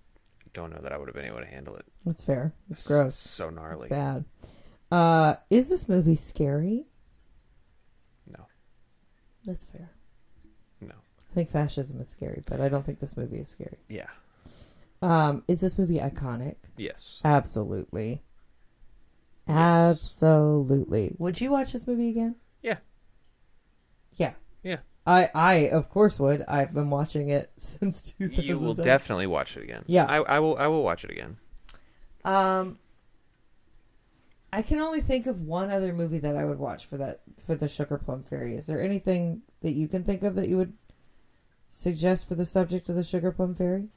don't 0.54 0.70
know 0.72 0.80
that 0.82 0.92
I 0.94 0.98
would 0.98 1.08
have 1.08 1.16
been 1.16 1.26
able 1.26 1.40
to 1.40 1.46
handle 1.46 1.76
it. 1.76 1.86
that's 2.06 2.24
fair. 2.24 2.54
It's 2.70 2.80
It's 2.82 2.88
gross. 2.88 3.16
so 3.16 3.50
gnarly. 3.50 3.90
Bad. 3.90 4.26
Uh, 4.92 5.36
is 5.50 5.68
this 5.70 5.90
movie 5.90 6.16
scary? 6.16 6.86
No, 8.28 8.46
That's 9.44 9.66
fair. 9.66 9.90
no, 10.80 10.94
I 11.36 11.40
think 11.40 11.50
fascism 11.50 12.00
is 12.00 12.08
scary, 12.08 12.42
but 12.48 12.62
I 12.62 12.70
don't 12.70 12.86
think 12.86 13.00
this 13.02 13.18
movie 13.18 13.40
is 13.40 13.50
scary. 13.50 13.76
yeah, 13.90 14.08
Um, 15.02 15.44
is 15.50 15.60
this 15.60 15.78
movie 15.78 15.98
iconic? 16.00 16.56
yes, 16.78 17.20
Absolutely. 17.26 18.22
Absolutely. 19.46 21.14
Would 21.20 21.42
you 21.42 21.52
watch 21.52 21.74
this 21.74 21.86
movie 21.86 22.08
again? 22.10 22.36
yeah, 22.64 22.78
Yeah. 24.16 24.32
yeah. 24.64 24.78
I, 25.06 25.30
I 25.36 25.54
of 25.68 25.90
course 25.90 26.22
would. 26.22 26.44
I've 26.48 26.74
been 26.74 26.90
watching 26.90 27.28
it 27.30 27.52
since 27.58 28.14
2000. 28.14 28.44
You 28.46 28.58
will 28.58 28.74
definitely 28.74 29.28
watch 29.28 29.58
it 29.58 29.64
again. 29.64 29.84
Yeah. 29.88 30.06
I, 30.06 30.16
I 30.20 30.40
will. 30.40 30.58
I 30.58 30.68
will 30.68 30.84
watch 30.84 31.04
it 31.04 31.12
again. 31.12 31.36
Um, 32.24 32.80
I 34.54 34.62
can 34.64 34.80
only 34.80 35.02
think 35.02 35.28
of 35.28 35.42
one 35.42 35.70
other 35.70 35.92
movie 35.94 36.18
that 36.20 36.36
I 36.38 36.46
would 36.46 36.58
watch 36.60 36.86
for 36.86 36.96
that 36.98 37.20
for 37.46 37.54
the 37.56 37.68
Sugar 37.68 37.98
Plum 38.00 38.24
Fairy. 38.24 38.56
Is 38.56 38.66
there 38.68 38.82
anything 38.82 39.42
that 39.62 39.74
you 39.74 39.88
can 39.90 40.04
think 40.06 40.24
of 40.24 40.34
that 40.36 40.48
you 40.50 40.58
would 40.58 40.74
suggest 41.78 42.26
for 42.28 42.36
the 42.36 42.46
subject 42.46 42.88
of 42.88 42.96
the 42.96 43.04
Sugar 43.04 43.32
Plum 43.34 43.54
Fairy? 43.54 43.90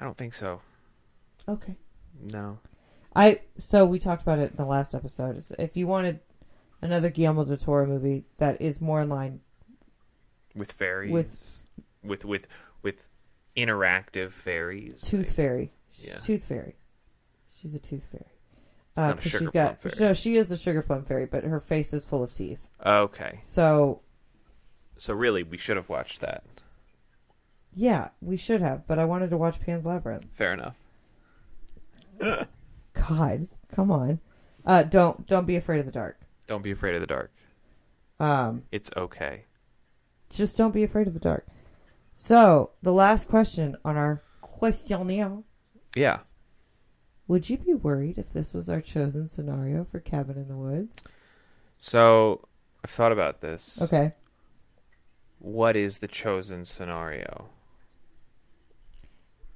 I 0.00 0.04
don't 0.04 0.16
think 0.16 0.34
so. 0.34 0.60
Okay. 1.48 1.76
No. 2.20 2.58
I 3.14 3.40
so 3.56 3.84
we 3.86 3.98
talked 3.98 4.22
about 4.22 4.38
it 4.38 4.50
in 4.50 4.56
the 4.56 4.66
last 4.66 4.94
episode. 4.94 5.42
If 5.58 5.76
you 5.76 5.86
wanted 5.86 6.20
another 6.82 7.08
Guillermo 7.08 7.44
del 7.44 7.56
Toro 7.56 7.86
movie 7.86 8.24
that 8.38 8.60
is 8.60 8.80
more 8.80 9.00
in 9.00 9.08
line 9.08 9.40
With 10.54 10.72
fairies. 10.72 11.10
with 11.12 11.62
with 12.02 12.24
with 12.24 12.46
with 12.82 13.08
interactive 13.56 14.32
fairies. 14.32 15.00
Tooth 15.00 15.32
Fairy, 15.32 15.72
Yeah. 15.92 16.16
Tooth 16.18 16.44
Fairy, 16.44 16.76
she's 17.48 17.74
a 17.74 17.78
Tooth 17.78 18.04
Fairy. 18.04 18.35
It's 18.96 19.02
not 19.02 19.08
a 19.08 19.10
Uh, 19.10 19.14
'cause 19.16 19.22
she's 19.24 19.32
Sugar 19.32 19.50
got 19.50 19.80
Plum 19.80 19.90
Fairy. 19.92 20.08
no, 20.08 20.12
she 20.14 20.36
is 20.36 20.50
a 20.50 20.56
sugar 20.56 20.80
plum 20.82 21.04
fairy, 21.04 21.26
but 21.26 21.44
her 21.44 21.60
face 21.60 21.92
is 21.92 22.04
full 22.04 22.22
of 22.22 22.32
teeth. 22.32 22.66
Okay. 22.84 23.38
So 23.42 24.00
So 24.96 25.12
really, 25.12 25.42
we 25.42 25.58
should 25.58 25.76
have 25.76 25.88
watched 25.90 26.20
that. 26.20 26.44
yeah, 27.74 28.08
we 28.22 28.36
should 28.38 28.62
have, 28.62 28.86
but 28.86 28.98
I 28.98 29.04
wanted 29.06 29.28
to 29.30 29.36
watch 29.36 29.60
Pan's 29.60 29.84
Labyrinth. 29.86 30.26
Fair 30.32 30.54
enough. 30.54 30.76
God, 32.94 33.48
come 33.70 33.90
on. 33.90 34.20
Uh, 34.64 34.82
don't 34.82 35.26
don't 35.26 35.46
be 35.46 35.56
afraid 35.56 35.80
of 35.80 35.86
the 35.86 35.92
dark. 35.92 36.18
Don't 36.46 36.62
be 36.62 36.70
afraid 36.70 36.94
of 36.94 37.00
the 37.00 37.06
dark. 37.06 37.30
Um, 38.18 38.62
It's 38.72 38.90
okay. 38.96 39.44
just 40.30 40.56
don't 40.56 40.72
be 40.72 40.82
afraid 40.82 41.06
of 41.06 41.12
the 41.14 41.20
dark. 41.20 41.46
So 42.14 42.70
the 42.82 42.92
last 42.92 43.28
question 43.28 43.76
on 43.84 43.96
our 43.96 44.22
questionnaire: 44.40 45.42
Yeah. 45.94 46.20
Would 47.28 47.50
you 47.50 47.58
be 47.58 47.74
worried 47.74 48.18
if 48.18 48.32
this 48.32 48.54
was 48.54 48.68
our 48.68 48.80
chosen 48.80 49.26
scenario 49.26 49.84
for 49.84 49.98
Cabin 50.00 50.36
in 50.36 50.48
the 50.48 50.56
Woods? 50.56 51.02
So 51.78 52.46
I've 52.84 52.90
thought 52.90 53.12
about 53.12 53.40
this. 53.40 53.80
Okay. 53.82 54.12
What 55.38 55.76
is 55.76 55.98
the 55.98 56.08
chosen 56.08 56.64
scenario? 56.64 57.48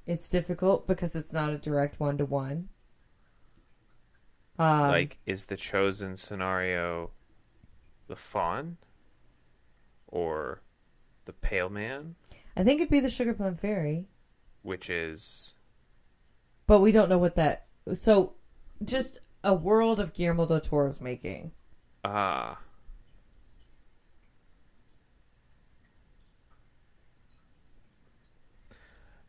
It's 0.05 0.27
difficult 0.27 0.87
because 0.87 1.15
it's 1.15 1.33
not 1.33 1.51
a 1.51 1.57
direct 1.57 1.99
one 1.99 2.17
to 2.17 2.25
one. 2.25 2.69
Like, 4.59 5.17
is 5.25 5.45
the 5.45 5.57
chosen 5.57 6.15
scenario 6.17 7.09
the 8.07 8.15
fawn 8.15 8.77
or 10.07 10.61
the 11.25 11.33
pale 11.33 11.69
man, 11.69 12.15
I 12.55 12.63
think 12.63 12.81
it'd 12.81 12.91
be 12.91 12.99
the 12.99 13.09
Sugar 13.09 13.33
Plum 13.33 13.55
Fairy, 13.55 14.07
which 14.61 14.89
is 14.89 15.53
but 16.71 16.79
we 16.79 16.93
don't 16.93 17.09
know 17.09 17.17
what 17.17 17.35
that. 17.35 17.65
So, 17.95 18.31
just 18.81 19.19
a 19.43 19.53
world 19.53 19.99
of 19.99 20.13
Guillermo 20.13 20.45
del 20.45 20.61
Toro's 20.61 21.01
making. 21.01 21.51
ah. 22.05 22.59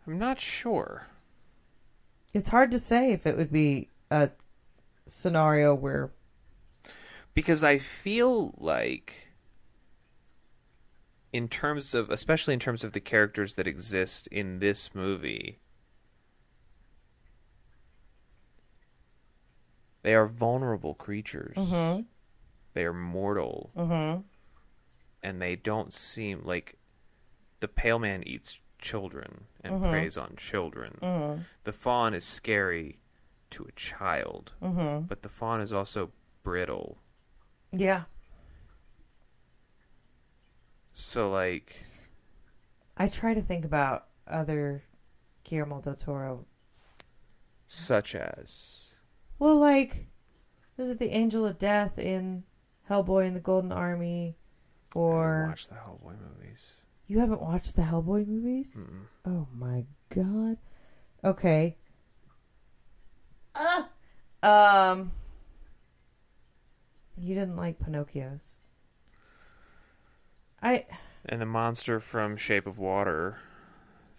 I'm 0.06 0.20
not 0.20 0.38
sure. 0.38 1.08
It's 2.32 2.50
hard 2.50 2.70
to 2.70 2.78
say 2.78 3.10
if 3.10 3.26
it 3.26 3.36
would 3.36 3.50
be 3.50 3.88
a 4.08 4.30
scenario 5.08 5.74
where 5.74 6.12
because 7.34 7.64
I 7.64 7.78
feel 7.78 8.54
like 8.56 9.32
in 11.32 11.48
terms 11.48 11.92
of 11.92 12.08
especially 12.08 12.54
in 12.54 12.60
terms 12.60 12.84
of 12.84 12.92
the 12.92 13.00
characters 13.00 13.56
that 13.56 13.66
exist 13.66 14.28
in 14.28 14.60
this 14.60 14.94
movie 14.94 15.58
they 20.02 20.14
are 20.14 20.26
vulnerable 20.26 20.94
creatures. 20.94 21.56
Mhm. 21.56 22.06
They 22.74 22.84
are 22.84 22.92
mortal 22.92 23.70
Mhm. 23.76 24.24
and 25.22 25.40
they 25.42 25.56
don't 25.56 25.92
seem 25.92 26.42
like 26.44 26.78
the 27.60 27.68
pale 27.68 27.98
man 27.98 28.22
eats 28.26 28.58
children 28.80 29.46
and 29.62 29.74
Mhm. 29.74 29.90
preys 29.90 30.16
on 30.16 30.34
children. 30.36 30.98
Mhm. 31.00 31.44
The 31.64 31.72
fawn 31.72 32.14
is 32.14 32.24
scary 32.24 32.98
to 33.50 33.64
a 33.64 33.72
child, 33.72 34.54
Mhm. 34.60 35.06
but 35.06 35.22
the 35.22 35.28
fawn 35.28 35.60
is 35.60 35.72
also 35.72 36.10
brittle. 36.42 36.98
Yeah. 37.70 38.04
So 40.92 41.30
like 41.30 41.84
I 42.96 43.08
try 43.08 43.34
to 43.34 43.42
think 43.42 43.64
about 43.64 44.08
other 44.26 44.82
Guillermo 45.44 45.80
del 45.80 45.94
Toro. 45.96 46.46
such 47.64 48.14
as 48.14 48.91
Well, 49.42 49.58
like, 49.58 50.06
is 50.78 50.88
it 50.88 51.00
the 51.00 51.10
Angel 51.10 51.44
of 51.44 51.58
Death 51.58 51.98
in 51.98 52.44
Hellboy 52.88 53.26
and 53.26 53.34
the 53.34 53.40
Golden 53.40 53.72
Army? 53.72 54.36
Or 54.94 55.46
haven't 55.48 55.68
the 55.70 55.74
Hellboy 55.74 56.14
movies. 56.20 56.60
you 57.08 57.18
haven't 57.18 57.40
watched 57.42 57.74
the 57.74 57.82
Hellboy 57.82 58.24
movies? 58.28 58.76
Mm-mm. 58.78 59.06
Oh 59.26 59.48
my 59.52 59.84
god. 60.14 60.58
Okay. 61.24 61.76
Ah. 63.56 63.88
Um. 64.44 65.10
You 67.16 67.34
didn't 67.34 67.56
like 67.56 67.80
Pinocchio's. 67.80 68.60
I. 70.62 70.86
And 71.26 71.40
the 71.40 71.46
monster 71.46 71.98
from 71.98 72.36
Shape 72.36 72.68
of 72.68 72.78
Water, 72.78 73.38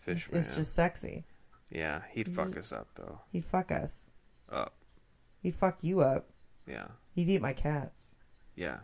It's, 0.06 0.24
Fishman. 0.24 0.40
it's 0.42 0.54
just 0.58 0.74
sexy. 0.76 1.24
yeah, 1.70 2.02
he'd 2.12 2.28
fuck 2.28 2.58
us 2.58 2.74
up 2.74 2.90
though. 2.96 3.22
He'd 3.32 3.46
fuck 3.46 3.72
us. 3.72 4.10
Up, 4.52 4.74
He'd 5.44 5.56
fuck 5.56 5.78
you 5.82 6.00
up. 6.00 6.30
yeah, 6.66 6.88
He'd 7.14 7.30
eat 7.30 7.42
my 7.42 7.54
cats. 7.54 8.12
yeah, 8.56 8.78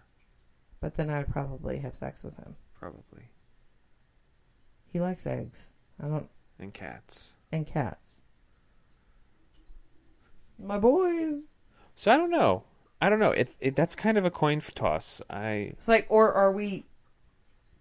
But 0.81 0.95
then 0.95 1.09
I 1.09 1.19
would 1.19 1.29
probably 1.31 1.79
have 1.79 1.95
sex 1.95 2.23
with 2.23 2.35
him. 2.37 2.55
probably. 2.77 3.31
He 4.91 4.99
likes 4.99 5.25
eggs. 5.25 5.71
I 6.03 6.07
don't. 6.07 6.29
And 6.59 6.73
cats. 6.73 7.31
And 7.51 7.65
cats. 7.65 8.21
My 10.57 10.77
boys. 10.77 11.53
So 11.95 12.11
I 12.11 12.17
don't 12.17 12.31
know. 12.31 12.63
I 13.01 13.09
don't 13.09 13.19
know. 13.19 13.31
It, 13.31 13.55
it 13.59 13.75
that's 13.75 13.95
kind 13.95 14.17
of 14.17 14.25
a 14.25 14.31
coin 14.31 14.61
toss. 14.75 15.21
I 15.29 15.73
It's 15.77 15.87
like, 15.87 16.05
or 16.09 16.33
are 16.33 16.51
we 16.51 16.85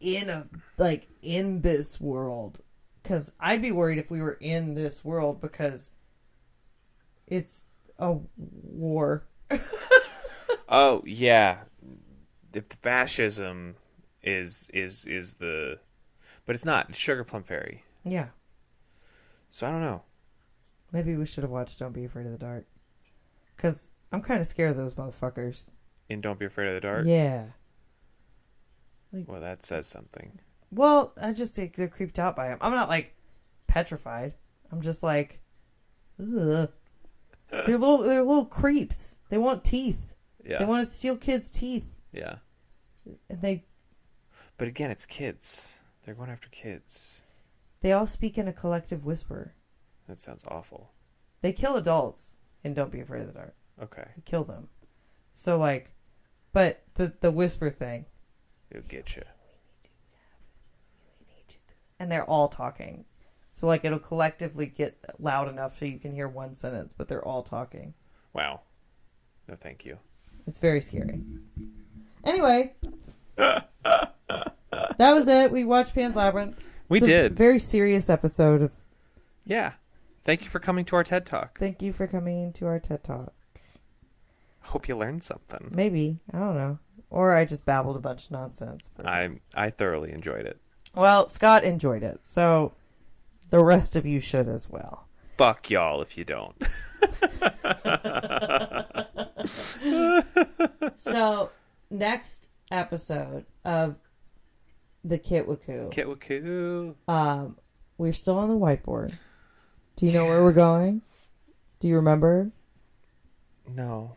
in 0.00 0.28
a 0.28 0.48
like 0.76 1.08
in 1.22 1.62
this 1.62 2.00
world? 2.00 2.60
Because 3.02 3.32
I'd 3.40 3.62
be 3.62 3.72
worried 3.72 3.98
if 3.98 4.10
we 4.10 4.20
were 4.22 4.38
in 4.40 4.74
this 4.74 5.04
world 5.04 5.40
because 5.40 5.90
it's 7.26 7.64
a 7.98 8.16
war. 8.36 9.26
oh 10.68 11.02
yeah, 11.06 11.58
if 12.54 12.68
the 12.68 12.76
fascism 12.76 13.76
is 14.22 14.70
is 14.74 15.06
is 15.06 15.34
the, 15.34 15.78
but 16.46 16.54
it's 16.54 16.64
not 16.64 16.90
it's 16.90 16.98
Sugar 16.98 17.24
Plum 17.24 17.42
Fairy. 17.42 17.84
Yeah, 18.04 18.28
So 19.50 19.66
I 19.66 19.70
don't 19.70 19.82
know. 19.82 20.02
maybe 20.92 21.14
we 21.16 21.26
should 21.26 21.44
have 21.44 21.50
watched 21.50 21.78
Don't 21.78 21.92
Be 21.92 22.04
Afraid 22.04 22.26
of 22.26 22.32
the 22.32 22.38
Dark. 22.38 22.66
Because 23.56 23.90
I'm 24.12 24.22
kind 24.22 24.40
of 24.40 24.46
scared 24.46 24.70
of 24.70 24.76
those 24.76 24.94
motherfuckers. 24.94 25.70
In 26.08 26.20
Don't 26.20 26.38
Be 26.38 26.46
Afraid 26.46 26.68
of 26.68 26.74
the 26.74 26.80
Dark. 26.80 27.06
Yeah. 27.06 27.44
Well, 29.12 29.40
that 29.40 29.66
says 29.66 29.86
something. 29.86 30.38
Well, 30.70 31.12
I 31.20 31.32
just 31.32 31.54
think 31.54 31.74
they're 31.74 31.88
creeped 31.88 32.18
out 32.18 32.36
by 32.36 32.48
him. 32.48 32.58
I'm 32.60 32.72
not 32.72 32.88
like 32.88 33.14
petrified. 33.66 34.34
I'm 34.70 34.80
just 34.80 35.02
like, 35.02 35.40
ugh. 36.20 36.70
They're 37.50 37.78
little. 37.78 37.98
They're 37.98 38.22
little 38.22 38.44
creeps. 38.44 39.18
They 39.30 39.38
want 39.38 39.64
teeth. 39.64 40.14
Yeah. 40.44 40.58
They 40.58 40.64
want 40.64 40.86
to 40.86 40.92
steal 40.94 41.16
kids' 41.16 41.50
teeth, 41.50 41.86
yeah. 42.12 42.36
and 43.28 43.42
they 43.42 43.64
But 44.56 44.68
again, 44.68 44.90
it's 44.90 45.04
kids. 45.06 45.74
They're 46.04 46.14
going 46.14 46.30
after 46.30 46.48
kids. 46.48 47.20
they 47.82 47.92
all 47.92 48.06
speak 48.06 48.38
in 48.38 48.48
a 48.48 48.52
collective 48.52 49.04
whisper. 49.04 49.54
That 50.08 50.16
sounds 50.18 50.44
awful. 50.48 50.92
They 51.42 51.52
kill 51.52 51.76
adults 51.76 52.36
and 52.64 52.74
don't 52.74 52.90
be 52.90 53.00
afraid 53.00 53.20
of 53.22 53.26
the 53.28 53.32
dark. 53.34 53.54
Okay, 53.82 54.08
They 54.16 54.22
kill 54.24 54.44
them. 54.44 54.68
So 55.34 55.58
like, 55.58 55.92
but 56.52 56.82
the 56.94 57.12
the 57.20 57.30
whisper 57.30 57.68
thing, 57.70 58.06
it'll 58.70 58.82
get 58.88 59.16
you. 59.16 59.22
and 62.00 62.10
they're 62.10 62.24
all 62.24 62.48
talking. 62.48 63.04
So 63.58 63.66
like, 63.66 63.84
it'll 63.84 63.98
collectively 63.98 64.66
get 64.66 64.96
loud 65.18 65.48
enough 65.48 65.76
so 65.76 65.84
you 65.84 65.98
can 65.98 66.12
hear 66.12 66.28
one 66.28 66.54
sentence, 66.54 66.92
but 66.92 67.08
they're 67.08 67.24
all 67.24 67.42
talking. 67.42 67.92
Wow. 68.32 68.60
No, 69.48 69.56
thank 69.56 69.84
you. 69.84 69.98
It's 70.46 70.58
very 70.58 70.80
scary. 70.80 71.22
Anyway, 72.22 72.74
that 73.36 74.12
was 74.96 75.26
it. 75.26 75.50
We 75.50 75.64
watched 75.64 75.92
Pan's 75.92 76.14
Labyrinth. 76.14 76.56
We 76.88 77.00
did. 77.00 77.36
very 77.36 77.58
serious 77.58 78.08
episode. 78.08 78.62
Of, 78.62 78.70
Yeah. 79.44 79.72
Thank 80.22 80.44
you 80.44 80.50
for 80.50 80.60
coming 80.60 80.84
to 80.84 80.94
our 80.94 81.02
TED 81.02 81.26
Talk. 81.26 81.58
thank 81.58 81.82
you 81.82 81.92
for 81.92 82.06
coming 82.06 82.52
to 82.52 82.66
our 82.66 82.78
TED 82.78 83.02
Talk. 83.02 83.32
Hope 84.60 84.86
you 84.86 84.96
learned 84.96 85.24
something. 85.24 85.72
Maybe 85.74 86.18
I 86.32 86.38
don't 86.38 86.54
know, 86.54 86.78
or 87.10 87.34
I 87.34 87.44
just 87.44 87.64
babbled 87.64 87.96
a 87.96 88.00
bunch 88.00 88.26
of 88.26 88.30
nonsense. 88.30 88.88
But... 88.94 89.08
I 89.08 89.40
I 89.56 89.70
thoroughly 89.70 90.12
enjoyed 90.12 90.46
it. 90.46 90.60
Well, 90.94 91.26
Scott 91.26 91.64
enjoyed 91.64 92.04
it, 92.04 92.24
so 92.24 92.72
the 93.50 93.62
rest 93.64 93.96
of 93.96 94.04
you 94.06 94.20
should 94.20 94.48
as 94.48 94.68
well. 94.68 95.08
Fuck 95.36 95.70
y'all 95.70 96.02
if 96.02 96.16
you 96.18 96.24
don't. 96.24 96.56
So 100.96 101.50
next 101.90 102.50
episode 102.70 103.46
of 103.64 103.96
the 105.04 105.18
Kitwaku, 105.18 105.92
Kitwaku. 105.92 106.94
um, 107.06 107.56
we're 107.96 108.12
still 108.12 108.36
on 108.38 108.48
the 108.48 108.56
whiteboard. 108.58 109.16
Do 109.96 110.06
you 110.06 110.12
know 110.12 110.26
where 110.26 110.42
we're 110.42 110.52
going? 110.52 111.02
Do 111.80 111.88
you 111.88 111.96
remember? 111.96 112.50
No. 113.68 114.16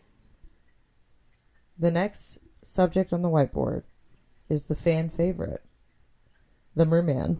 The 1.78 1.92
next 1.92 2.40
subject 2.64 3.14
on 3.14 3.22
the 3.22 3.30
whiteboard 3.30 3.84
is 4.50 4.68
the 4.68 4.76
fan 4.76 5.10
favorite, 5.10 5.64
the 6.76 6.86
merman. 6.86 7.38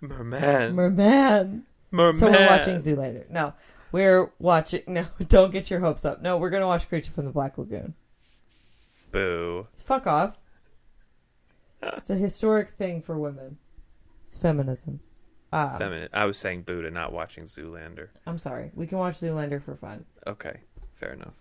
Merman. 0.00 0.74
Merman. 0.74 1.66
Merman. 1.90 2.18
So 2.18 2.30
we're 2.30 2.46
watching 2.46 2.76
Zoolander. 2.76 3.28
No, 3.30 3.54
we're 3.92 4.30
watching. 4.38 4.82
No, 4.88 5.06
don't 5.28 5.50
get 5.52 5.70
your 5.70 5.80
hopes 5.80 6.04
up. 6.04 6.22
No, 6.22 6.36
we're 6.36 6.50
gonna 6.50 6.66
watch 6.66 6.88
Creature 6.88 7.12
from 7.12 7.24
the 7.24 7.30
Black 7.32 7.58
Lagoon. 7.58 7.94
Boo. 9.10 9.66
Fuck 9.76 10.06
off. 10.06 10.38
It's 11.82 12.10
a 12.10 12.16
historic 12.16 12.70
thing 12.70 13.02
for 13.02 13.18
women. 13.18 13.58
It's 14.26 14.36
feminism. 14.36 15.00
Feminine. 15.50 16.08
I 16.12 16.26
was 16.26 16.36
saying 16.36 16.62
boo 16.62 16.82
to 16.82 16.90
not 16.90 17.12
watching 17.12 17.44
Zoolander. 17.44 18.08
I'm 18.26 18.36
sorry. 18.38 18.70
We 18.74 18.86
can 18.86 18.98
watch 18.98 19.14
Zoolander 19.20 19.62
for 19.62 19.76
fun. 19.76 20.04
Okay. 20.26 20.60
Fair 20.94 21.14
enough. 21.14 21.32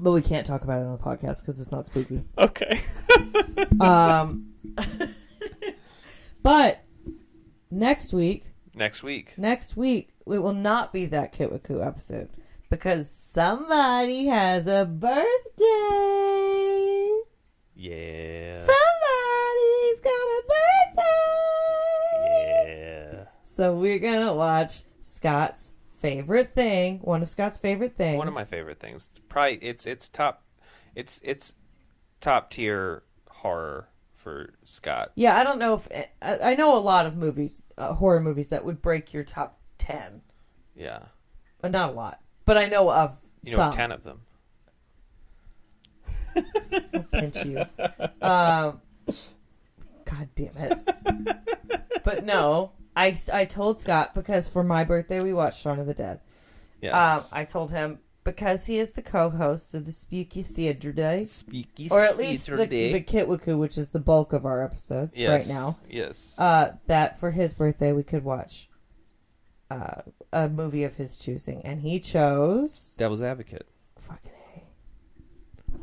but 0.00 0.10
we 0.12 0.22
can't 0.22 0.44
talk 0.46 0.62
about 0.62 0.80
it 0.80 0.86
on 0.86 0.92
the 0.92 0.98
podcast 1.02 1.40
because 1.42 1.60
it's 1.60 1.70
not 1.70 1.86
spooky. 1.86 2.24
Okay. 2.38 2.80
Um, 3.80 4.52
but 6.42 6.82
next 7.70 8.12
week, 8.12 8.44
Next 8.74 9.02
week. 9.02 9.34
next 9.36 9.76
week 9.76 10.10
it 10.26 10.38
will 10.38 10.52
not 10.52 10.92
be 10.92 11.06
that 11.06 11.32
Kitwiku 11.32 11.84
episode 11.86 12.28
because 12.70 13.08
somebody 13.10 14.26
has 14.26 14.66
a 14.66 14.84
birthday. 14.84 15.24
Yeah. 17.74 18.56
Somebody's 18.56 20.00
got 20.02 20.10
a 20.12 20.42
birthday. 22.16 22.66
Yeah. 22.66 23.24
So 23.44 23.74
we're 23.74 23.98
gonna 23.98 24.34
watch 24.34 24.82
Scott's 25.00 25.72
favorite 26.00 26.52
thing, 26.52 26.98
one 27.00 27.22
of 27.22 27.28
Scott's 27.28 27.58
favorite 27.58 27.96
things. 27.96 28.18
One 28.18 28.28
of 28.28 28.34
my 28.34 28.44
favorite 28.44 28.78
things. 28.80 29.10
Probably 29.28 29.56
it's 29.56 29.86
it's 29.86 30.08
top 30.08 30.42
it's 30.94 31.20
it's 31.24 31.54
top 32.20 32.50
tier 32.50 33.02
horror 33.28 33.88
for 34.26 34.54
Scott. 34.64 35.12
Yeah, 35.14 35.36
I 35.38 35.44
don't 35.44 35.60
know 35.60 35.74
if 35.74 35.86
I, 36.20 36.38
I 36.50 36.54
know 36.56 36.76
a 36.76 36.80
lot 36.80 37.06
of 37.06 37.16
movies, 37.16 37.62
uh, 37.78 37.94
horror 37.94 38.18
movies 38.18 38.48
that 38.50 38.64
would 38.64 38.82
break 38.82 39.14
your 39.14 39.22
top 39.22 39.60
ten, 39.78 40.20
Yeah. 40.74 40.98
but 41.60 41.70
not 41.70 41.90
a 41.90 41.92
lot. 41.92 42.20
But 42.44 42.58
I 42.58 42.66
know 42.66 42.90
of 42.90 43.16
You 43.44 43.52
know 43.52 43.56
some. 43.58 43.72
10 43.72 43.92
of 43.92 44.02
them. 44.02 44.22
I'll 46.92 47.02
pinch 47.12 47.44
you. 47.44 47.64
Um, 48.20 48.80
God 50.04 50.28
damn 50.34 50.56
it! 50.56 52.02
but 52.02 52.24
no, 52.24 52.72
I 52.96 53.16
I 53.32 53.44
told 53.44 53.78
Scott 53.78 54.12
because 54.12 54.48
for 54.48 54.64
my 54.64 54.82
birthday 54.82 55.20
we 55.20 55.32
watched 55.32 55.62
Shaun 55.62 55.78
of 55.78 55.86
the 55.86 55.94
Dead. 55.94 56.18
Yes. 56.82 56.94
Um, 56.94 57.22
I 57.32 57.44
told 57.44 57.70
him 57.70 58.00
because 58.26 58.66
he 58.66 58.78
is 58.78 58.90
the 58.90 59.00
co-host 59.02 59.74
of 59.74 59.86
the 59.86 59.92
Spooky 59.92 60.42
Saturday, 60.42 61.22
Speaky 61.24 61.90
or 61.90 62.00
at 62.04 62.18
least 62.18 62.46
the, 62.46 62.56
the 62.66 63.00
Kitwiku, 63.00 63.56
which 63.58 63.78
is 63.78 63.88
the 63.90 63.98
bulk 64.00 64.34
of 64.34 64.44
our 64.44 64.62
episodes 64.62 65.16
Yes. 65.18 65.30
right 65.30 65.48
now. 65.48 65.78
Yes. 65.88 66.34
Uh, 66.38 66.72
that 66.88 67.18
for 67.18 67.30
his 67.30 67.54
birthday 67.54 67.92
we 67.92 68.02
could 68.02 68.24
watch 68.24 68.68
uh, 69.70 70.02
a 70.32 70.48
movie 70.48 70.84
of 70.84 70.96
his 70.96 71.16
choosing, 71.18 71.62
and 71.64 71.80
he 71.80 71.98
chose 72.00 72.92
Devil's 72.98 73.22
Advocate. 73.22 73.66
fucking 73.98 74.32
a. 74.56 75.78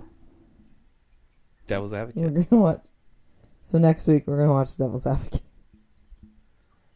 Devil's 1.67 1.93
Advocate. 1.93 2.21
We're 2.31 2.43
gonna 2.43 2.61
watch. 2.61 2.81
So 3.61 3.77
next 3.77 4.07
week 4.07 4.23
we're 4.27 4.37
gonna 4.37 4.51
watch 4.53 4.75
Devil's 4.77 5.07
Advocate. 5.07 5.41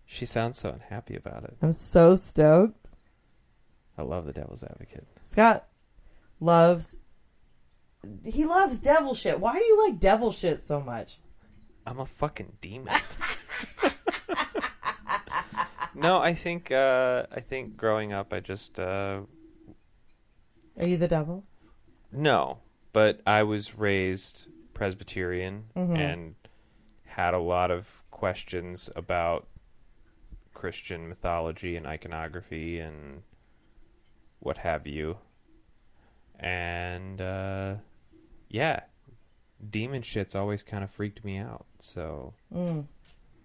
She 0.06 0.26
sounds 0.26 0.58
so 0.58 0.70
unhappy 0.70 1.16
about 1.16 1.44
it. 1.44 1.58
I'm 1.62 1.74
so 1.74 2.16
stoked. 2.16 2.92
I 3.98 4.04
love 4.04 4.26
the 4.26 4.34
Devil's 4.34 4.64
Advocate. 4.64 5.08
Scott 5.24 5.68
loves. 6.40 6.98
He 8.24 8.46
loves 8.46 8.80
devil 8.80 9.16
shit. 9.16 9.40
Why 9.40 9.58
do 9.58 9.66
you 9.66 9.88
like 9.88 10.00
devil 10.00 10.32
shit 10.32 10.62
so 10.62 10.80
much? 10.80 11.18
I'm 11.86 12.00
a 12.00 12.06
fucking 12.06 12.54
demon. 12.62 12.94
no, 15.96 16.20
I 16.20 16.34
think 16.34 16.72
uh 16.72 17.26
I 17.32 17.40
think 17.40 17.78
growing 17.78 18.14
up 18.14 18.34
I 18.34 18.40
just 18.40 18.80
uh 18.80 19.22
Are 20.80 20.88
you 20.88 20.98
the 20.98 21.08
devil? 21.08 21.44
no, 22.12 22.60
but 22.94 23.22
I 23.26 23.44
was 23.44 23.78
raised 23.78 24.48
Presbyterian 24.74 25.66
Mhm. 25.76 25.98
and 25.98 26.36
had 27.06 27.34
a 27.34 27.40
lot 27.40 27.72
of 27.72 28.04
questions 28.12 28.90
about 28.96 29.48
Christian 30.54 31.08
mythology 31.10 31.76
and 31.76 31.86
iconography 31.88 32.80
and 32.80 33.24
what 34.40 34.58
have 34.60 34.86
you. 34.88 35.18
And 36.40 37.20
uh 37.22 37.76
yeah, 38.50 38.82
demon 39.70 40.02
shit's 40.04 40.36
always 40.36 40.64
kind 40.64 40.84
of 40.84 40.92
freaked 40.92 41.24
me 41.26 41.38
out. 41.38 41.66
So 41.80 42.34
Mm. 42.54 42.86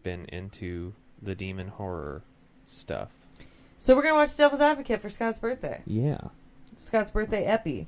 been 0.03 0.25
into 0.27 0.95
the 1.21 1.35
demon 1.35 1.69
horror 1.69 2.23
stuff. 2.67 3.11
So 3.79 3.97
we're 3.97 4.03
gonna 4.03 4.15
watch 4.17 4.37
Devil's 4.37 4.61
Advocate 4.61 5.01
for 5.01 5.09
Scott's 5.09 5.39
birthday. 5.39 5.83
Yeah. 5.87 6.19
Scott's 6.77 7.11
birthday 7.11 7.45
epi. 7.45 7.87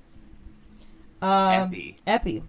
Um, 1.22 1.68
Epi. 1.68 1.96
Epi. 2.07 2.42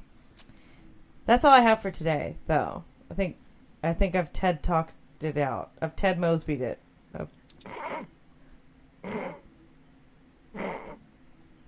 That's 1.25 1.45
all 1.45 1.53
I 1.53 1.61
have 1.61 1.81
for 1.81 1.91
today, 1.91 2.37
though. 2.47 2.83
I 3.09 3.13
think 3.13 3.37
I 3.83 3.93
think 3.93 4.15
I've 4.15 4.33
TED 4.33 4.63
talked 4.63 4.93
it 5.23 5.37
out. 5.37 5.71
I've 5.81 5.95
Ted 5.95 6.17
Mosby'd 6.17 6.61
it. 6.61 6.79
I've- 7.13 8.05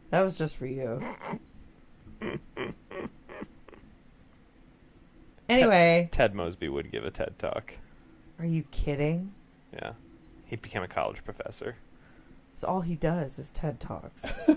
That 0.10 0.22
was 0.22 0.38
just 0.38 0.55
for 0.55 0.68
you. 0.68 0.99
Anyway, 5.49 6.10
Ted 6.12 6.36
Mosby 6.36 6.68
would 6.68 6.91
give 6.91 7.05
a 7.05 7.12
TED 7.12 7.39
talk. 7.39 7.74
are 8.39 8.45
you 8.45 8.64
kidding? 8.72 9.34
Yeah. 9.74 9.93
He 10.45 10.55
became 10.58 10.84
a 10.84 10.88
college 10.88 11.24
professor. 11.24 11.76
That's 12.53 12.64
all 12.64 12.82
he 12.82 12.95
does 12.95 13.38
is 13.39 13.51
TED 13.51 13.80
Talks. 13.80 14.26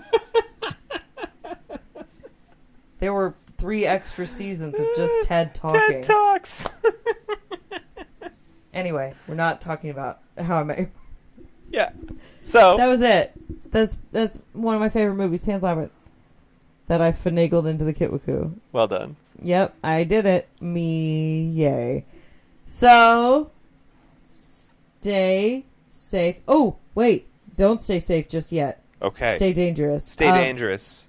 there 2.99 3.13
were 3.13 3.35
three 3.57 3.85
extra 3.85 4.25
seasons 4.25 4.79
of 4.79 4.87
just 4.95 5.13
Ted 5.23 5.53
talking. 5.53 6.01
TED 6.01 6.03
Talks. 6.03 6.67
Anyway, 8.73 9.13
we're 9.27 9.35
not 9.35 9.59
talking 9.59 9.89
about 9.89 10.21
how 10.37 10.61
I 10.61 10.63
met. 10.63 10.89
yeah. 11.73 11.91
So 12.41 12.77
That 12.77 12.87
was 12.87 13.01
it. 13.01 13.33
That's 13.71 13.97
that's 14.11 14.37
one 14.53 14.75
of 14.75 14.81
my 14.81 14.89
favorite 14.89 15.15
movies, 15.15 15.41
Pan's 15.41 15.63
Labyrinth. 15.63 15.91
That 16.87 17.01
I 17.01 17.11
finagled 17.13 17.67
into 17.69 17.85
the 17.85 17.93
Kitwiku. 17.93 18.53
well 18.73 18.87
done. 18.87 19.15
Yep, 19.41 19.75
I 19.83 20.03
did 20.03 20.25
it. 20.25 20.47
Me, 20.59 21.43
yay. 21.43 22.03
So, 22.65 23.49
stay 24.99 25.65
safe. 25.91 26.37
Oh, 26.47 26.77
wait. 26.95 27.27
Don't 27.57 27.81
stay 27.81 27.99
safe 27.99 28.27
just 28.27 28.51
yet. 28.51 28.81
Okay. 29.01 29.35
Stay 29.37 29.53
dangerous. 29.53 30.05
Stay 30.05 30.27
Um, 30.27 30.35
dangerous. 30.35 31.07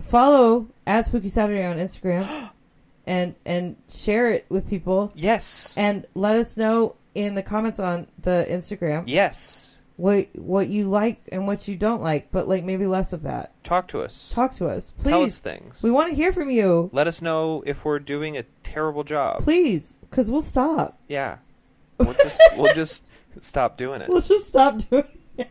follow 0.00 0.66
at 0.86 1.06
Spooky 1.06 1.28
Saturday 1.28 1.64
on 1.64 1.76
Instagram 1.78 2.50
and 3.06 3.34
and 3.44 3.76
share 3.90 4.30
it 4.32 4.46
with 4.48 4.68
people 4.68 5.10
Yes. 5.14 5.74
and 5.76 6.06
let 6.14 6.36
us 6.36 6.56
know 6.56 6.94
in 7.14 7.34
the 7.34 7.42
comments 7.42 7.80
on 7.80 8.06
the 8.22 8.46
Instagram 8.48 9.04
yes. 9.06 9.77
What 9.98 10.28
what 10.36 10.68
you 10.68 10.88
like 10.88 11.20
and 11.32 11.46
what 11.48 11.66
you 11.68 11.74
don't 11.76 12.00
like, 12.00 12.30
but 12.32 12.48
like 12.48 12.64
maybe 12.64 12.86
less 12.86 13.12
of 13.12 13.22
that. 13.22 13.52
Talk 13.64 13.88
to 13.88 14.00
us. 14.00 14.30
Talk 14.32 14.54
to 14.54 14.68
us, 14.68 14.92
please. 14.92 15.10
Tell 15.10 15.22
us 15.24 15.40
things. 15.40 15.82
We 15.82 15.90
want 15.90 16.08
to 16.10 16.14
hear 16.16 16.32
from 16.32 16.50
you, 16.50 16.88
Let 16.92 17.06
us 17.08 17.20
know 17.20 17.62
if 17.66 17.84
we're 17.84 17.98
doing 17.98 18.36
a 18.38 18.44
terrible 18.62 19.02
job. 19.04 19.40
please, 19.42 19.98
because 20.08 20.30
we'll 20.30 20.40
stop. 20.40 20.98
Yeah. 21.08 21.38
We'll 21.98 22.14
just 22.14 22.40
we'll 22.56 22.74
just 22.74 23.04
stop 23.40 23.76
doing 23.76 24.00
it. 24.02 24.08
We'll 24.08 24.20
just 24.20 24.46
stop 24.46 24.78
doing 24.88 25.02
it, 25.36 25.50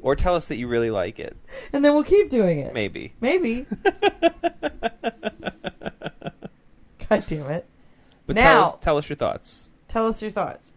Or 0.00 0.16
tell 0.16 0.34
us 0.34 0.46
that 0.46 0.56
you 0.56 0.66
really 0.66 0.90
like 0.90 1.18
it. 1.18 1.36
and 1.70 1.84
then 1.84 1.92
we'll 1.92 2.02
keep 2.02 2.30
doing 2.30 2.60
it. 2.60 2.72
Maybe. 2.72 3.12
Maybe. 3.20 3.66
God 7.10 7.24
damn 7.26 7.50
it! 7.50 7.66
But 8.26 8.36
Now- 8.36 8.42
tell 8.42 8.64
us 8.68 8.74
tell 8.80 8.96
us 8.96 9.08
your 9.10 9.16
thoughts. 9.16 9.70
Tell 9.88 10.06
us 10.06 10.22
your 10.22 10.30
thoughts. 10.30 10.72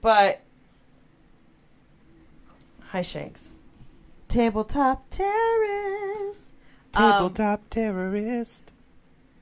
But 0.00 0.40
hi, 2.94 3.02
Shanks. 3.02 3.56
Tabletop 4.28 5.10
terrorist. 5.10 6.52
Um, 6.94 7.34
terrorist. 7.68 8.70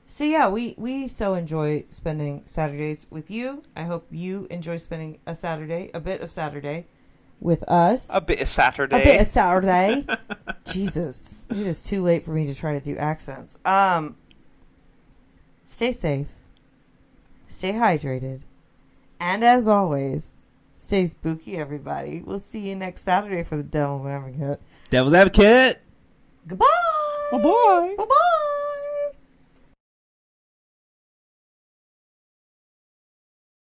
So 0.07 0.23
yeah, 0.23 0.49
we 0.49 0.73
we 0.75 1.07
so 1.07 1.35
enjoy 1.35 1.85
spending 1.91 2.41
Saturdays 2.45 3.05
with 3.11 3.29
you. 3.29 3.61
I 3.75 3.83
hope 3.83 4.07
you 4.09 4.47
enjoy 4.49 4.77
spending 4.77 5.19
a 5.27 5.35
Saturday, 5.35 5.91
a 5.93 5.99
bit 5.99 6.21
of 6.21 6.31
Saturday, 6.31 6.87
with 7.39 7.61
us. 7.69 8.09
A 8.11 8.19
bit 8.19 8.41
of 8.41 8.47
Saturday. 8.47 8.99
A 8.99 9.05
bit 9.05 9.21
of 9.21 9.27
Saturday. 9.27 10.07
Jesus, 10.65 11.45
it 11.51 11.57
is 11.57 11.83
too 11.83 12.01
late 12.01 12.25
for 12.25 12.31
me 12.31 12.47
to 12.47 12.55
try 12.55 12.73
to 12.73 12.83
do 12.83 12.97
accents. 12.97 13.59
Um, 13.65 14.17
stay 15.67 15.91
safe, 15.91 16.29
stay 17.45 17.73
hydrated, 17.73 18.41
and 19.19 19.43
as 19.43 19.67
always, 19.67 20.33
stay 20.83 21.07
spooky. 21.07 21.57
Everybody, 21.57 22.21
we'll 22.25 22.39
see 22.39 22.69
you 22.69 22.75
next 22.75 23.01
Saturday 23.01 23.43
for 23.43 23.57
the 23.57 23.63
Devil's 23.63 24.05
Advocate. 24.05 24.61
Devil's 24.89 25.13
Advocate. 25.13 25.81
Goodbye. 26.47 26.65
Bye 27.31 27.37
bye. 27.37 27.95
Bye 27.97 28.05
bye. 28.05 28.39